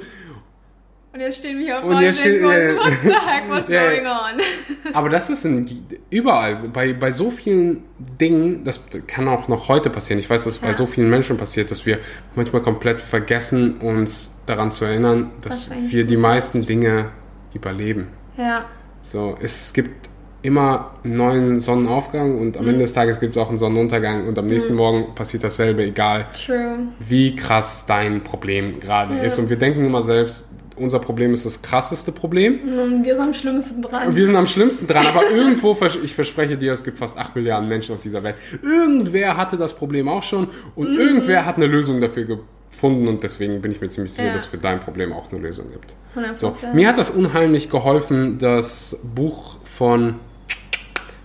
Und 1.13 1.19
jetzt 1.19 1.39
stehen 1.39 1.58
wir 1.60 1.65
hier 1.65 1.84
Und 1.84 1.95
und 1.95 2.02
jetzt 2.02 2.24
denken 2.24 2.47
steht- 2.50 2.71
uns, 2.78 2.86
what 2.86 2.93
the 3.04 3.10
heck, 3.10 3.50
what's 3.50 3.67
ja. 3.69 3.89
going 3.89 4.06
on? 4.06 4.41
Aber 4.93 5.10
das 5.10 5.30
ist 5.30 5.43
in, 5.43 5.65
überall, 6.10 6.56
so 6.56 6.69
bei, 6.69 6.93
bei 6.93 7.12
so 7.12 7.30
vielen 7.30 7.84
Dingen, 8.00 8.63
das 8.63 8.80
kann 9.08 9.28
auch 9.28 9.50
noch 9.50 9.67
heute 9.67 9.89
passieren. 9.89 10.19
Ich 10.19 10.30
weiß, 10.30 10.45
dass 10.45 10.54
es 10.54 10.60
bei 10.60 10.69
Ja. 10.69 10.74
so 10.74 10.86
vielen 10.86 11.10
Menschen 11.10 11.36
passiert, 11.38 11.69
dass 11.69 11.86
wir 11.86 12.00
manchmal 12.36 12.62
komplett 12.62 13.02
vergessen, 13.02 13.78
uns 13.80 14.39
daran 14.45 14.71
zu 14.71 14.86
erinnern, 14.86 15.32
dass 15.41 15.69
wir 15.89 16.06
die 16.06 16.15
meisten 16.17 16.65
Dinge 16.65 17.10
überleben. 17.54 18.08
Ja, 18.38 18.65
So, 19.02 19.36
es 19.41 19.74
gibt 19.74 20.08
immer 20.43 20.91
einen 21.04 21.17
neuen 21.17 21.60
Sonnenaufgang 21.60 22.39
und 22.39 22.56
am 22.56 22.63
Mhm. 22.63 22.69
Ende 22.69 22.82
des 22.84 22.93
Tages 22.93 23.19
gibt 23.19 23.34
es 23.36 23.38
auch 23.38 23.50
einen 23.50 23.58
Sonnenuntergang 23.58 24.28
und 24.28 24.39
am 24.39 24.47
nächsten 24.47 24.76
Morgen 24.76 25.13
passiert 25.13 25.43
dasselbe, 25.43 25.84
egal 25.84 26.28
true. 26.45 26.80
wie 27.00 27.36
krass 27.36 27.86
dein 27.86 28.24
Problem 28.24 28.80
gerade 28.80 29.17
Ja. 29.17 29.24
ist. 29.24 29.38
Und 29.39 29.50
wir 29.50 29.58
denken 29.58 29.86
immer 29.86 30.02
selbst, 30.02 30.50
unser 30.76 31.00
Problem 31.00 31.34
ist 31.34 31.46
das 31.46 31.62
krasseste 31.62 32.12
Problem. 32.12 32.60
Wir 33.04 33.16
sind 33.16 33.24
am 33.28 33.34
schlimmsten 33.34 33.82
dran. 33.82 34.16
Wir 34.16 34.26
sind 34.26 34.36
am 34.36 34.48
schlimmsten 34.48 34.88
dran, 34.88 35.06
aber 35.06 35.22
irgendwo, 35.36 35.78
ich 36.04 36.14
verspreche 36.16 36.58
dir, 36.58 36.72
es 36.72 36.84
gibt 36.84 36.98
fast 36.98 37.18
8 37.18 37.36
Milliarden 37.36 37.68
Menschen 37.70 37.96
auf 37.96 38.02
dieser 38.02 38.24
Welt. 38.24 38.36
Irgendwer 38.64 39.38
hatte 39.38 39.58
das 39.58 39.76
Problem 39.76 40.08
auch 40.08 40.24
schon 40.24 40.48
und 40.76 40.92
Mhm. 40.92 41.00
irgendwer 41.00 41.46
hat 41.46 41.58
eine 41.58 41.66
Lösung 41.68 42.00
dafür 42.02 42.26
gefunden 42.70 43.08
und 43.08 43.24
deswegen 43.24 43.62
bin 43.62 43.72
ich 43.72 43.82
mir 43.82 43.90
ziemlich 43.90 44.14
sicher, 44.14 44.28
Ja. 44.28 44.34
dass 44.34 44.46
es 44.46 44.50
für 44.50 44.58
dein 44.58 44.80
Problem 44.80 45.14
auch 45.14 45.32
eine 45.32 45.42
Lösung 45.42 45.66
gibt. 45.72 45.96
100%. 46.16 46.38
So, 46.38 46.56
mir 46.74 46.88
hat 46.88 46.98
das 46.98 47.10
unheimlich 47.12 47.70
geholfen, 47.70 48.38
das 48.40 49.00
Buch 49.16 49.58
von 49.64 50.16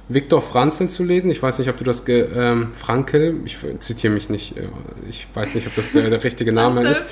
Viktor 0.08 0.40
Franzl 0.40 0.88
zu 0.88 1.02
lesen. 1.02 1.30
Ich 1.32 1.42
weiß 1.42 1.58
nicht, 1.58 1.68
ob 1.68 1.76
du 1.78 1.84
das 1.84 2.04
ge 2.04 2.28
ähm, 2.34 2.72
Frankel, 2.72 3.40
ich 3.44 3.58
zitiere 3.80 4.12
mich 4.12 4.30
nicht, 4.30 4.56
äh, 4.56 4.68
ich 5.08 5.26
weiß 5.34 5.54
nicht, 5.56 5.66
ob 5.66 5.74
das 5.74 5.92
der, 5.92 6.08
der 6.10 6.22
richtige 6.22 6.52
Name 6.62 6.88
ist. 6.88 7.04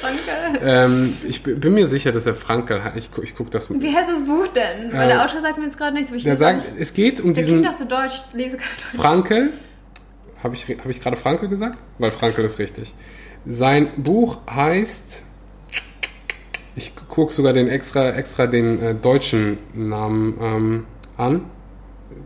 Ähm, 0.61 1.12
ich 1.28 1.42
bin 1.42 1.74
mir 1.74 1.88
sicher, 1.88 2.12
dass 2.12 2.26
er 2.26 2.35
Frankel 2.35 2.85
heißt. 2.85 2.96
Ich, 2.96 3.11
ich 3.22 3.35
gucke 3.35 3.50
das. 3.50 3.68
Wie 3.68 3.94
heißt 3.94 4.09
das 4.09 4.24
Buch 4.24 4.46
denn? 4.48 4.92
Weil 4.92 5.07
Äh, 5.07 5.09
der 5.09 5.24
Autor 5.24 5.42
sagt 5.42 5.59
mir 5.59 5.64
jetzt 5.64 5.76
gerade 5.76 5.94
nichts. 5.94 6.12
ich 6.12 6.22
Der 6.22 6.37
sagt, 6.37 6.62
es 6.78 6.94
geht 6.94 7.20
um 7.20 7.35
der 7.35 7.42
diesen 7.42 7.61
klingt 7.62 7.74
auch 7.74 7.78
so 7.78 7.85
deutsch, 7.85 8.22
lese 8.33 8.57
Deutsch. 8.59 8.85
Frankel. 8.96 9.50
Habe 10.42 10.54
ich, 10.54 10.66
hab 10.68 10.87
ich 10.87 11.00
gerade 11.02 11.16
Frankel 11.16 11.48
gesagt? 11.48 11.78
Weil 11.98 12.11
Frankel 12.12 12.44
ist 12.44 12.59
richtig. 12.59 12.94
Sein 13.46 13.88
Buch 13.96 14.38
heißt. 14.48 15.22
Ich 16.76 16.92
gucke 17.09 17.33
sogar 17.33 17.52
den 17.52 17.68
extra, 17.68 18.11
extra 18.11 18.46
den 18.46 18.83
äh, 18.83 18.94
deutschen 18.94 19.59
Namen 19.74 20.37
ähm, 20.40 20.87
an. 21.16 21.42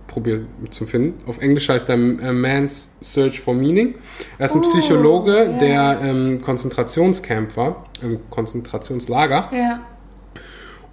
Probiere 0.09 0.47
zu 0.71 0.87
finden. 0.87 1.23
Auf 1.29 1.38
Englisch 1.38 1.68
heißt 1.68 1.88
er 1.88 1.94
äh, 1.94 2.33
Man's 2.33 2.97
Search 3.01 3.40
for 3.40 3.55
Meaning. 3.55 3.94
Er 4.38 4.47
ist 4.47 4.57
ein 4.57 4.62
Psychologe, 4.62 5.44
ja. 5.44 5.59
der 5.59 6.01
im 6.01 6.42
Konzentrationscamp 6.42 7.57
war, 7.57 7.85
im 8.03 8.18
Konzentrationslager. 8.31 9.51
Ja. 9.53 9.81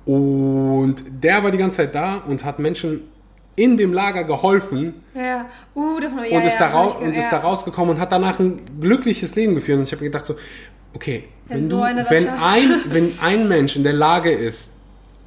Und 0.05 0.95
der 1.09 1.43
war 1.43 1.49
die 1.49 1.57
ganze 1.57 1.77
Zeit 1.77 1.95
da 1.95 2.17
und 2.27 2.45
hat 2.45 2.59
Menschen 2.59 3.01
in 3.55 3.77
dem 3.77 3.93
Lager 3.93 4.25
geholfen 4.25 4.95
Ja. 5.15 5.45
Uh, 5.75 5.99
davon, 5.99 6.19
ja, 6.29 6.37
und, 6.37 6.45
ist, 6.45 6.59
ja, 6.59 6.67
da 6.67 6.73
rau- 6.73 6.93
hab 6.93 7.01
ich 7.01 7.07
und 7.07 7.17
ist 7.17 7.29
da 7.29 7.37
rausgekommen 7.39 7.95
und 7.95 8.01
hat 8.01 8.11
danach 8.11 8.39
ein 8.39 8.59
glückliches 8.79 9.35
Leben 9.35 9.55
geführt. 9.55 9.79
Und 9.79 9.85
ich 9.85 9.91
habe 9.93 10.03
mir 10.03 10.09
gedacht 10.09 10.25
so, 10.25 10.35
okay, 10.93 11.23
Wenn 11.47 11.59
wenn, 11.61 11.67
so 11.67 11.77
du, 11.83 11.95
das 11.95 12.09
wenn, 12.11 12.27
ein, 12.27 12.81
wenn 12.89 13.11
ein 13.21 13.47
Mensch 13.47 13.75
in 13.75 13.83
der 13.83 13.93
Lage 13.93 14.31
ist, 14.31 14.73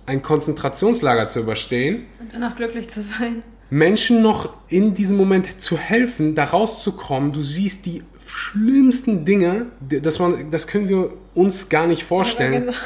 ein 0.07 0.23
Konzentrationslager 0.23 1.27
zu 1.27 1.41
überstehen, 1.41 2.07
Und 2.21 2.33
danach 2.33 2.57
glücklich 2.57 2.89
zu 2.89 3.03
sein. 3.03 3.43
Menschen 3.71 4.23
noch 4.23 4.55
in 4.69 4.95
diesem 4.95 5.17
Moment 5.17 5.61
zu 5.61 5.77
helfen, 5.77 6.35
da 6.35 6.45
rauszukommen, 6.45 7.33
du 7.33 7.43
siehst 7.43 7.87
die 7.87 8.03
schlimmsten 8.27 9.25
Dinge, 9.25 9.67
das, 9.81 10.19
man, 10.19 10.51
das 10.51 10.67
können 10.67 10.89
wir 10.89 11.13
uns 11.35 11.69
gar 11.69 11.87
nicht 11.87 12.03
vorstellen, 12.03 12.69
Aber 12.69 12.77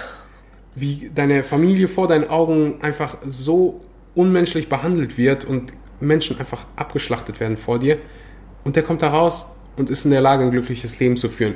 wie 0.75 1.11
deine 1.15 1.43
Familie 1.43 1.89
vor 1.89 2.09
deinen 2.09 2.29
Augen 2.29 2.81
einfach 2.83 3.19
so 3.27 3.81
unmenschlich 4.15 4.69
behandelt 4.69 5.19
wird 5.19 5.45
und 5.45 5.73
Menschen 6.01 6.39
einfach 6.39 6.67
abgeschlachtet 6.77 7.41
werden 7.41 7.57
vor 7.57 7.79
dir. 7.79 7.99
Und 8.65 8.77
der 8.77 8.83
kommt 8.83 9.03
da 9.03 9.09
raus 9.09 9.47
und 9.77 9.91
ist 9.91 10.05
in 10.05 10.11
der 10.11 10.21
Lage, 10.21 10.45
ein 10.45 10.51
glückliches 10.51 10.99
Leben 10.99 11.17
zu 11.17 11.29
führen. 11.29 11.55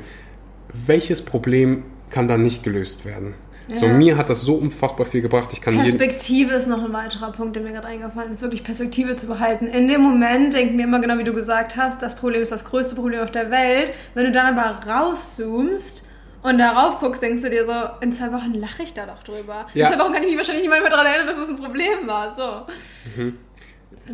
Welches 0.86 1.22
Problem 1.22 1.84
kann 2.10 2.28
dann 2.28 2.42
nicht 2.42 2.62
gelöst 2.62 3.04
werden? 3.04 3.34
So, 3.74 3.86
Ja. 3.86 3.92
mir 3.92 4.16
hat 4.16 4.30
das 4.30 4.42
so 4.42 4.54
unfassbar 4.54 5.06
viel 5.06 5.22
gebracht. 5.22 5.52
Ich 5.52 5.60
kann. 5.60 5.76
Perspektive 5.76 6.54
ist 6.54 6.68
noch 6.68 6.84
ein 6.84 6.92
weiterer 6.92 7.32
Punkt, 7.32 7.56
der 7.56 7.62
mir 7.64 7.72
gerade 7.72 7.88
eingefallen 7.88 8.32
ist, 8.32 8.40
wirklich 8.42 8.62
Perspektive 8.62 9.16
zu 9.16 9.26
behalten. 9.26 9.66
In 9.66 9.88
dem 9.88 10.02
Moment 10.02 10.54
denken 10.54 10.78
wir 10.78 10.84
immer 10.84 11.00
genau, 11.00 11.18
wie 11.18 11.24
du 11.24 11.32
gesagt 11.32 11.76
hast, 11.76 12.00
das 12.00 12.14
Problem 12.14 12.42
ist 12.42 12.52
das 12.52 12.64
größte 12.64 12.94
Problem 12.94 13.20
auf 13.22 13.32
der 13.32 13.50
Welt. 13.50 13.90
Wenn 14.14 14.26
du 14.26 14.32
dann 14.32 14.56
aber 14.56 14.78
rauszoomst 14.88 16.06
und 16.42 16.58
darauf 16.58 17.00
guckst, 17.00 17.22
denkst 17.22 17.42
du 17.42 17.50
dir 17.50 17.66
so, 17.66 17.72
in 18.00 18.12
zwei 18.12 18.32
Wochen 18.32 18.54
lache 18.54 18.84
ich 18.84 18.94
da 18.94 19.04
doch 19.04 19.22
drüber. 19.24 19.66
Ja. 19.74 19.88
In 19.88 19.94
zwei 19.94 20.04
Wochen 20.04 20.12
kann 20.12 20.22
ich 20.22 20.28
mich 20.28 20.36
wahrscheinlich 20.36 20.62
niemand 20.62 20.82
mehr 20.82 20.90
daran 20.90 21.06
erinnern, 21.06 21.26
dass 21.26 21.44
es 21.44 21.50
ein 21.50 21.56
Problem 21.56 22.06
war. 22.06 22.32
So. 22.32 22.66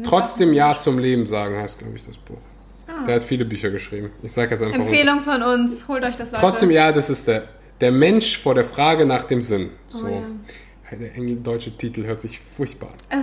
Trotzdem 0.03 0.53
Ja 0.55 0.75
zum 0.77 0.99
Leben 0.99 1.27
sagen, 1.27 1.57
heißt, 1.59 1.79
glaube 1.79 1.97
ich, 1.97 2.07
das 2.07 2.17
Buch. 2.17 2.39
Ah. 2.87 3.05
Der 3.07 3.17
hat 3.17 3.25
viele 3.25 3.45
Bücher 3.45 3.71
geschrieben. 3.71 4.11
Ich 4.23 4.33
sage 4.33 4.53
jetzt 4.53 4.63
einfach. 4.63 4.79
Empfehlung 4.79 5.21
von 5.21 5.43
uns, 5.43 5.87
holt 5.89 6.05
euch 6.05 6.17
das 6.17 6.31
Leute. 6.31 6.41
Trotzdem 6.41 6.71
Ja, 6.71 6.91
das 6.93 7.11
ist 7.11 7.29
der, 7.29 7.45
der 7.83 7.93
Mensch 7.93 8.39
vor 8.39 8.55
der 8.55 8.65
Frage 8.65 9.05
nach 9.05 9.25
dem 9.25 9.43
Sinn. 9.43 9.71
So. 9.89 10.07
Oh 10.07 10.11
ja. 10.11 10.23
Der 10.99 11.15
englische 11.15 11.75
Titel 11.75 12.05
hört 12.05 12.21
sich 12.21 12.39
furchtbar 12.39 12.91
an. 13.09 13.23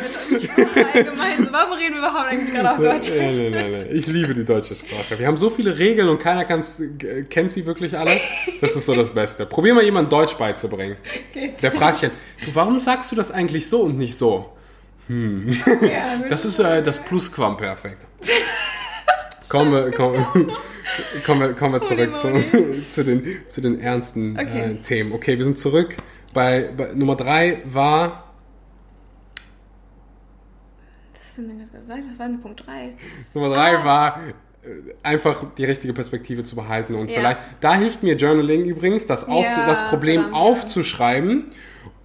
Es 0.00 0.30
ist 0.30 0.30
so 0.30 0.38
deutsche 0.38 0.46
Sprache 0.46 0.86
allgemein. 0.94 1.38
So, 1.38 1.52
Warum 1.52 1.72
reden 1.72 1.94
wir 1.94 1.98
überhaupt 1.98 2.30
eigentlich 2.30 2.54
gerade 2.54 2.70
auf 2.70 2.78
Deutsch? 2.78 3.08
Nein, 3.08 3.36
nein, 3.36 3.50
nein, 3.50 3.72
nein. 3.72 3.86
Ich 3.90 4.06
liebe 4.06 4.32
die 4.32 4.44
deutsche 4.44 4.76
Sprache. 4.76 5.18
Wir 5.18 5.26
haben 5.26 5.36
so 5.36 5.50
viele 5.50 5.76
Regeln 5.76 6.08
und 6.08 6.18
keiner 6.20 6.48
äh, 6.48 7.22
kennt 7.24 7.50
sie 7.50 7.66
wirklich 7.66 7.98
alle. 7.98 8.20
Das 8.60 8.76
ist 8.76 8.86
so 8.86 8.94
das 8.94 9.10
Beste. 9.10 9.44
Probier 9.44 9.74
mal 9.74 9.82
jemand 9.82 10.12
Deutsch 10.12 10.34
beizubringen. 10.34 10.96
Geht. 11.32 11.60
Der 11.62 11.72
fragt 11.72 11.96
sich 11.96 12.04
jetzt, 12.04 12.18
du, 12.44 12.54
warum 12.54 12.78
sagst 12.78 13.10
du 13.10 13.16
das 13.16 13.32
eigentlich 13.32 13.68
so 13.68 13.82
und 13.82 13.98
nicht 13.98 14.16
so? 14.16 14.52
Ja, 15.08 16.28
Das 16.28 16.44
ist 16.44 16.60
äh, 16.60 16.80
das 16.80 17.00
Plusquamperfekt. 17.00 18.06
Kommen 19.48 19.72
wir, 19.72 19.90
kommen, 21.24 21.40
wir, 21.40 21.52
kommen 21.54 21.74
wir 21.74 21.80
zurück 21.80 22.16
zu, 22.16 22.32
zu, 22.90 23.04
den, 23.04 23.22
zu 23.46 23.60
den 23.60 23.80
ernsten 23.80 24.38
Okay. 24.38 24.60
äh, 24.72 24.74
Themen. 24.82 25.12
Okay, 25.12 25.36
wir 25.38 25.44
sind 25.44 25.58
zurück. 25.58 25.96
Bei, 26.32 26.70
bei 26.76 26.92
Nummer 26.94 27.16
drei 27.16 27.60
war 27.64 28.24
Was 31.12 31.22
hast 31.28 31.38
du 31.38 31.42
denn 31.42 31.58
gerade 31.58 31.78
gesagt? 31.78 32.02
Was 32.10 32.18
war 32.18 32.26
denn 32.28 32.40
Punkt 32.40 32.66
3? 32.66 32.92
Nummer 33.34 33.48
drei 33.50 33.76
Ah. 33.78 33.84
war 33.84 34.20
äh, 34.64 34.94
einfach 35.02 35.44
die 35.56 35.64
richtige 35.64 35.92
Perspektive 35.92 36.42
zu 36.42 36.56
behalten 36.56 36.94
und 36.94 37.10
Ja. 37.10 37.18
vielleicht 37.18 37.40
da 37.60 37.74
hilft 37.76 38.02
mir 38.02 38.14
Journaling 38.16 38.64
übrigens, 38.64 39.06
das, 39.06 39.28
aufzu 39.28 39.60
Ja, 39.60 39.66
das 39.66 39.88
Problem 39.88 40.22
verdammt, 40.22 40.36
aufzuschreiben 40.42 41.44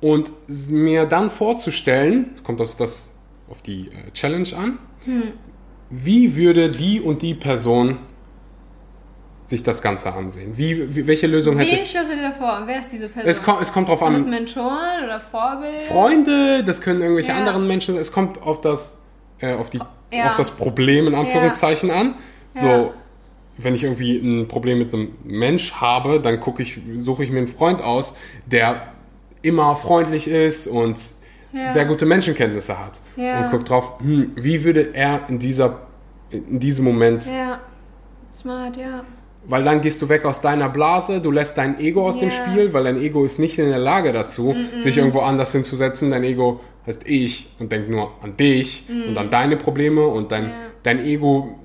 und 0.01 0.31
mir 0.69 1.05
dann 1.05 1.29
vorzustellen, 1.29 2.31
es 2.35 2.43
kommt 2.43 2.61
auf 2.61 2.75
das 2.75 3.15
auf 3.49 3.61
die 3.63 3.87
äh, 3.87 4.11
Challenge 4.13 4.49
an, 4.55 4.77
Hm. 5.05 5.23
wie 5.89 6.35
würde 6.35 6.69
die 6.69 7.01
und 7.01 7.21
die 7.23 7.33
Person 7.33 7.97
sich 9.49 9.63
das 9.63 9.81
Ganze 9.81 10.13
ansehen? 10.13 10.55
Wie, 10.57 10.95
wie 10.95 11.07
welche 11.07 11.27
Lösung 11.27 11.57
hätte 11.57 11.75
Wen 11.77 11.85
stellst 11.85 12.11
du 12.11 12.15
dir 12.15 12.21
da 12.21 12.31
vor? 12.31 12.61
Wer 12.65 12.81
ist 12.81 12.91
diese 12.91 13.09
Person? 13.09 13.29
es 13.29 13.43
kommt, 13.43 13.61
es 13.61 13.73
kommt 13.73 13.89
drauf 13.89 13.99
Sind 13.99 14.13
das 14.13 14.23
an. 14.23 14.29
Mentoren 14.29 15.03
oder 15.05 15.19
Vorbilder? 15.19 15.77
Freunde, 15.79 16.63
das 16.63 16.81
können 16.81 17.01
irgendwelche 17.01 17.31
Ja. 17.31 17.37
anderen 17.37 17.67
Menschen 17.67 17.93
sein. 17.95 18.01
Es 18.01 18.11
kommt 18.11 18.41
auf 18.43 18.61
das, 18.61 19.01
äh, 19.39 19.53
auf, 19.55 19.69
die, 19.69 19.79
Ja. 20.13 20.25
auf 20.27 20.35
das 20.35 20.51
Problem 20.51 21.07
in 21.07 21.15
Anführungszeichen 21.15 21.89
an. 21.89 22.15
So, 22.51 22.67
Ja. 22.67 22.89
wenn 23.57 23.73
ich 23.75 23.83
irgendwie 23.83 24.17
ein 24.17 24.47
Problem 24.47 24.77
mit 24.77 24.93
einem 24.93 25.15
Mensch 25.23 25.73
habe, 25.73 26.19
dann 26.19 26.39
gucke 26.39 26.61
ich, 26.61 26.79
suche 26.97 27.23
ich 27.23 27.31
mir 27.31 27.39
einen 27.39 27.47
Freund 27.47 27.81
aus, 27.81 28.15
der 28.45 28.93
immer 29.41 29.75
freundlich 29.75 30.27
ist 30.27 30.67
und 30.67 30.99
Ja. 31.51 31.67
sehr 31.67 31.85
gute 31.85 32.05
Menschenkenntnisse 32.05 32.77
hat. 32.77 33.01
Ja. 33.15 33.39
Und 33.45 33.49
gucke 33.51 33.63
drauf, 33.63 33.99
hm, 33.99 34.33
wie 34.35 34.63
würde 34.63 34.93
er 34.93 35.27
in 35.29 35.39
dieser 35.39 35.79
in 36.31 36.59
diesem 36.59 36.85
Moment 36.85 37.25
Ja. 37.25 37.59
Smart, 38.31 38.77
ja. 38.77 39.03
Weil 39.49 39.63
dann 39.63 39.81
gehst 39.81 40.01
du 40.01 40.09
weg 40.09 40.25
aus 40.25 40.41
deiner 40.41 40.69
Blase, 40.69 41.19
du 41.21 41.31
lässt 41.31 41.57
dein 41.57 41.79
Ego 41.79 42.07
aus 42.07 42.19
dem 42.19 42.29
Ja. 42.29 42.35
Spiel, 42.35 42.73
weil 42.73 42.83
dein 42.85 42.97
Ego 43.01 43.25
ist 43.25 43.39
nicht 43.39 43.57
in 43.59 43.69
der 43.69 43.79
Lage 43.79 44.11
dazu, 44.13 44.55
sich 44.79 44.97
irgendwo 44.97 45.19
anders 45.21 45.51
hinzusetzen. 45.51 46.11
Dein 46.11 46.23
Ego 46.23 46.59
heißt 46.85 47.03
ich 47.07 47.49
und 47.59 47.71
denkt 47.71 47.89
nur 47.89 48.11
an 48.21 48.37
dich 48.37 48.85
und 49.07 49.17
an 49.17 49.29
deine 49.29 49.57
Probleme 49.57 50.05
und 50.07 50.31
dein, 50.31 50.45
Ja. 50.45 50.51
dein 50.83 51.05
Ego 51.05 51.55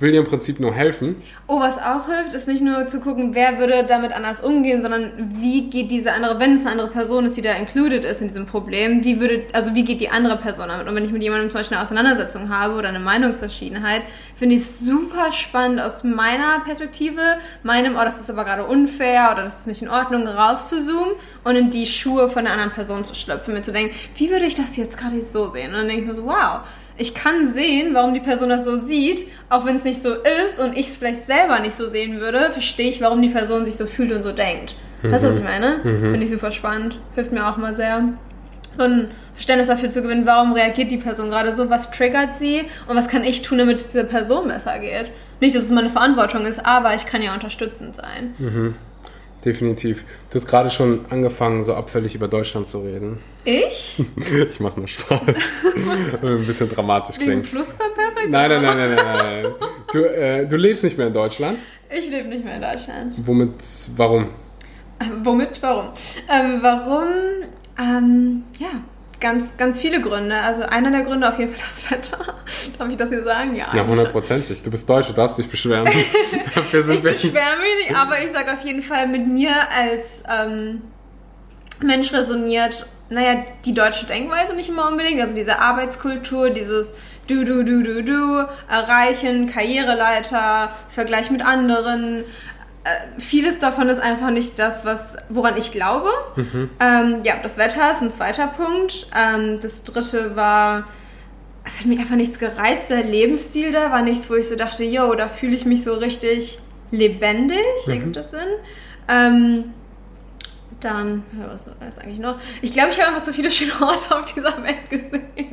will 0.00 0.10
dir 0.10 0.18
im 0.18 0.26
Prinzip 0.26 0.58
nur 0.58 0.74
helfen. 0.74 1.16
Oh, 1.46 1.60
was 1.60 1.78
auch 1.78 2.06
hilft, 2.06 2.34
ist 2.34 2.48
nicht 2.48 2.62
nur 2.62 2.86
zu 2.88 3.00
gucken, 3.00 3.34
wer 3.34 3.58
würde 3.58 3.84
damit 3.86 4.12
anders 4.12 4.40
umgehen, 4.40 4.82
sondern 4.82 5.12
wie 5.40 5.70
geht 5.70 5.90
diese 5.90 6.12
andere, 6.12 6.40
wenn 6.40 6.56
es 6.56 6.62
eine 6.62 6.72
andere 6.72 6.88
Person 6.88 7.26
ist, 7.26 7.36
die 7.36 7.42
da 7.42 7.52
included 7.52 8.04
ist 8.04 8.20
in 8.20 8.28
diesem 8.28 8.46
Problem, 8.46 9.04
wie 9.04 9.20
würde, 9.20 9.44
also 9.52 9.74
wie 9.74 9.84
geht 9.84 10.00
die 10.00 10.10
andere 10.10 10.36
Person 10.36 10.68
damit? 10.68 10.88
Und 10.88 10.94
wenn 10.96 11.04
ich 11.04 11.12
mit 11.12 11.22
jemandem 11.22 11.50
zum 11.50 11.60
Beispiel 11.60 11.76
eine 11.76 11.84
Auseinandersetzung 11.84 12.48
habe 12.48 12.74
oder 12.74 12.88
eine 12.88 12.98
Meinungsverschiedenheit, 12.98 14.02
finde 14.34 14.56
ich 14.56 14.62
es 14.62 14.80
super 14.80 15.32
spannend 15.32 15.80
aus 15.80 16.02
meiner 16.02 16.60
Perspektive, 16.64 17.20
meinem, 17.62 17.94
oh, 17.96 18.04
das 18.04 18.18
ist 18.18 18.30
aber 18.30 18.44
gerade 18.44 18.64
unfair 18.64 19.30
oder 19.32 19.44
das 19.44 19.60
ist 19.60 19.66
nicht 19.68 19.82
in 19.82 19.88
Ordnung, 19.88 20.26
rauszuzoomen 20.26 21.14
und 21.44 21.56
in 21.56 21.70
die 21.70 21.86
Schuhe 21.86 22.28
von 22.28 22.40
einer 22.40 22.52
anderen 22.52 22.72
Person 22.72 23.04
zu 23.04 23.14
schlüpfen, 23.14 23.54
mir 23.54 23.62
zu 23.62 23.72
denken, 23.72 23.94
wie 24.16 24.30
würde 24.30 24.46
ich 24.46 24.54
das 24.54 24.76
jetzt 24.76 24.98
gerade 24.98 25.22
so 25.22 25.48
sehen? 25.48 25.70
Und 25.70 25.78
dann 25.78 25.88
denke 25.88 26.02
ich 26.02 26.08
mir 26.08 26.14
so, 26.16 26.24
wow, 26.24 26.62
ich 26.96 27.14
kann 27.14 27.48
sehen, 27.48 27.92
warum 27.92 28.14
die 28.14 28.20
Person 28.20 28.48
das 28.48 28.64
so 28.64 28.76
sieht, 28.76 29.26
auch 29.48 29.64
wenn 29.64 29.76
es 29.76 29.84
nicht 29.84 30.00
so 30.00 30.12
ist 30.12 30.60
und 30.60 30.76
ich 30.76 30.88
es 30.88 30.96
vielleicht 30.96 31.24
selber 31.24 31.58
nicht 31.60 31.74
so 31.74 31.86
sehen 31.86 32.20
würde, 32.20 32.50
verstehe 32.50 32.88
ich, 32.88 33.00
warum 33.00 33.20
die 33.20 33.30
Person 33.30 33.64
sich 33.64 33.76
so 33.76 33.86
fühlt 33.86 34.12
und 34.12 34.22
so 34.22 34.32
denkt. 34.32 34.76
Weißt 35.02 35.24
du, 35.24 35.28
was 35.28 35.36
ich 35.38 35.44
meine? 35.44 35.80
Finde 35.82 36.22
ich 36.22 36.30
super 36.30 36.50
spannend. 36.50 36.98
Hilft 37.14 37.30
mir 37.30 37.46
auch 37.46 37.58
mal 37.58 37.74
sehr. 37.74 38.02
So 38.74 38.84
ein 38.84 39.10
Verständnis 39.34 39.68
dafür 39.68 39.90
zu 39.90 40.00
gewinnen, 40.02 40.24
warum 40.24 40.52
reagiert 40.52 40.90
die 40.90 40.96
Person 40.96 41.28
gerade 41.28 41.52
so, 41.52 41.68
was 41.68 41.90
triggert 41.90 42.34
sie 42.34 42.62
und 42.88 42.96
was 42.96 43.08
kann 43.08 43.22
ich 43.24 43.42
tun, 43.42 43.58
damit 43.58 43.80
es 43.80 43.88
dieser 43.88 44.04
Person 44.04 44.48
besser 44.48 44.78
geht. 44.78 45.10
Nicht, 45.40 45.54
dass 45.56 45.64
es 45.64 45.70
meine 45.70 45.90
Verantwortung 45.90 46.46
ist, 46.46 46.64
aber 46.64 46.94
ich 46.94 47.04
kann 47.04 47.20
ja 47.20 47.34
unterstützend 47.34 47.96
sein. 47.96 48.34
Definitiv. 49.44 50.04
Du 50.30 50.36
hast 50.36 50.46
gerade 50.46 50.70
schon 50.70 51.04
angefangen, 51.10 51.62
so 51.64 51.74
abfällig 51.74 52.14
über 52.14 52.28
Deutschland 52.28 52.66
zu 52.66 52.80
reden. 52.80 53.18
Ich? 53.44 54.02
Ich 54.48 54.60
mache 54.60 54.78
nur 54.78 54.88
Spaß. 54.88 55.20
Ein 56.22 56.46
bisschen 56.46 56.68
dramatisch 56.68 57.16
Wegen 57.16 57.42
klingt. 57.42 57.50
Plusquamperfekt? 57.50 58.30
Nein, 58.30 58.50
nein, 58.50 58.62
nein, 58.62 58.76
nein, 58.76 58.94
nein. 58.94 59.42
nein. 59.42 59.52
Du, 59.92 59.98
äh, 60.04 60.46
du 60.46 60.56
lebst 60.56 60.84
nicht 60.84 60.96
mehr 60.96 61.08
in 61.08 61.12
Deutschland. 61.12 61.62
Ich 61.90 62.08
lebe 62.10 62.28
nicht 62.28 62.44
mehr 62.44 62.56
in 62.56 62.62
Deutschland. 62.62 63.14
Womit, 63.18 63.52
warum? 63.96 64.24
Äh, 64.98 65.04
Womit? 65.22 65.60
Warum? 65.62 65.90
Ähm, 66.30 66.58
warum? 66.62 67.08
Ähm, 67.78 68.44
ja, 68.58 68.82
ganz, 69.24 69.56
ganz 69.56 69.80
viele 69.80 70.02
Gründe. 70.02 70.36
Also 70.36 70.64
einer 70.64 70.90
der 70.90 71.00
Gründe 71.02 71.26
auf 71.26 71.38
jeden 71.38 71.54
Fall 71.54 71.64
das 71.64 71.90
Wetter. 71.90 72.18
Darf 72.78 72.88
ich 72.90 72.96
das 72.98 73.08
hier 73.08 73.24
sagen? 73.24 73.56
Ja. 73.56 73.74
Ja, 73.74 73.86
hundertprozentig. 73.86 74.62
Du 74.62 74.70
bist 74.70 74.88
Deutsch, 74.88 75.08
du 75.08 75.14
darfst 75.14 75.38
dich 75.38 75.48
beschweren. 75.48 75.88
Dafür 76.54 76.82
sind 76.82 76.98
Ich 76.98 77.04
wir. 77.04 77.12
beschwere 77.12 77.56
mich 77.58 77.88
nicht, 77.88 77.98
aber 77.98 78.22
ich 78.22 78.30
sage 78.30 78.52
auf 78.52 78.62
jeden 78.66 78.82
Fall, 78.82 79.08
mit 79.08 79.26
mir 79.26 79.54
als 79.74 80.24
ähm, 80.30 80.82
Mensch 81.82 82.12
resoniert, 82.12 82.86
naja, 83.08 83.44
die 83.64 83.72
deutsche 83.72 84.04
Denkweise 84.04 84.54
nicht 84.54 84.68
immer 84.68 84.88
unbedingt. 84.88 85.22
Also 85.22 85.34
diese 85.34 85.58
Arbeitskultur, 85.58 86.50
dieses 86.50 86.92
Du, 87.26 87.42
du, 87.46 87.64
du, 87.64 87.82
du, 87.82 88.02
du, 88.02 88.46
erreichen, 88.70 89.50
Karriereleiter, 89.50 90.76
Vergleich 90.90 91.30
mit 91.30 91.42
anderen. 91.42 92.22
Äh, 92.84 93.18
vieles 93.20 93.58
davon 93.58 93.88
ist 93.88 93.98
einfach 94.00 94.30
nicht 94.30 94.58
das, 94.58 94.84
was, 94.84 95.16
woran 95.30 95.56
ich 95.56 95.72
glaube. 95.72 96.10
Ähm, 96.36 97.20
ja, 97.24 97.34
das 97.42 97.56
Wetter 97.56 97.90
ist 97.92 98.02
ein 98.02 98.10
zweiter 98.10 98.46
Punkt. 98.48 99.06
Ähm, 99.16 99.58
das 99.60 99.84
dritte 99.84 100.36
war, 100.36 100.86
es 101.64 101.80
hat 101.80 101.86
mich 101.86 101.98
einfach 101.98 102.16
nichts 102.16 102.38
gereizt. 102.38 102.90
Der 102.90 103.02
Lebensstil 103.02 103.72
da 103.72 103.90
war 103.90 104.02
nichts, 104.02 104.28
wo 104.28 104.34
ich 104.34 104.46
so 104.48 104.54
dachte, 104.56 104.84
yo, 104.84 105.14
da 105.14 105.28
fühle 105.30 105.56
ich 105.56 105.64
mich 105.64 105.82
so 105.82 105.94
richtig 105.94 106.58
lebendig. 106.90 107.58
Ergibt 107.86 108.16
das 108.16 108.30
Sinn? 108.32 108.40
Ähm, 109.08 109.64
Dann, 110.80 111.22
was 111.48 111.66
ist 111.88 111.98
eigentlich 112.02 112.18
noch? 112.18 112.38
Ich 112.60 112.72
glaube, 112.72 112.90
ich 112.90 112.98
habe 113.00 113.08
einfach 113.08 113.22
zu 113.22 113.32
viele 113.32 113.50
schöne 113.50 113.72
Orte 113.80 114.14
auf 114.14 114.26
dieser 114.26 114.62
Welt 114.62 114.90
gesehen. 114.90 115.22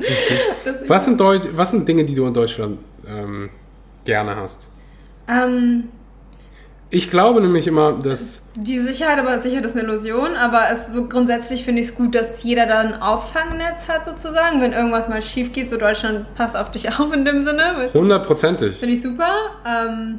Deswegen- 0.66 0.88
Was 0.90 1.04
sind, 1.06 1.18
Deu 1.18 1.38
was 1.52 1.70
sind 1.70 1.88
Dinge, 1.88 2.04
die 2.04 2.14
du 2.14 2.26
in 2.26 2.34
Deutschland 2.34 2.78
ähm, 3.06 3.48
gerne 4.04 4.36
hast? 4.36 4.68
Ähm, 5.28 5.88
Ich 6.94 7.10
glaube 7.10 7.40
nämlich 7.40 7.66
immer, 7.66 7.92
dass 7.94 8.50
die 8.54 8.78
Sicherheit, 8.78 9.18
aber 9.18 9.40
Sicherheit 9.40 9.64
ist 9.64 9.74
eine 9.74 9.84
Illusion, 9.88 10.36
aber 10.36 10.64
es, 10.70 10.94
so 10.94 11.08
grundsätzlich 11.08 11.64
finde 11.64 11.80
ich 11.80 11.88
es 11.88 11.94
gut, 11.94 12.14
dass 12.14 12.42
jeder 12.42 12.66
da 12.66 12.80
ein 12.80 13.00
Auffangnetz 13.00 13.88
hat 13.88 14.04
sozusagen, 14.04 14.60
wenn 14.60 14.74
irgendwas 14.74 15.08
mal 15.08 15.22
schief 15.22 15.54
geht, 15.54 15.70
so 15.70 15.78
Deutschland 15.78 16.34
passt 16.34 16.54
auf 16.54 16.70
dich 16.70 16.90
auf 16.98 17.10
in 17.14 17.24
dem 17.24 17.44
Sinne. 17.44 17.88
hundertprozentig. 17.94 18.76
Finde 18.76 18.92
ich 18.94 19.00
super. 19.00 19.32
Ähm, 19.66 20.18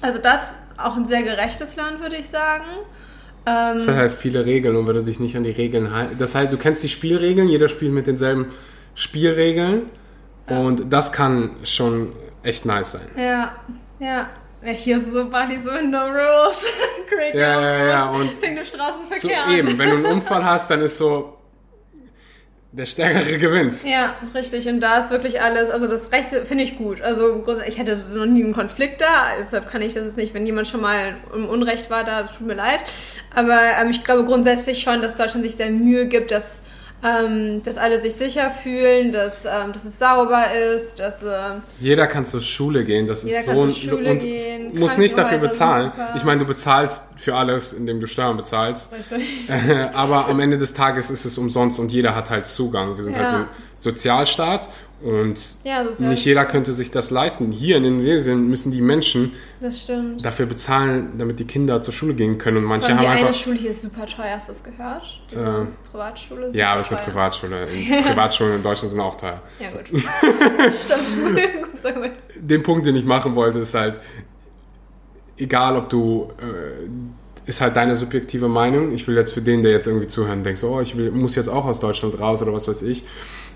also 0.00 0.20
das 0.20 0.54
auch 0.76 0.96
ein 0.96 1.06
sehr 1.06 1.24
gerechtes 1.24 1.74
Land, 1.74 2.00
würde 2.00 2.16
ich 2.16 2.28
sagen. 2.28 2.62
Ähm, 3.44 3.76
Es 3.76 3.88
hat 3.88 3.96
halt 3.96 4.12
viele 4.14 4.46
Regeln 4.46 4.76
und 4.76 4.86
wenn 4.86 4.94
du 4.94 5.02
dich 5.02 5.18
nicht 5.18 5.36
an 5.36 5.42
die 5.42 5.50
Regeln 5.50 5.92
halten. 5.92 6.16
Das 6.18 6.36
heißt, 6.36 6.52
du 6.52 6.56
kennst 6.56 6.84
die 6.84 6.88
Spielregeln, 6.88 7.48
jeder 7.48 7.66
spielt 7.66 7.92
mit 7.92 8.06
denselben 8.06 8.46
Spielregeln 8.94 9.82
und 10.46 10.92
das 10.92 11.10
kann 11.10 11.56
schon 11.64 12.12
echt 12.44 12.64
nice 12.64 12.92
sein. 12.92 13.08
ja, 13.16 13.52
ja. 13.98 14.28
Ja, 14.66 14.72
hier 14.72 14.96
ist 14.96 15.12
so 15.12 15.28
Bali 15.28 15.56
so 15.56 15.70
no 15.70 16.06
rules. 16.06 16.56
Great 17.08 17.34
Ja, 17.34 17.60
ja, 17.60 17.86
ja, 17.86 18.10
und 18.10 18.34
Fängt 18.34 18.58
So, 18.64 18.76
Straßenverkehr 18.76 19.44
an. 19.44 19.52
eben, 19.52 19.78
wenn 19.78 19.90
du 19.90 19.96
einen 19.96 20.06
Unfall 20.06 20.44
hast, 20.52 20.70
dann 20.70 20.80
ist 20.80 20.96
so 20.96 21.36
der 22.72 22.86
Stärkere 22.86 23.38
gewinnt. 23.38 23.84
Ja, 23.84 24.16
richtig. 24.34 24.66
Und 24.68 24.80
da 24.80 24.98
ist 24.98 25.10
wirklich 25.10 25.40
alles, 25.40 25.70
also 25.70 25.86
das 25.86 26.10
Rechte 26.10 26.44
finde 26.44 26.64
ich 26.64 26.76
gut. 26.76 27.00
Also 27.02 27.44
ich 27.68 27.78
hatte 27.78 27.96
noch 28.12 28.26
nie 28.26 28.42
einen 28.42 28.52
Konflikt 28.54 29.00
da, 29.00 29.26
deshalb 29.38 29.70
kann 29.70 29.80
ich 29.80 29.94
das 29.94 30.04
jetzt 30.06 30.16
nicht, 30.16 30.34
wenn 30.34 30.44
jemand 30.44 30.66
schon 30.66 30.80
mal 30.80 31.14
im 31.32 31.48
Unrecht 31.48 31.88
war, 31.90 32.02
da 32.02 32.24
tut 32.24 32.46
mir 32.46 32.54
leid. 32.54 32.80
Aber 33.34 33.60
ähm, 33.80 33.90
ich 33.90 34.02
glaube 34.02 34.24
grundsätzlich 34.24 34.82
schon, 34.82 35.02
dass 35.02 35.14
Deutschland 35.14 35.44
sich 35.44 35.54
sehr 35.54 35.70
Mühe 35.70 36.06
gibt, 36.06 36.32
dass, 36.32 36.62
ähm, 37.04 37.62
dass 37.62 37.76
alle 37.76 38.00
sich 38.00 38.14
sicher 38.14 38.50
fühlen, 38.50 39.12
dass, 39.12 39.44
ähm, 39.44 39.72
dass 39.72 39.84
es 39.84 39.98
sauber 39.98 40.44
ist, 40.74 40.98
dass 40.98 41.22
ähm, 41.22 41.62
Jeder 41.80 42.06
kann 42.06 42.24
zur 42.24 42.40
Schule 42.40 42.84
gehen, 42.84 43.06
das 43.06 43.24
ist 43.24 43.46
kann 43.46 43.56
so 43.56 43.66
zur 43.66 43.74
Schule 43.74 44.10
und 44.12 44.18
gehen, 44.20 44.78
muss 44.78 44.96
nicht 44.96 45.16
dafür 45.18 45.38
bezahlen. 45.38 45.92
Ich 46.16 46.24
meine, 46.24 46.40
du 46.40 46.46
bezahlst 46.46 47.04
für 47.16 47.34
alles, 47.34 47.72
indem 47.72 48.00
du 48.00 48.06
Steuern 48.06 48.36
bezahlst. 48.36 48.90
richtig. 48.92 49.50
Aber 49.94 50.28
am 50.28 50.40
Ende 50.40 50.56
des 50.58 50.72
Tages 50.74 51.10
ist 51.10 51.24
es 51.24 51.36
umsonst 51.36 51.78
und 51.78 51.92
jeder 51.92 52.14
hat 52.14 52.30
halt 52.30 52.46
Zugang. 52.46 52.96
Wir 52.96 53.04
sind 53.04 53.16
halt 53.16 53.28
so 53.28 53.36
Ja. 53.36 53.42
ein 53.42 53.48
Sozialstaat 53.84 54.68
und 55.02 55.38
Ja, 55.64 55.84
Sozial- 55.84 56.08
nicht 56.08 56.24
jeder 56.24 56.46
könnte 56.46 56.72
sich 56.72 56.90
das 56.90 57.10
leisten. 57.10 57.52
Hier 57.52 57.76
in 57.76 57.84
Indonesien 57.84 58.48
müssen 58.48 58.72
die 58.72 58.80
Menschen 58.80 59.32
dafür 60.22 60.46
bezahlen, 60.46 61.12
damit 61.18 61.38
die 61.38 61.44
Kinder 61.44 61.80
zur 61.82 61.92
Schule 61.92 62.14
gehen 62.14 62.38
können 62.38 62.56
und 62.56 62.64
manche 62.64 62.88
allem 62.88 62.98
die 62.98 63.06
haben 63.06 63.12
eine 63.18 63.26
einfach 63.28 63.38
Schule 63.38 63.56
hier 63.56 63.70
ist 63.70 63.82
super 63.82 64.06
teuer, 64.06 64.34
hast 64.36 64.48
du 64.48 64.52
das 64.52 64.64
gehört? 64.64 65.02
Die 65.30 65.34
Äh, 65.36 65.66
Privatschule 65.92 66.46
ist 66.46 66.54
ja, 66.56 66.70
aber 66.72 66.80
es 66.80 66.86
ist 66.90 66.96
eine. 66.96 67.04
Privatschule. 67.06 67.66
Privatschulen 68.06 68.56
in 68.56 68.62
Deutschland 68.62 68.90
sind 68.90 69.00
auch 69.00 69.14
teuer. 69.16 69.42
Ja, 69.60 69.70
gut. 69.70 69.86
Stimmt. 71.78 72.12
den 72.40 72.62
Punkt, 72.62 72.86
den 72.86 72.96
ich 72.96 73.04
machen 73.04 73.34
wollte, 73.34 73.58
ist 73.60 73.74
halt, 73.74 74.00
egal 75.36 75.76
ob 75.76 75.88
du, 75.90 76.30
äh, 76.40 76.88
ist 77.46 77.60
halt 77.60 77.76
deine 77.76 77.94
subjektive 77.94 78.48
Meinung. 78.48 78.92
Ich 78.92 79.06
will 79.06 79.16
jetzt 79.16 79.32
für 79.32 79.42
den, 79.42 79.62
der 79.62 79.72
jetzt 79.72 79.86
irgendwie 79.86 80.06
zuhört 80.06 80.36
und 80.38 80.44
denkt, 80.44 80.58
so, 80.58 80.70
oh, 80.70 80.80
ich 80.80 80.96
will, 80.96 81.10
muss 81.10 81.34
jetzt 81.34 81.48
auch 81.48 81.66
aus 81.66 81.78
Deutschland 81.80 82.18
raus 82.18 82.40
oder 82.40 82.52
was 82.54 82.66
weiß 82.68 82.82
ich. 82.82 83.04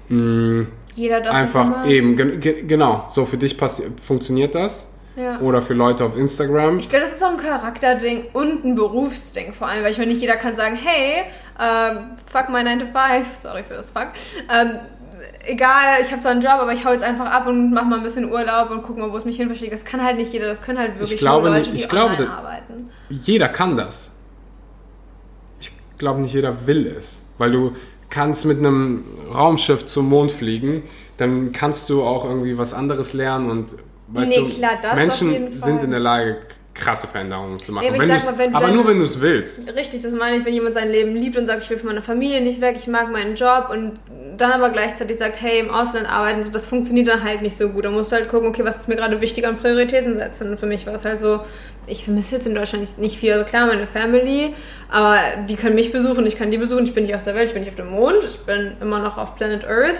Mm, 0.08 0.62
Jeder 0.94 1.20
darf 1.20 1.34
einfach 1.34 1.86
eben, 1.86 2.16
ge 2.16 2.62
genau, 2.66 3.06
so 3.10 3.24
für 3.24 3.36
dich 3.36 3.56
funktioniert 4.02 4.54
das. 4.54 4.90
Ja. 5.16 5.40
Oder 5.40 5.62
für 5.62 5.74
Leute 5.74 6.04
auf 6.04 6.16
Instagram. 6.16 6.78
Ich 6.78 6.88
glaube, 6.90 7.04
das 7.06 7.16
ist 7.16 7.24
auch 7.24 7.30
ein 7.32 7.38
Charakterding 7.38 8.26
und 8.34 8.64
ein 8.64 8.76
Berufsding 8.76 9.52
vor 9.52 9.66
allem, 9.66 9.82
weil 9.82 9.90
ich 9.90 9.98
meine, 9.98 10.12
nicht 10.12 10.20
jeder 10.20 10.36
kann 10.36 10.54
sagen, 10.54 10.76
hey, 10.80 11.24
ähm, 11.60 12.10
fuck 12.30 12.48
my 12.50 12.62
9 12.62 12.78
to 12.78 12.86
5, 12.86 13.26
sorry 13.34 13.64
für 13.66 13.74
das 13.74 13.90
Fuck, 13.90 14.10
ähm, 14.54 14.78
egal, 15.44 16.00
ich 16.02 16.12
habe 16.12 16.22
zwar 16.22 16.30
einen 16.30 16.40
Job, 16.40 16.58
aber 16.60 16.72
ich 16.72 16.84
hau 16.84 16.92
jetzt 16.92 17.02
einfach 17.02 17.26
ab 17.32 17.48
und 17.48 17.72
mach 17.72 17.84
mal 17.84 17.96
ein 17.96 18.04
bisschen 18.04 18.30
Urlaub 18.30 18.70
und 18.70 18.84
guck 18.84 18.96
mal, 18.96 19.10
wo 19.10 19.16
es 19.16 19.24
mich 19.24 19.36
hin 19.36 19.48
verschlägt. 19.48 19.72
Das 19.72 19.84
kann 19.84 20.04
halt 20.04 20.18
nicht 20.18 20.32
jeder, 20.32 20.46
das 20.46 20.62
können 20.62 20.78
halt 20.78 20.96
wirklich 21.00 21.18
glaube 21.18 21.48
nur 21.48 21.56
Leute, 21.58 21.70
nicht- 21.70 21.80
die 21.80 21.84
ich 21.84 21.88
glaube, 21.90 22.12
online 22.14 22.30
arbeiten. 22.32 22.90
Jeder 23.08 23.48
kann 23.48 23.76
das. 23.76 24.12
Ich 25.60 25.72
glaube 25.98 26.20
nicht 26.20 26.32
jeder 26.32 26.64
will 26.66 26.86
es. 26.96 27.22
Weil 27.38 27.50
du 27.50 27.72
kannst 28.10 28.44
mit 28.44 28.58
einem 28.58 29.04
Raumschiff 29.32 29.86
zum 29.86 30.08
Mond 30.08 30.32
fliegen, 30.32 30.82
dann 31.16 31.52
kannst 31.52 31.90
du 31.90 32.02
auch 32.02 32.24
irgendwie 32.24 32.56
was 32.58 32.74
anderes 32.74 33.12
lernen 33.12 33.50
und 33.50 33.76
weißt 34.08 34.30
Nee, 34.30 34.40
du, 34.40 34.48
klar, 34.48 34.94
Menschen 34.94 35.52
sind 35.52 35.82
in 35.82 35.90
der 35.90 36.00
Lage, 36.00 36.38
krasse 36.78 37.06
Veränderungen 37.06 37.58
zu 37.58 37.72
machen. 37.72 37.86
Ja, 37.86 37.92
aber 37.92 38.06
mal, 38.06 38.20
wenn 38.36 38.54
aber 38.54 38.68
nur 38.68 38.86
wenn 38.86 38.98
du 38.98 39.04
es 39.04 39.20
willst. 39.20 39.74
Richtig, 39.74 40.00
das 40.02 40.12
meine 40.12 40.36
ich, 40.36 40.44
wenn 40.44 40.54
jemand 40.54 40.74
sein 40.76 40.88
Leben 40.90 41.14
liebt 41.14 41.36
und 41.36 41.46
sagt, 41.46 41.62
ich 41.62 41.70
will 41.70 41.78
von 41.78 41.88
meiner 41.88 42.02
Familie 42.02 42.40
nicht 42.40 42.60
weg, 42.60 42.76
ich 42.78 42.86
mag 42.86 43.10
meinen 43.10 43.34
Job 43.34 43.68
und 43.70 43.98
dann 44.36 44.52
aber 44.52 44.70
gleichzeitig 44.70 45.18
sagt, 45.18 45.40
hey, 45.40 45.58
im 45.58 45.70
Ausland 45.70 46.08
arbeiten, 46.08 46.44
so, 46.44 46.50
das 46.50 46.66
funktioniert 46.66 47.08
dann 47.08 47.22
halt 47.24 47.42
nicht 47.42 47.56
so 47.56 47.68
gut. 47.70 47.84
Da 47.84 47.90
musst 47.90 48.12
du 48.12 48.16
halt 48.16 48.28
gucken, 48.28 48.48
okay, 48.48 48.64
was 48.64 48.78
ist 48.78 48.88
mir 48.88 48.96
gerade 48.96 49.20
wichtig 49.20 49.46
an 49.46 49.58
Prioritäten 49.58 50.16
setzen. 50.18 50.50
Und 50.50 50.60
für 50.60 50.66
mich 50.66 50.86
war 50.86 50.94
es 50.94 51.04
halt 51.04 51.20
so, 51.20 51.40
ich 51.88 52.04
vermisse 52.04 52.36
jetzt 52.36 52.46
in 52.46 52.54
Deutschland 52.54 52.82
nicht, 52.82 52.98
nicht 52.98 53.18
viel. 53.18 53.32
Also 53.32 53.44
klar, 53.44 53.66
meine 53.66 53.86
Family, 53.86 54.54
aber 54.90 55.18
die 55.48 55.56
können 55.56 55.74
mich 55.74 55.92
besuchen, 55.92 56.26
ich 56.26 56.36
kann 56.36 56.50
die 56.50 56.58
besuchen. 56.58 56.84
Ich 56.84 56.94
bin 56.94 57.04
nicht 57.04 57.14
aus 57.14 57.24
der 57.24 57.34
Welt, 57.34 57.48
ich 57.48 57.54
bin 57.54 57.62
nicht 57.62 57.70
auf 57.70 57.76
dem 57.76 57.90
Mond, 57.90 58.24
ich 58.24 58.38
bin 58.40 58.76
immer 58.80 58.98
noch 58.98 59.18
auf 59.18 59.36
Planet 59.36 59.64
Earth. 59.64 59.98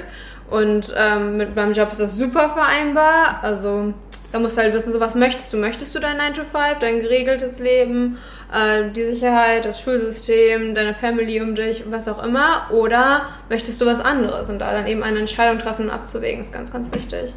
Und 0.51 0.95
ähm, 0.97 1.37
mit 1.37 1.55
meinem 1.55 1.73
Job 1.73 1.93
ist 1.93 2.01
das 2.01 2.17
super 2.17 2.51
vereinbar. 2.51 3.41
Also 3.43 3.93
da 4.33 4.39
musst 4.39 4.57
du 4.57 4.63
halt 4.63 4.75
wissen, 4.75 4.93
so 4.93 5.01
was 5.01 5.15
möchtest 5.15 5.53
du? 5.53 5.57
Möchtest 5.57 5.95
du 5.95 6.01
dein 6.01 6.17
9 6.17 6.35
to 6.35 6.41
5, 6.43 6.79
dein 6.81 7.01
geregeltes 7.01 7.59
Leben, 7.59 8.19
äh, 8.53 8.91
die 8.91 9.05
Sicherheit, 9.05 9.65
das 9.65 9.81
Schulsystem, 9.81 10.75
deine 10.75 10.95
Family 10.95 11.41
um 11.41 11.55
dich, 11.55 11.85
was 11.91 12.09
auch 12.09 12.23
immer? 12.23 12.69
Oder 12.71 13.27
möchtest 13.49 13.81
du 13.81 13.87
was 13.87 14.01
anderes? 14.01 14.49
Und 14.49 14.59
da 14.59 14.73
dann 14.73 14.87
eben 14.87 15.03
eine 15.03 15.19
Entscheidung 15.19 15.59
treffen 15.59 15.87
und 15.87 15.91
abzuwägen, 15.91 16.41
ist 16.41 16.53
ganz, 16.53 16.73
ganz 16.73 16.93
wichtig. 16.95 17.35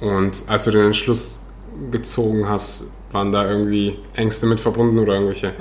Und 0.00 0.42
als 0.48 0.64
du 0.64 0.70
den 0.70 0.86
Entschluss 0.86 1.40
gezogen 1.90 2.48
hast, 2.48 2.92
waren 3.12 3.32
da 3.32 3.48
irgendwie 3.48 3.98
Ängste 4.14 4.46
mit 4.46 4.60
verbunden 4.60 4.98
oder 4.98 5.14
irgendwelche 5.14 5.52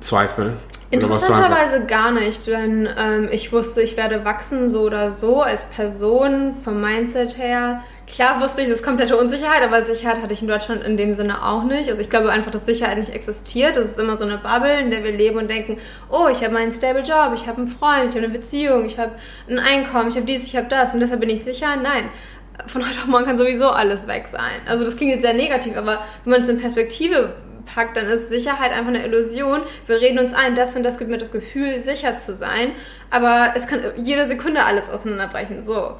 Zweifel? 0.00 0.58
Interessanterweise 0.92 1.86
gar 1.86 2.10
nicht, 2.10 2.48
denn 2.48 2.88
ähm, 2.98 3.28
ich 3.30 3.52
wusste, 3.52 3.80
ich 3.80 3.96
werde 3.96 4.24
wachsen 4.24 4.68
so 4.68 4.80
oder 4.82 5.12
so 5.12 5.40
als 5.40 5.62
Person, 5.62 6.54
vom 6.64 6.80
Mindset 6.80 7.38
her. 7.38 7.84
Klar 8.08 8.40
wusste 8.40 8.62
ich, 8.62 8.68
das 8.68 8.78
ist 8.78 8.84
komplette 8.84 9.16
Unsicherheit, 9.16 9.62
aber 9.62 9.84
Sicherheit 9.84 10.20
hatte 10.20 10.32
ich 10.32 10.42
in 10.42 10.48
Deutschland 10.48 10.82
in 10.82 10.96
dem 10.96 11.14
Sinne 11.14 11.46
auch 11.46 11.62
nicht. 11.62 11.88
Also 11.88 12.02
ich 12.02 12.10
glaube 12.10 12.30
einfach, 12.30 12.50
dass 12.50 12.66
Sicherheit 12.66 12.98
nicht 12.98 13.14
existiert. 13.14 13.76
Das 13.76 13.84
ist 13.84 14.00
immer 14.00 14.16
so 14.16 14.24
eine 14.24 14.38
Bubble, 14.38 14.80
in 14.80 14.90
der 14.90 15.04
wir 15.04 15.12
leben 15.12 15.38
und 15.38 15.48
denken, 15.48 15.78
oh, 16.10 16.26
ich 16.26 16.42
habe 16.42 16.54
meinen 16.54 16.72
stable 16.72 17.02
Job, 17.02 17.34
ich 17.36 17.46
habe 17.46 17.58
einen 17.58 17.68
Freund, 17.68 18.08
ich 18.08 18.16
habe 18.16 18.24
eine 18.24 18.30
Beziehung, 18.30 18.84
ich 18.84 18.98
habe 18.98 19.12
ein 19.48 19.60
Einkommen, 19.60 20.08
ich 20.08 20.16
habe 20.16 20.26
dies, 20.26 20.42
ich 20.42 20.56
habe 20.56 20.66
das 20.68 20.92
und 20.92 20.98
deshalb 20.98 21.20
bin 21.20 21.30
ich 21.30 21.44
sicher. 21.44 21.76
Nein, 21.80 22.08
von 22.66 22.86
heute 22.86 22.98
auf 23.00 23.06
morgen 23.06 23.24
kann 23.24 23.38
sowieso 23.38 23.70
alles 23.70 24.06
weg 24.06 24.26
sein. 24.28 24.60
Also 24.66 24.84
das 24.84 24.96
klingt 24.96 25.12
jetzt 25.12 25.22
sehr 25.22 25.34
negativ, 25.34 25.76
aber 25.76 26.00
wenn 26.24 26.32
man 26.32 26.42
es 26.42 26.48
in 26.48 26.58
Perspektive 26.58 27.34
packt, 27.66 27.96
dann 27.96 28.06
ist 28.06 28.28
Sicherheit 28.28 28.72
einfach 28.72 28.88
eine 28.88 29.04
Illusion. 29.04 29.62
Wir 29.86 30.00
reden 30.00 30.18
uns 30.18 30.34
ein, 30.34 30.56
das 30.56 30.74
und 30.76 30.82
das 30.82 30.98
gibt 30.98 31.10
mir 31.10 31.18
das 31.18 31.32
Gefühl, 31.32 31.80
sicher 31.80 32.16
zu 32.16 32.34
sein, 32.34 32.72
aber 33.10 33.52
es 33.54 33.66
kann 33.66 33.80
jede 33.96 34.26
Sekunde 34.26 34.64
alles 34.64 34.90
auseinanderbrechen. 34.90 35.62
So. 35.62 35.96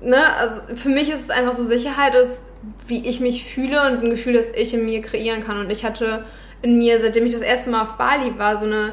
Ne? 0.00 0.18
Also 0.38 0.60
für 0.74 0.88
mich 0.88 1.08
ist 1.08 1.22
es 1.22 1.30
einfach 1.30 1.52
so, 1.52 1.64
Sicherheit 1.64 2.14
ist, 2.14 2.42
wie 2.86 3.06
ich 3.08 3.20
mich 3.20 3.52
fühle 3.52 3.86
und 3.86 4.04
ein 4.04 4.10
Gefühl, 4.10 4.34
das 4.34 4.50
ich 4.50 4.74
in 4.74 4.84
mir 4.84 5.00
kreieren 5.02 5.44
kann. 5.44 5.58
Und 5.58 5.70
ich 5.70 5.84
hatte 5.84 6.24
in 6.62 6.78
mir, 6.78 6.98
seitdem 7.00 7.24
ich 7.24 7.32
das 7.32 7.42
erste 7.42 7.70
Mal 7.70 7.82
auf 7.82 7.96
Bali 7.96 8.38
war, 8.38 8.56
so 8.56 8.66
eine 8.66 8.92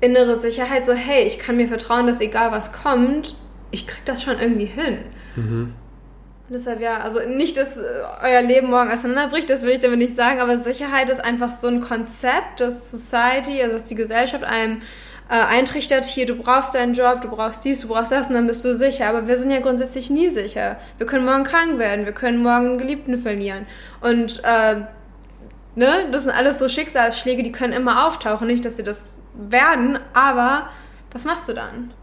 innere 0.00 0.36
Sicherheit, 0.36 0.84
so 0.84 0.92
hey, 0.92 1.24
ich 1.24 1.38
kann 1.38 1.56
mir 1.56 1.68
vertrauen, 1.68 2.06
dass 2.06 2.20
egal 2.20 2.50
was 2.50 2.72
kommt, 2.72 3.34
ich 3.70 3.86
krieg 3.86 4.04
das 4.04 4.22
schon 4.22 4.38
irgendwie 4.38 4.66
hin. 4.66 4.98
Und 6.48 6.54
deshalb 6.58 6.80
ja, 6.80 6.98
also 6.98 7.20
nicht, 7.26 7.56
dass 7.56 7.76
äh, 7.76 7.80
euer 8.22 8.42
Leben 8.42 8.68
morgen 8.68 8.90
auseinanderbricht, 8.90 9.48
das 9.48 9.62
will 9.62 9.70
ich 9.70 9.80
damit 9.80 9.98
nicht 9.98 10.16
sagen, 10.16 10.40
aber 10.40 10.56
Sicherheit 10.56 11.08
ist 11.08 11.24
einfach 11.24 11.50
so 11.50 11.68
ein 11.68 11.80
Konzept, 11.80 12.60
das 12.60 12.90
Society, 12.90 13.62
also 13.62 13.76
dass 13.76 13.84
die 13.86 13.94
Gesellschaft 13.94 14.44
einem 14.44 14.82
äh, 15.30 15.34
eintrichtert, 15.34 16.04
hier, 16.04 16.26
du 16.26 16.34
brauchst 16.34 16.74
deinen 16.74 16.92
Job, 16.92 17.22
du 17.22 17.28
brauchst 17.28 17.64
dies, 17.64 17.80
du 17.80 17.88
brauchst 17.88 18.12
das 18.12 18.28
und 18.28 18.34
dann 18.34 18.46
bist 18.46 18.64
du 18.64 18.76
sicher. 18.76 19.08
Aber 19.08 19.26
wir 19.26 19.38
sind 19.38 19.50
ja 19.50 19.60
grundsätzlich 19.60 20.10
nie 20.10 20.28
sicher. 20.28 20.76
Wir 20.98 21.06
können 21.06 21.24
morgen 21.24 21.44
krank 21.44 21.78
werden, 21.78 22.04
wir 22.04 22.12
können 22.12 22.42
morgen 22.42 22.70
einen 22.70 22.78
Geliebten 22.78 23.16
verlieren. 23.16 23.66
Und 24.02 24.42
äh, 24.44 24.82
ne, 25.74 26.04
das 26.12 26.24
sind 26.24 26.32
alles 26.32 26.58
so 26.58 26.68
Schicksalsschläge, 26.68 27.42
die 27.42 27.52
können 27.52 27.72
immer 27.72 28.06
auftauchen. 28.06 28.46
Nicht, 28.46 28.64
dass 28.64 28.76
sie 28.76 28.82
das 28.82 29.14
werden, 29.34 29.98
aber 30.12 30.68
was 31.12 31.24
machst 31.24 31.48
du 31.48 31.54
dann? 31.54 31.94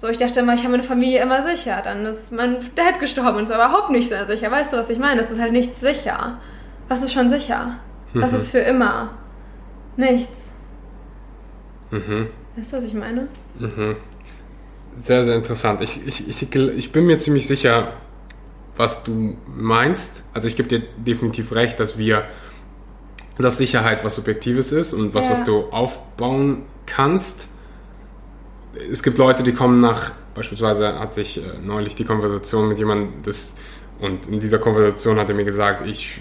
So, 0.00 0.08
ich 0.08 0.16
dachte 0.16 0.40
immer, 0.40 0.54
ich 0.54 0.60
habe 0.60 0.70
meine 0.70 0.84
Familie 0.84 1.20
immer 1.22 1.42
sicher. 1.42 1.80
Dann 1.82 2.06
ist 2.06 2.32
mein 2.32 2.58
Dad 2.76 3.00
gestorben 3.00 3.36
und 3.36 3.44
ist 3.44 3.50
aber 3.50 3.64
überhaupt 3.66 3.90
nicht 3.90 4.08
sehr 4.08 4.26
sicher. 4.26 4.48
Weißt 4.50 4.72
du, 4.72 4.76
was 4.76 4.88
ich 4.90 4.98
meine? 4.98 5.20
Das 5.20 5.30
ist 5.30 5.40
halt 5.40 5.52
nichts 5.52 5.80
sicher. 5.80 6.38
Was 6.86 7.02
ist 7.02 7.12
schon 7.12 7.28
sicher? 7.30 7.78
Was 8.14 8.32
ist 8.32 8.48
für 8.48 8.60
immer? 8.60 9.10
Nichts. 9.96 10.48
Mhm. 11.90 12.28
Weißt 12.56 12.72
du, 12.72 12.76
was 12.76 12.84
ich 12.84 12.94
meine? 12.94 13.26
Sehr, 14.98 15.24
sehr 15.24 15.34
interessant. 15.34 15.80
Ich, 15.80 16.00
ich, 16.06 16.28
ich, 16.28 16.54
ich 16.54 16.92
bin 16.92 17.04
mir 17.06 17.18
ziemlich 17.18 17.46
sicher, 17.48 17.92
was 18.76 19.02
du 19.02 19.36
meinst. 19.46 20.24
Also 20.32 20.46
ich 20.48 20.54
gebe 20.56 20.68
dir 20.68 20.82
definitiv 20.96 21.52
recht, 21.54 21.78
dass 21.80 21.98
wir 21.98 22.24
dass 23.36 23.58
Sicherheit 23.58 24.04
was 24.04 24.16
Subjektives 24.16 24.72
ist 24.72 24.92
und 24.94 25.14
was, 25.14 25.26
Ja. 25.26 25.30
was 25.32 25.44
du 25.44 25.64
aufbauen 25.70 26.62
kannst. 26.86 27.48
Es 28.90 29.02
gibt 29.02 29.18
Leute, 29.18 29.42
die 29.42 29.52
kommen 29.52 29.80
nach, 29.80 30.12
beispielsweise 30.34 30.98
hatte 30.98 31.20
ich 31.20 31.38
äh, 31.38 31.42
neulich 31.64 31.94
die 31.94 32.04
Konversation 32.04 32.68
mit 32.68 32.78
jemandem, 32.78 33.22
das, 33.24 33.56
und 34.00 34.26
in 34.28 34.38
dieser 34.38 34.58
Konversation 34.58 35.18
hat 35.18 35.28
er 35.28 35.34
mir 35.34 35.44
gesagt, 35.44 35.86
ich 35.86 36.20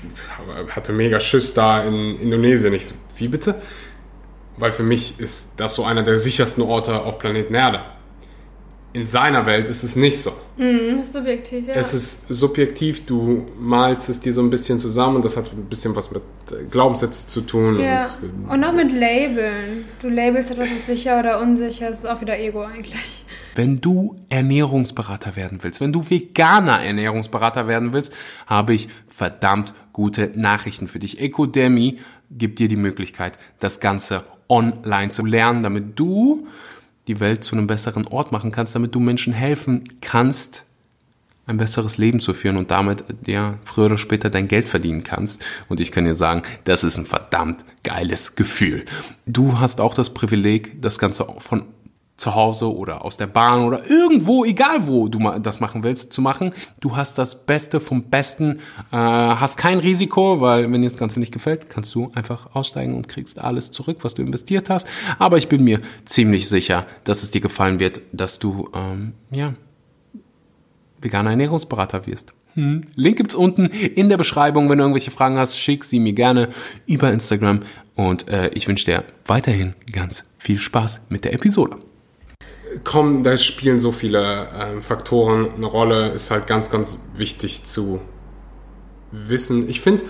hatte 0.70 0.94
mega 0.94 1.20
Schiss 1.20 1.54
da 1.54 1.84
in 1.84 2.20
Indonesien. 2.20 2.74
Ich 2.74 2.88
so, 2.88 2.96
wie 3.18 3.28
bitte? 3.28 3.56
Weil 4.58 4.72
für 4.72 4.84
mich 4.84 5.20
ist 5.20 5.60
das 5.60 5.76
so 5.76 5.84
einer 5.84 6.02
der 6.02 6.18
sichersten 6.18 6.64
Orte 6.64 7.02
auf 7.02 7.20
Planeten 7.20 7.54
Erde. 7.54 7.82
In 8.94 9.06
seiner 9.06 9.46
Welt 9.46 9.70
ist 9.70 9.84
es 9.84 9.96
nicht 9.96 10.18
so. 10.22 10.32
Das 10.58 11.06
ist 11.06 11.14
subjektiv, 11.14 11.68
ja. 11.68 11.74
Es 11.76 11.94
ist 11.94 12.28
subjektiv, 12.30 13.06
du 13.06 13.46
malst 13.60 14.10
es 14.10 14.20
dir 14.20 14.34
so 14.34 14.42
ein 14.42 14.50
bisschen 14.50 14.80
zusammen 14.80 15.18
und 15.18 15.26
das 15.26 15.38
hat 15.38 15.52
ein 15.54 15.66
bisschen 15.66 15.96
was 15.96 16.10
mit 16.10 16.24
äh, 16.52 16.64
Glaubenssätzen 16.64 17.30
zu 17.30 17.42
tun. 17.42 17.80
ja. 17.80 18.06
Und, 18.06 18.50
äh, 18.50 18.54
Und 18.54 18.64
auch 18.64 18.74
mit 18.74 18.92
Labeln. 18.92 19.86
Du 20.02 20.10
labelst 20.10 20.52
etwas 20.52 20.70
als 20.72 20.88
sicher 20.88 21.20
oder 21.20 21.40
unsicher, 21.42 21.90
das 21.92 22.00
ist 22.00 22.10
auch 22.10 22.22
wieder 22.22 22.40
Ego 22.40 22.64
eigentlich. 22.64 23.24
Wenn 23.56 23.82
du 23.82 24.16
Ernährungsberater 24.30 25.36
werden 25.36 25.60
willst, 25.62 25.82
wenn 25.82 25.92
du 25.92 26.04
veganer 26.08 26.82
Ernährungsberater 26.82 27.68
werden 27.68 27.92
willst, 27.94 28.14
habe 28.46 28.74
ich 28.74 28.88
verdammt 29.08 29.74
gute 29.94 30.32
Nachrichten 30.36 30.88
für 30.88 31.00
dich. 31.00 31.20
Ecodemy 31.20 32.00
gibt 32.32 32.60
dir 32.60 32.68
die 32.68 32.76
Möglichkeit, 32.76 33.38
das 33.60 33.80
Ganze 33.80 34.24
online 34.50 35.10
zu 35.10 35.26
lernen, 35.26 35.64
damit 35.64 36.00
du 36.00 36.48
die 37.08 37.20
Welt 37.20 37.44
zu 37.44 37.56
einem 37.56 37.68
besseren 37.68 38.06
Ort 38.08 38.32
machen 38.32 38.52
kannst, 38.52 38.76
damit 38.76 38.94
du 38.94 39.00
Menschen 39.00 39.34
helfen 39.34 39.84
kannst, 40.02 40.66
ein 41.46 41.58
besseres 41.58 41.98
Leben 41.98 42.20
zu 42.20 42.34
führen 42.34 42.58
und 42.58 42.72
damit 42.72 43.06
ja 43.26 43.58
früher 43.64 43.86
oder 43.86 43.98
später 43.98 44.30
dein 44.30 44.50
Geld 44.50 44.68
verdienen 44.68 45.04
kannst. 45.04 45.46
Und 45.70 45.80
ich 45.80 45.94
kann 45.94 46.04
dir 46.04 46.14
sagen, 46.14 46.42
das 46.66 46.84
ist 46.84 46.98
ein 46.98 47.06
verdammt 47.06 47.64
geiles 47.84 48.36
Gefühl. 48.36 48.84
Du 49.26 49.60
hast 49.60 49.80
auch 49.80 49.96
das 49.96 50.14
Privileg, 50.14 50.82
das 50.82 51.00
Ganze 51.00 51.26
von 51.38 51.66
zu 52.18 52.34
Hause 52.34 52.76
oder 52.76 53.06
aus 53.06 53.18
der 53.18 53.28
Bahn 53.28 53.64
oder 53.64 53.88
irgendwo, 53.90 54.44
egal 54.44 54.88
wo 54.88 55.08
du 55.08 55.20
das 55.40 55.60
machen 55.60 55.84
willst, 55.84 56.12
zu 56.12 56.22
machen. 56.22 56.54
Du 56.80 56.98
hast 56.98 57.18
das 57.18 57.46
Beste 57.46 57.80
vom 57.80 58.04
Besten, 58.04 58.60
äh, 58.92 58.98
hast 58.98 59.58
kein 59.58 59.80
Risiko, 59.80 60.42
weil 60.42 60.72
wenn 60.72 60.82
dir 60.82 60.90
das 60.90 60.98
Ganze 60.98 61.20
nicht 61.20 61.32
gefällt, 61.32 61.70
kannst 61.70 61.94
du 61.94 62.12
einfach 62.16 62.56
aussteigen 62.56 62.96
und 62.96 63.08
kriegst 63.08 63.40
alles 63.40 63.72
zurück, 63.72 64.00
was 64.02 64.16
du 64.16 64.24
investiert 64.24 64.70
hast. 64.70 64.88
Aber 65.20 65.38
ich 65.38 65.48
bin 65.48 65.64
mir 65.64 65.80
ziemlich 66.06 66.50
sicher, 66.50 66.88
dass 67.04 67.22
es 67.22 67.32
dir 67.32 67.42
gefallen 67.42 67.80
wird, 67.80 68.02
dass 68.12 68.40
du 68.40 68.70
ähm, 68.74 69.14
ja 69.32 69.54
veganer 71.00 71.30
Ernährungsberater 71.32 72.08
wirst. 72.08 72.34
Hm. 72.56 72.86
Link 72.96 73.18
gibt's 73.18 73.36
unten 73.36 73.68
in 73.68 74.10
der 74.10 74.18
Beschreibung. 74.18 74.68
Wenn 74.68 74.80
du 74.80 74.84
irgendwelche 74.84 75.12
Fragen 75.12 75.38
hast, 75.38 75.60
schick 75.60 75.84
sie 75.84 76.00
mir 76.00 76.14
gerne 76.14 76.50
über 76.88 77.14
Instagram. 77.14 77.60
Und 77.96 78.28
äh, 78.28 78.50
ich 78.56 78.68
wünsche 78.68 78.86
dir 78.86 79.04
weiterhin 79.28 79.76
ganz 79.92 80.26
viel 80.40 80.58
Spaß 80.58 81.02
mit 81.10 81.24
der 81.24 81.34
Episode. 81.34 81.78
Komm, 82.84 83.24
da 83.24 83.38
spielen 83.38 83.80
so 83.80 83.92
viele 83.92 84.50
ähm, 84.54 84.82
Faktoren 84.82 85.54
eine 85.56 85.66
Rolle. 85.66 86.12
Ist 86.12 86.32
halt 86.32 86.48
ganz, 86.48 86.70
ganz 86.70 87.00
wichtig 87.16 87.64
zu 87.64 88.02
wissen. 89.12 89.70
Ich 89.70 89.82
finde, 89.82 90.04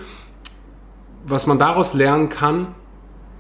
was 1.25 1.45
man 1.45 1.59
daraus 1.59 1.93
lernen 1.93 2.29
kann, 2.29 2.75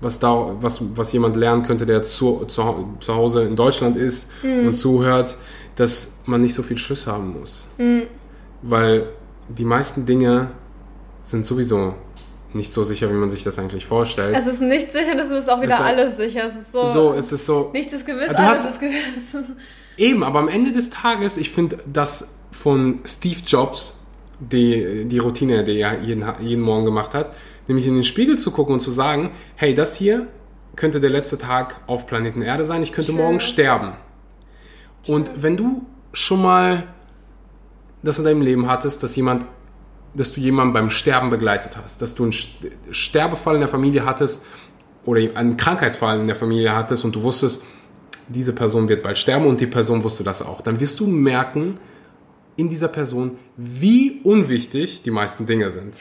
was, 0.01 0.19
da, 0.19 0.55
was, 0.61 0.81
was 0.95 1.11
jemand 1.13 1.35
lernen 1.35 1.63
könnte, 1.63 1.85
der 1.85 1.97
jetzt 1.97 2.15
zu, 2.15 2.45
zu, 2.45 2.95
zu 2.99 3.15
Hause 3.15 3.43
in 3.43 3.55
Deutschland 3.55 3.97
ist 3.97 4.31
und 4.43 4.73
zuhört, 4.73 5.37
dass 5.75 6.19
man 6.25 6.41
nicht 6.41 6.53
so 6.53 6.61
viel 6.61 6.77
Schiss 6.77 7.07
haben 7.07 7.39
muss. 7.39 7.67
Weil 8.61 9.09
die 9.47 9.65
meisten 9.65 10.05
Dinge 10.05 10.51
sind 11.23 11.45
sowieso 11.45 11.95
nicht 12.53 12.71
so 12.73 12.83
sicher, 12.83 13.09
wie 13.09 13.15
man 13.15 13.29
sich 13.29 13.43
das 13.43 13.59
eigentlich 13.59 13.85
vorstellt. 13.85 14.35
Es 14.35 14.47
ist 14.47 14.61
nicht 14.61 14.91
sicher, 14.91 15.15
das 15.15 15.31
ist 15.31 15.49
auch 15.49 15.61
wieder 15.61 15.75
ist- 15.75 15.81
alles 15.81 16.17
sicher. 16.17 16.47
Es 16.47 16.55
ist 16.55 16.71
so, 16.71 16.85
so, 16.85 17.13
es 17.13 17.31
ist 17.31 17.45
so. 17.45 17.69
nichts 17.73 17.93
ist 17.93 18.05
gewiss, 18.05 18.29
alles 18.29 18.39
hast- 18.59 18.69
ist 18.71 18.79
gewiss. 18.79 19.45
Eben, 19.97 20.23
aber 20.23 20.39
am 20.39 20.47
Ende 20.47 20.71
des 20.71 20.89
Tages, 20.89 21.37
ich 21.37 21.49
finde, 21.49 21.77
das 21.91 22.35
von 22.51 22.99
Steve 23.05 23.39
Jobs, 23.45 23.99
die, 24.39 25.05
die 25.05 25.17
Routine, 25.17 25.63
die 25.63 25.79
er 25.79 25.99
jeden, 26.01 26.23
jeden 26.41 26.61
Morgen 26.61 26.85
gemacht 26.85 27.13
hat, 27.15 27.33
nämlich 27.67 27.87
in 27.87 27.95
den 27.95 28.03
Spiegel 28.03 28.37
zu 28.37 28.51
gucken 28.51 28.73
und 28.73 28.79
zu 28.79 28.91
sagen, 28.91 29.31
hey, 29.55 29.73
das 29.73 29.95
hier 29.95 30.27
könnte 30.75 30.99
der 31.01 31.09
letzte 31.09 31.39
Tag 31.39 31.81
auf 31.87 32.05
Planeten 32.05 32.43
Erde 32.43 32.63
sein, 32.63 32.83
ich 32.83 32.91
könnte 32.91 33.11
Schön. 33.11 33.19
morgen 33.19 33.39
sterben. 33.39 33.93
Und 35.07 35.31
wenn 35.41 35.57
du 35.57 35.85
schon 36.13 36.41
mal 36.41 36.83
das 38.03 38.19
in 38.19 38.25
deinem 38.25 38.41
Leben 38.41 38.67
hattest, 38.69 39.01
dass 39.01 39.15
jemand, 39.15 39.45
dass 40.13 40.31
du 40.31 40.41
jemanden 40.41 40.73
beim 40.73 40.89
Sterben 40.89 41.29
begleitet 41.29 41.77
hast, 41.81 42.01
dass 42.01 42.15
du 42.15 42.23
einen 42.23 42.31
St- 42.31 42.71
Sterbefall 42.91 43.55
in 43.55 43.61
der 43.61 43.69
Familie 43.69 44.05
hattest 44.05 44.45
oder 45.05 45.21
einen 45.35 45.57
Krankheitsfall 45.57 46.19
in 46.19 46.25
der 46.25 46.35
Familie 46.35 46.75
hattest 46.75 47.05
und 47.05 47.15
du 47.15 47.23
wusstest, 47.23 47.63
diese 48.27 48.53
Person 48.53 48.89
wird 48.89 49.03
bald 49.03 49.17
sterben 49.17 49.45
und 49.45 49.61
die 49.61 49.67
Person 49.67 50.03
wusste 50.03 50.23
das 50.23 50.41
auch, 50.41 50.61
dann 50.61 50.79
wirst 50.79 50.99
du 50.99 51.07
merken 51.07 51.79
in 52.57 52.69
dieser 52.69 52.87
Person, 52.87 53.37
wie 53.55 54.19
unwichtig 54.23 55.03
die 55.03 55.11
meisten 55.11 55.45
Dinge 55.45 55.69
sind. 55.69 55.99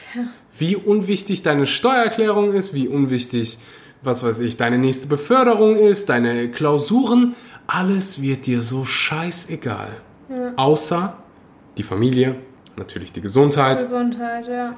Wie 0.57 0.75
unwichtig 0.75 1.43
deine 1.43 1.67
Steuererklärung 1.67 2.51
ist, 2.51 2.73
wie 2.73 2.87
unwichtig, 2.87 3.59
was 4.01 4.23
weiß 4.23 4.41
ich, 4.41 4.57
deine 4.57 4.79
nächste 4.79 5.07
Beförderung 5.07 5.75
ist, 5.75 6.09
deine 6.09 6.49
Klausuren. 6.49 7.35
Alles 7.67 8.21
wird 8.23 8.47
dir 8.47 8.63
so 8.63 8.85
scheißegal. 8.85 9.89
Außer 10.55 11.17
die 11.77 11.83
Familie, 11.83 12.35
natürlich 12.77 13.11
die 13.11 13.21
Gesundheit 13.21 13.79
Gesundheit, 13.79 14.47
ja. 14.47 14.75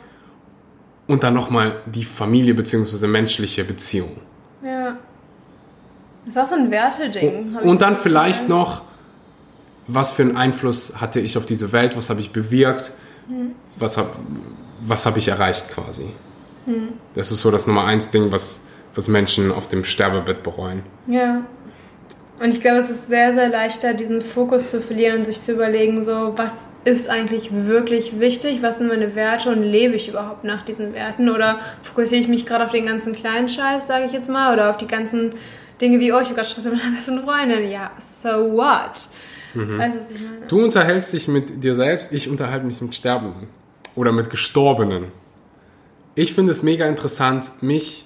und 1.07 1.23
dann 1.23 1.33
nochmal 1.33 1.81
die 1.85 2.05
Familie 2.05 2.53
bzw. 2.53 3.07
menschliche 3.07 3.63
Beziehung. 3.63 4.17
Ja. 4.63 4.97
Das 6.25 6.35
ist 6.35 6.41
auch 6.41 6.47
so 6.47 6.55
ein 6.55 6.71
Werteding. 6.71 7.55
ich 7.59 7.65
Und 7.65 7.81
dann 7.81 7.95
so 7.95 8.01
vielleicht 8.01 8.49
noch, 8.49 8.81
was 9.87 10.11
für 10.11 10.23
einen 10.23 10.37
Einfluss 10.37 11.01
hatte 11.01 11.19
ich 11.19 11.37
auf 11.37 11.45
diese 11.45 11.71
Welt, 11.71 11.97
was 11.97 12.09
habe 12.09 12.19
ich 12.19 12.31
bewirkt, 12.31 12.91
was 13.77 13.97
habe 13.97 14.09
was 14.81 15.05
hab 15.05 15.17
ich 15.17 15.27
erreicht 15.27 15.69
quasi. 15.71 16.05
Das 17.15 17.31
ist 17.31 17.41
so 17.41 17.51
das 17.51 17.67
Nummer 17.67 17.85
eins 17.85 18.11
Ding, 18.11 18.31
was, 18.31 18.61
was 18.95 19.07
Menschen 19.07 19.51
auf 19.51 19.67
dem 19.67 19.83
Sterbebett 19.83 20.43
bereuen. 20.43 20.83
Ja. 21.07 21.41
Und 22.41 22.49
ich 22.49 22.61
glaube, 22.61 22.77
es 22.77 22.89
ist 22.89 23.07
sehr, 23.07 23.33
sehr 23.33 23.49
leichter, 23.49 23.93
diesen 23.93 24.21
Fokus 24.21 24.71
zu 24.71 24.81
verlieren 24.81 25.19
und 25.19 25.25
sich 25.25 25.41
zu 25.41 25.53
überlegen, 25.53 26.03
so, 26.03 26.33
was 26.37 26.65
ist 26.89 27.09
eigentlich 27.09 27.49
wirklich 27.51 28.19
wichtig? 28.19 28.61
Was 28.61 28.79
sind 28.79 28.87
meine 28.87 29.15
Werte 29.15 29.49
und 29.49 29.63
lebe 29.63 29.95
ich 29.95 30.09
überhaupt 30.09 30.43
nach 30.43 30.63
diesen 30.63 30.93
Werten? 30.93 31.29
Oder 31.29 31.59
fokussiere 31.83 32.21
ich 32.21 32.27
mich 32.27 32.45
gerade 32.45 32.65
auf 32.65 32.71
den 32.71 32.85
ganzen 32.85 33.13
kleinen 33.13 33.49
Scheiß, 33.49 33.87
sage 33.87 34.05
ich 34.05 34.11
jetzt 34.11 34.29
mal, 34.29 34.53
oder 34.53 34.69
auf 34.69 34.77
die 34.77 34.87
ganzen 34.87 35.29
Dinge 35.79 35.99
wie, 35.99 36.11
oh, 36.11 36.19
ich 36.19 36.25
habe 36.25 36.35
gerade 36.35 36.49
Stress 36.49 36.65
mit 36.65 36.75
meiner 36.75 36.95
besten 36.95 37.23
Freundin. 37.23 37.69
Ja, 37.69 37.91
so 37.99 38.29
what? 38.57 39.09
Weißt 39.53 39.95
du, 39.95 39.99
was 39.99 40.11
ich 40.11 40.21
meine? 40.21 40.45
Du 40.47 40.63
unterhältst 40.63 41.13
dich 41.13 41.27
mit 41.27 41.63
dir 41.63 41.73
selbst, 41.73 42.13
ich 42.13 42.29
unterhalte 42.29 42.65
mich 42.65 42.81
mit 42.81 42.93
Sterbenden 42.93 43.47
oder 43.95 44.11
mit 44.11 44.29
Gestorbenen. 44.29 45.05
Ich 46.15 46.33
finde 46.33 46.51
es 46.51 46.63
mega 46.63 46.85
interessant, 46.85 47.51
mich 47.61 48.05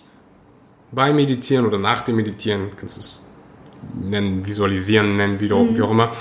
beim 0.92 1.16
Meditieren 1.16 1.66
oder 1.66 1.78
nach 1.78 2.04
dem 2.04 2.16
Meditieren, 2.16 2.70
kannst 2.78 2.96
du 2.96 3.00
es 3.02 3.30
nennen, 4.02 4.46
visualisieren, 4.46 5.16
nennen, 5.16 5.40
wie, 5.40 5.48
du, 5.48 5.76
wie 5.76 5.82
auch 5.82 5.92
immer, 5.92 6.12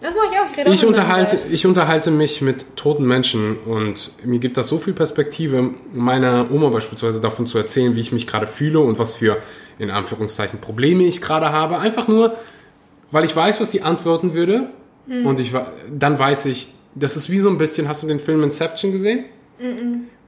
Das 0.00 0.14
mache 0.14 0.26
ich 0.32 0.38
auch. 0.38 0.50
Ich 0.50 0.58
rede 0.58 0.70
auch 0.70 0.74
Ich 0.74 0.82
meinem 0.82 0.88
unterhalte, 0.88 1.38
ich 1.50 1.66
unterhalte 1.66 2.10
mich 2.10 2.40
mit 2.40 2.76
toten 2.76 3.04
Menschen 3.04 3.58
und 3.58 4.12
mir 4.24 4.38
gibt 4.38 4.56
das 4.56 4.68
so 4.68 4.78
viel 4.78 4.92
Perspektive, 4.92 5.70
meiner 5.92 6.50
Oma 6.50 6.68
beispielsweise 6.68 7.20
davon 7.20 7.46
zu 7.46 7.58
erzählen, 7.58 7.96
wie 7.96 8.00
ich 8.00 8.12
mich 8.12 8.26
gerade 8.26 8.46
fühle 8.46 8.80
und 8.80 8.98
was 8.98 9.14
für, 9.14 9.38
in 9.78 9.90
Anführungszeichen, 9.90 10.60
Probleme 10.60 11.04
ich 11.04 11.20
gerade 11.20 11.50
habe. 11.52 11.78
Einfach 11.78 12.06
nur, 12.08 12.36
weil 13.10 13.24
ich 13.24 13.34
weiß, 13.34 13.60
was 13.60 13.70
sie 13.70 13.82
antworten 13.82 14.34
würde 14.34 14.70
und 15.08 15.40
ich, 15.40 15.52
dann 15.90 16.18
weiß 16.18 16.46
ich, 16.46 16.74
das 16.94 17.16
ist 17.16 17.30
wie 17.30 17.38
so 17.38 17.48
ein 17.48 17.58
bisschen, 17.58 17.88
hast 17.88 18.02
du 18.02 18.06
den 18.06 18.18
Film 18.18 18.42
Inception 18.42 18.92
gesehen? 18.92 19.24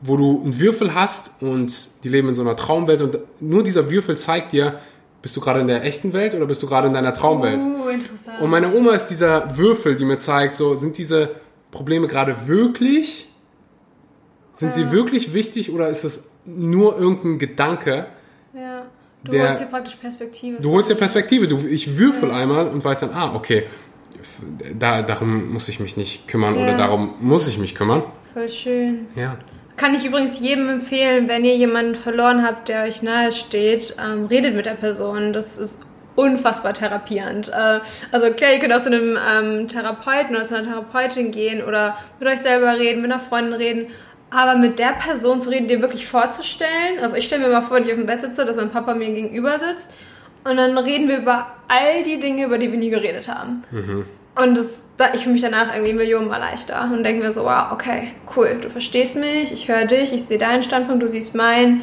Wo 0.03 0.17
du 0.17 0.43
einen 0.43 0.59
Würfel 0.59 0.95
hast 0.95 1.43
und 1.43 2.03
die 2.03 2.09
leben 2.09 2.29
in 2.29 2.35
so 2.35 2.43
einer 2.43 2.57
Traumwelt 2.57 3.03
und 3.03 3.19
nur 3.41 3.63
dieser 3.63 3.91
Würfel 3.91 4.17
zeigt 4.17 4.53
dir, 4.53 4.81
bist 5.23 5.37
du 5.37 5.41
gerade 5.41 5.61
in 5.61 5.67
der 5.69 5.85
echten 5.85 6.13
Welt 6.13 6.35
oder 6.35 6.47
bist 6.47 6.63
du 6.63 6.67
gerade 6.67 6.87
in 6.89 6.93
deiner 6.95 7.13
Traumwelt? 7.13 7.63
Uh, 7.63 7.89
interessant. 7.89 8.41
Und 8.41 8.51
meine 8.51 8.75
Oma 8.75 8.93
ist 8.93 9.07
dieser 9.07 9.57
Würfel, 9.59 9.97
die 9.97 10.05
mir 10.05 10.19
zeigt, 10.19 10.55
so 10.55 10.75
sind 10.77 10.97
diese 10.99 11.31
Probleme 11.71 12.09
gerade 12.09 12.47
wirklich? 12.47 13.29
Sind 14.53 14.73
sie 14.75 14.91
wirklich 14.91 15.33
wichtig 15.33 15.73
oder 15.73 15.89
ist 15.89 16.05
es 16.05 16.33
nur 16.45 16.99
irgendein 16.99 17.39
Gedanke? 17.39 18.07
ja. 18.55 18.83
Du 19.23 19.33
der- 19.33 19.51
holst 19.51 19.61
dir 19.61 19.67
praktisch 19.67 19.97
Perspektive. 19.97 20.63
Du 20.63 20.71
holst 20.73 20.89
dir 20.89 20.95
Perspektive. 20.95 21.47
Du, 21.47 21.59
ich 21.59 21.99
würfel 21.99 22.31
einmal 22.31 22.69
und 22.69 22.83
weiß 22.83 23.01
dann, 23.01 23.11
ah, 23.13 23.35
okay, 23.35 23.65
da, 24.79 25.03
darum 25.03 25.53
muss 25.53 25.69
ich 25.69 25.79
mich 25.79 25.99
nicht 25.99 26.27
kümmern 26.27 26.57
Ja. 26.57 26.63
oder 26.63 26.77
darum 26.79 27.17
muss 27.21 27.47
ich 27.47 27.59
mich 27.59 27.75
kümmern. 27.75 28.03
Voll 28.33 28.49
schön. 28.49 29.09
Ja. 29.17 29.37
Kann 29.81 29.95
ich 29.95 30.05
übrigens 30.05 30.39
jedem 30.39 30.69
empfehlen, 30.69 31.27
wenn 31.27 31.43
ihr 31.43 31.57
jemanden 31.57 31.95
verloren 31.95 32.45
habt, 32.45 32.69
der 32.69 32.83
euch 32.83 33.01
nahe 33.01 33.33
steht, 33.33 33.97
ähm, 33.99 34.27
redet 34.27 34.55
mit 34.55 34.67
der 34.67 34.75
Person. 34.75 35.33
Das 35.33 35.57
ist 35.57 35.87
unfassbar 36.17 36.75
therapierend. 36.75 37.49
Äh, 37.49 37.81
also 38.13 38.31
klar, 38.31 38.53
ihr 38.53 38.59
könnt 38.59 38.75
auch 38.75 38.83
zu 38.83 38.93
einem 38.93 39.17
ähm, 39.17 39.69
Therapeuten 39.69 40.37
oder 40.37 40.45
zu 40.45 40.55
einer 40.55 40.67
Therapeutin 40.67 41.31
gehen 41.31 41.65
oder 41.65 41.97
mit 42.19 42.29
euch 42.29 42.41
selber 42.41 42.79
reden, 42.79 43.01
mit 43.01 43.11
einer 43.11 43.23
Freundin 43.23 43.55
reden. 43.55 43.87
Aber 44.29 44.55
mit 44.57 44.79
der 44.79 44.93
Person 45.03 45.41
zu 45.41 45.49
reden, 45.49 45.67
dir 45.67 45.81
wirklich 45.81 46.07
vorzustellen, 46.07 46.99
also 47.01 47.17
ich 47.17 47.25
stelle 47.25 47.47
mir 47.47 47.51
mal 47.51 47.63
vor, 47.63 47.79
wenn 47.79 47.85
ich 47.85 47.91
auf 47.93 47.97
dem 47.97 48.05
Bett 48.05 48.21
sitze, 48.21 48.45
dass 48.45 48.57
mein 48.57 48.69
Papa 48.69 48.93
mir 48.93 49.11
gegenüber 49.11 49.53
sitzt 49.53 49.89
und 50.45 50.59
dann 50.59 50.77
reden 50.77 51.09
wir 51.09 51.17
über 51.17 51.47
all 51.69 52.03
die 52.05 52.21
Dinge, 52.21 52.45
über 52.45 52.59
die 52.59 52.71
wir 52.71 52.79
nie 52.79 52.91
geredet 52.91 53.29
haben. 53.29 53.65
Und 54.37 54.57
das, 54.57 54.87
da, 54.97 55.13
ich 55.13 55.23
fühle 55.23 55.35
mich 55.35 55.43
danach 55.43 55.75
irgendwie 55.75 55.93
Millionenmal 55.93 56.41
leichter 56.41 56.89
und 56.93 57.03
denke 57.03 57.23
mir 57.23 57.33
so, 57.33 57.45
wow, 57.45 57.73
okay, 57.73 58.13
cool, 58.37 58.59
du 58.61 58.71
verstehst 58.71 59.17
mich, 59.17 59.53
ich 59.53 59.69
höre 59.69 59.87
dich, 59.87 60.13
ich 60.13 60.25
sehe 60.25 60.39
deinen 60.39 60.63
Standpunkt, 60.63 61.03
du 61.03 61.09
siehst 61.09 61.35
meinen, 61.35 61.83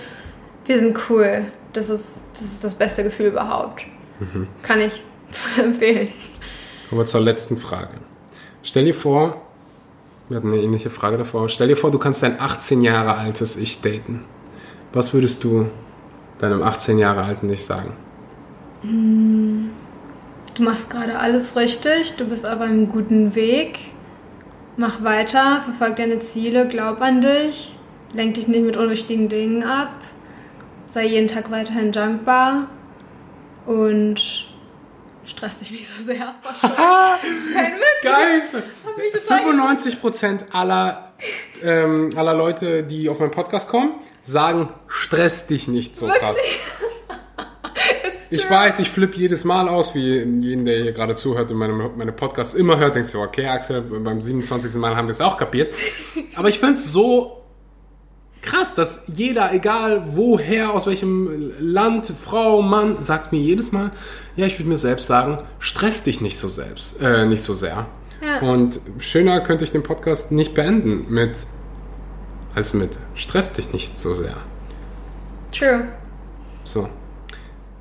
wir 0.65 0.79
sind 0.79 0.97
cool. 1.09 1.45
Das 1.73 1.89
ist 1.89 2.21
das, 2.33 2.41
ist 2.41 2.63
das 2.63 2.73
beste 2.73 3.03
Gefühl 3.03 3.27
überhaupt. 3.27 3.85
Kann 4.63 4.81
ich 4.81 5.03
empfehlen. 5.57 6.09
Kommen 6.89 7.01
wir 7.01 7.05
zur 7.05 7.21
letzten 7.21 7.57
Frage. 7.57 7.91
Stell 8.63 8.85
dir 8.85 8.93
vor, 8.93 9.41
wir 10.29 10.37
hatten 10.37 10.51
eine 10.51 10.61
ähnliche 10.61 10.89
Frage 10.89 11.17
davor. 11.17 11.49
Stell 11.49 11.67
dir 11.67 11.77
vor, 11.77 11.91
du 11.91 11.99
kannst 11.99 12.23
dein 12.23 12.39
18 12.39 12.81
Jahre 12.81 13.15
altes 13.15 13.57
Ich 13.57 13.81
daten. 13.81 14.25
Was 14.93 15.13
würdest 15.13 15.43
du 15.43 15.67
deinem 16.39 16.63
18 16.63 16.97
Jahre 16.97 17.23
alten 17.23 17.49
Ich 17.49 17.63
sagen? 17.63 17.91
Du 20.57 20.63
machst 20.63 20.89
gerade 20.89 21.19
alles 21.19 21.55
richtig, 21.55 22.15
du 22.15 22.25
bist 22.25 22.43
auf 22.43 22.59
einem 22.61 22.89
guten 22.89 23.35
Weg. 23.35 23.77
Mach 24.75 25.03
weiter, 25.03 25.61
verfolg 25.61 25.97
deine 25.97 26.17
Ziele, 26.17 26.67
glaub 26.67 26.99
an 26.99 27.21
dich, 27.21 27.75
lenk 28.11 28.33
dich 28.33 28.47
nicht 28.47 28.63
mit 28.63 28.75
unwichtigen 28.75 29.29
Dingen 29.29 29.63
ab, 29.63 29.91
sei 30.87 31.05
jeden 31.05 31.27
Tag 31.27 31.51
weiterhin 31.51 31.91
dankbar 31.91 32.69
und 33.67 34.47
stress 35.25 35.59
dich 35.59 35.69
nicht 35.69 35.87
so 35.87 36.03
sehr. 36.03 36.33
Kein 37.53 37.73
Witz. 37.75 38.01
Geil! 38.01 38.41
Hab 38.83 38.97
mich 38.97 39.11
total 39.11 39.41
95% 39.45 40.53
aller, 40.53 41.13
ähm, 41.61 42.09
aller 42.15 42.33
Leute, 42.33 42.81
die 42.81 43.09
auf 43.09 43.19
meinen 43.19 43.29
Podcast 43.29 43.69
kommen, 43.69 43.91
sagen, 44.23 44.69
stress 44.87 45.45
dich 45.45 45.67
nicht 45.67 45.95
so 45.95 46.07
krass. 46.07 46.37
It's 48.31 48.43
Ich 48.43 48.49
weiß, 48.49 48.79
ich 48.79 48.89
flippe 48.89 49.17
jedes 49.17 49.43
Mal 49.43 49.69
aus, 49.69 49.95
wie 49.95 50.19
jeden, 50.19 50.65
der 50.65 50.81
hier 50.81 50.91
gerade 50.91 51.15
zuhört 51.15 51.51
und 51.51 51.57
meine, 51.57 51.73
meine 51.73 52.11
Podcasts 52.11 52.53
immer 52.53 52.77
hört, 52.77 52.95
denkst 52.95 53.11
du, 53.11 53.21
okay, 53.21 53.47
Axel, 53.47 53.81
beim 53.81 54.21
27. 54.21 54.75
Mal 54.75 54.95
haben 54.95 55.07
wir 55.07 55.11
es 55.11 55.21
auch 55.21 55.37
kapiert. 55.37 55.73
Aber 56.35 56.49
ich 56.49 56.59
finde 56.59 56.75
es 56.75 56.91
so 56.91 57.43
krass, 58.41 58.75
dass 58.75 59.03
jeder, 59.07 59.53
egal 59.53 60.03
woher, 60.15 60.73
aus 60.73 60.85
welchem 60.85 61.51
Land, 61.59 62.07
Frau, 62.07 62.61
Mann, 62.61 63.01
sagt 63.01 63.31
mir 63.31 63.39
jedes 63.39 63.71
Mal, 63.71 63.91
ja, 64.35 64.45
ich 64.45 64.57
würde 64.59 64.69
mir 64.69 64.77
selbst 64.77 65.07
sagen, 65.07 65.37
stress 65.59 66.03
dich 66.03 66.21
nicht 66.21 66.37
so 66.37 66.49
selbst, 66.49 67.01
äh, 67.01 67.25
nicht 67.25 67.43
so 67.43 67.53
sehr. 67.53 67.87
Ja. 68.21 68.39
Und 68.39 68.79
schöner 68.99 69.41
könnte 69.41 69.63
ich 69.63 69.71
den 69.71 69.83
Podcast 69.83 70.31
nicht 70.31 70.53
beenden 70.53 71.05
mit, 71.09 71.45
als 72.55 72.73
mit, 72.73 72.97
stress 73.15 73.53
dich 73.53 73.71
nicht 73.73 73.97
so 73.97 74.13
sehr. 74.13 74.37
True. 75.51 75.87
So. 76.63 76.89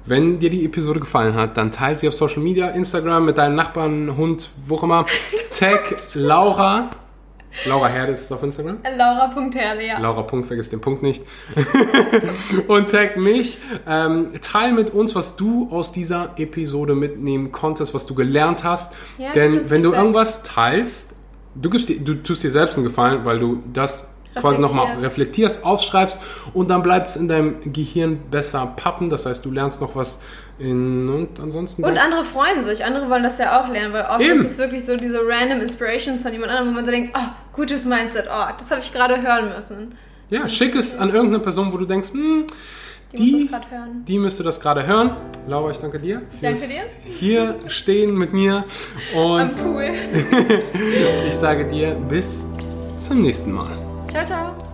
Wenn 0.07 0.39
dir 0.39 0.51
die 0.51 0.65
Episode 0.65 1.01
gefallen 1.01 1.35
hat, 1.35 1.57
dann 1.57 1.73
teile 1.73 1.99
sie 1.99 2.07
auf 2.07 2.15
Social 2.15 2.41
Media, 2.41 2.69
Instagram 2.69 3.25
mit 3.25 3.39
deinen 3.39 3.57
Nachbarn, 3.57 4.17
Hund, 4.17 4.51
wo 4.67 4.77
auch 4.77 4.85
immer. 4.85 5.07
Tag 5.51 5.97
Laura. 6.15 6.91
Laura 7.65 7.89
Herde 7.89 8.13
ist 8.13 8.25
es 8.25 8.33
auf 8.33 8.43
Instagram. 8.43 8.79
Laura.herle, 8.97 9.85
ja. 9.85 9.99
Laura 9.99 10.23
Punkt, 10.23 10.47
vergiss 10.47 10.71
den 10.71 10.81
Punkt 10.81 11.03
nicht. 11.03 11.25
und 12.69 12.91
tag 12.91 13.17
mich. 13.17 13.59
Ähm, 13.87 14.29
teil 14.41 14.73
mit 14.73 14.91
uns, 14.91 15.15
was 15.15 15.37
du 15.37 15.69
aus 15.71 15.91
dieser 15.91 16.35
Episode 16.37 16.95
mitnehmen 16.95 17.51
konntest, 17.51 17.95
was 17.95 18.07
du 18.07 18.15
gelernt 18.15 18.63
hast. 18.63 18.95
Ja, 19.19 19.33
Denn 19.33 19.69
wenn 19.71 19.83
du 19.83 19.93
irgendwas 19.93 20.43
teilst, 20.43 21.17
du, 21.55 21.71
gibst 21.71 21.89
dir, 21.89 21.99
du 21.99 22.23
tust 22.23 22.45
dir 22.45 22.51
selbst 22.51 22.77
einen 22.77 22.87
Gefallen, 22.87 23.25
weil 23.25 23.39
du 23.39 23.63
das 23.73 24.16
quasi 24.37 24.61
nochmal 24.61 24.97
Reflektierst. 24.99 25.65
aufschreibst 25.65 26.21
und 26.55 26.69
dann 26.71 26.83
bleibt 26.83 27.11
es 27.11 27.17
in 27.17 27.29
deinem 27.29 27.57
Gehirn 27.73 28.19
besser 28.31 28.73
pappen. 28.77 29.11
Das 29.11 29.27
heißt, 29.27 29.45
du 29.45 29.51
lernst 29.51 29.81
noch 29.81 29.95
was 29.97 30.21
in 30.59 31.09
und 31.09 31.39
ansonsten. 31.41 31.85
Und 31.85 31.99
andere 31.99 32.25
freuen 32.25 32.65
sich, 32.65 32.85
andere 32.85 33.11
wollen 33.11 33.23
das 33.23 33.39
ja 33.39 33.61
auch 33.63 33.69
lernen, 33.71 33.93
weil 33.93 34.05
oft 34.05 34.21
Eben. 34.21 34.45
ist 34.45 34.53
es 34.53 34.59
wirklich 34.59 34.85
so 34.85 34.97
diese 34.97 35.21
random 35.27 35.61
Inspirations 35.61 36.23
von 36.23 36.33
jemand 36.33 36.51
anderem, 36.53 36.71
wo 36.71 36.75
man 36.77 36.85
so 36.85 36.91
denkt, 36.91 37.17
oh, 37.19 37.29
gutes 37.55 37.85
Mindset, 37.85 38.27
oh, 38.31 38.47
das 38.59 38.71
habe 38.71 38.81
ich 38.81 38.93
gerade 38.93 39.21
hören 39.23 39.51
müssen. 39.55 39.95
ja, 40.31 40.49
schick 40.49 40.75
es 40.75 40.97
an 40.99 41.11
irgendeine 41.11 41.41
Person, 41.43 41.73
wo 41.73 41.77
du 41.77 41.85
denkst, 41.87 42.13
hm, 42.13 42.47
Die, 43.13 43.49
Die- 43.49 43.51
die 44.07 44.19
müsste 44.19 44.43
das 44.43 44.61
gerade 44.61 44.85
hören. 44.87 45.17
Laura, 45.47 45.71
ich 45.71 45.79
danke 45.79 45.99
dir. 46.01 46.23
danke 46.43 46.57
fürs 46.59 46.69
dir. 46.69 46.81
Hier 47.05 47.55
stehen 47.69 48.17
mit 48.19 48.33
mir. 48.33 48.65
Und 49.15 49.41
Am 49.41 49.51
cool. 49.65 49.91
ich 51.29 51.35
sage 51.35 51.67
dir 51.67 51.95
bis 51.95 52.45
zum 52.99 53.21
nächsten 53.23 53.53
Mal. 53.53 53.86
Ciao, 54.17 54.25
ciao. 54.25 54.66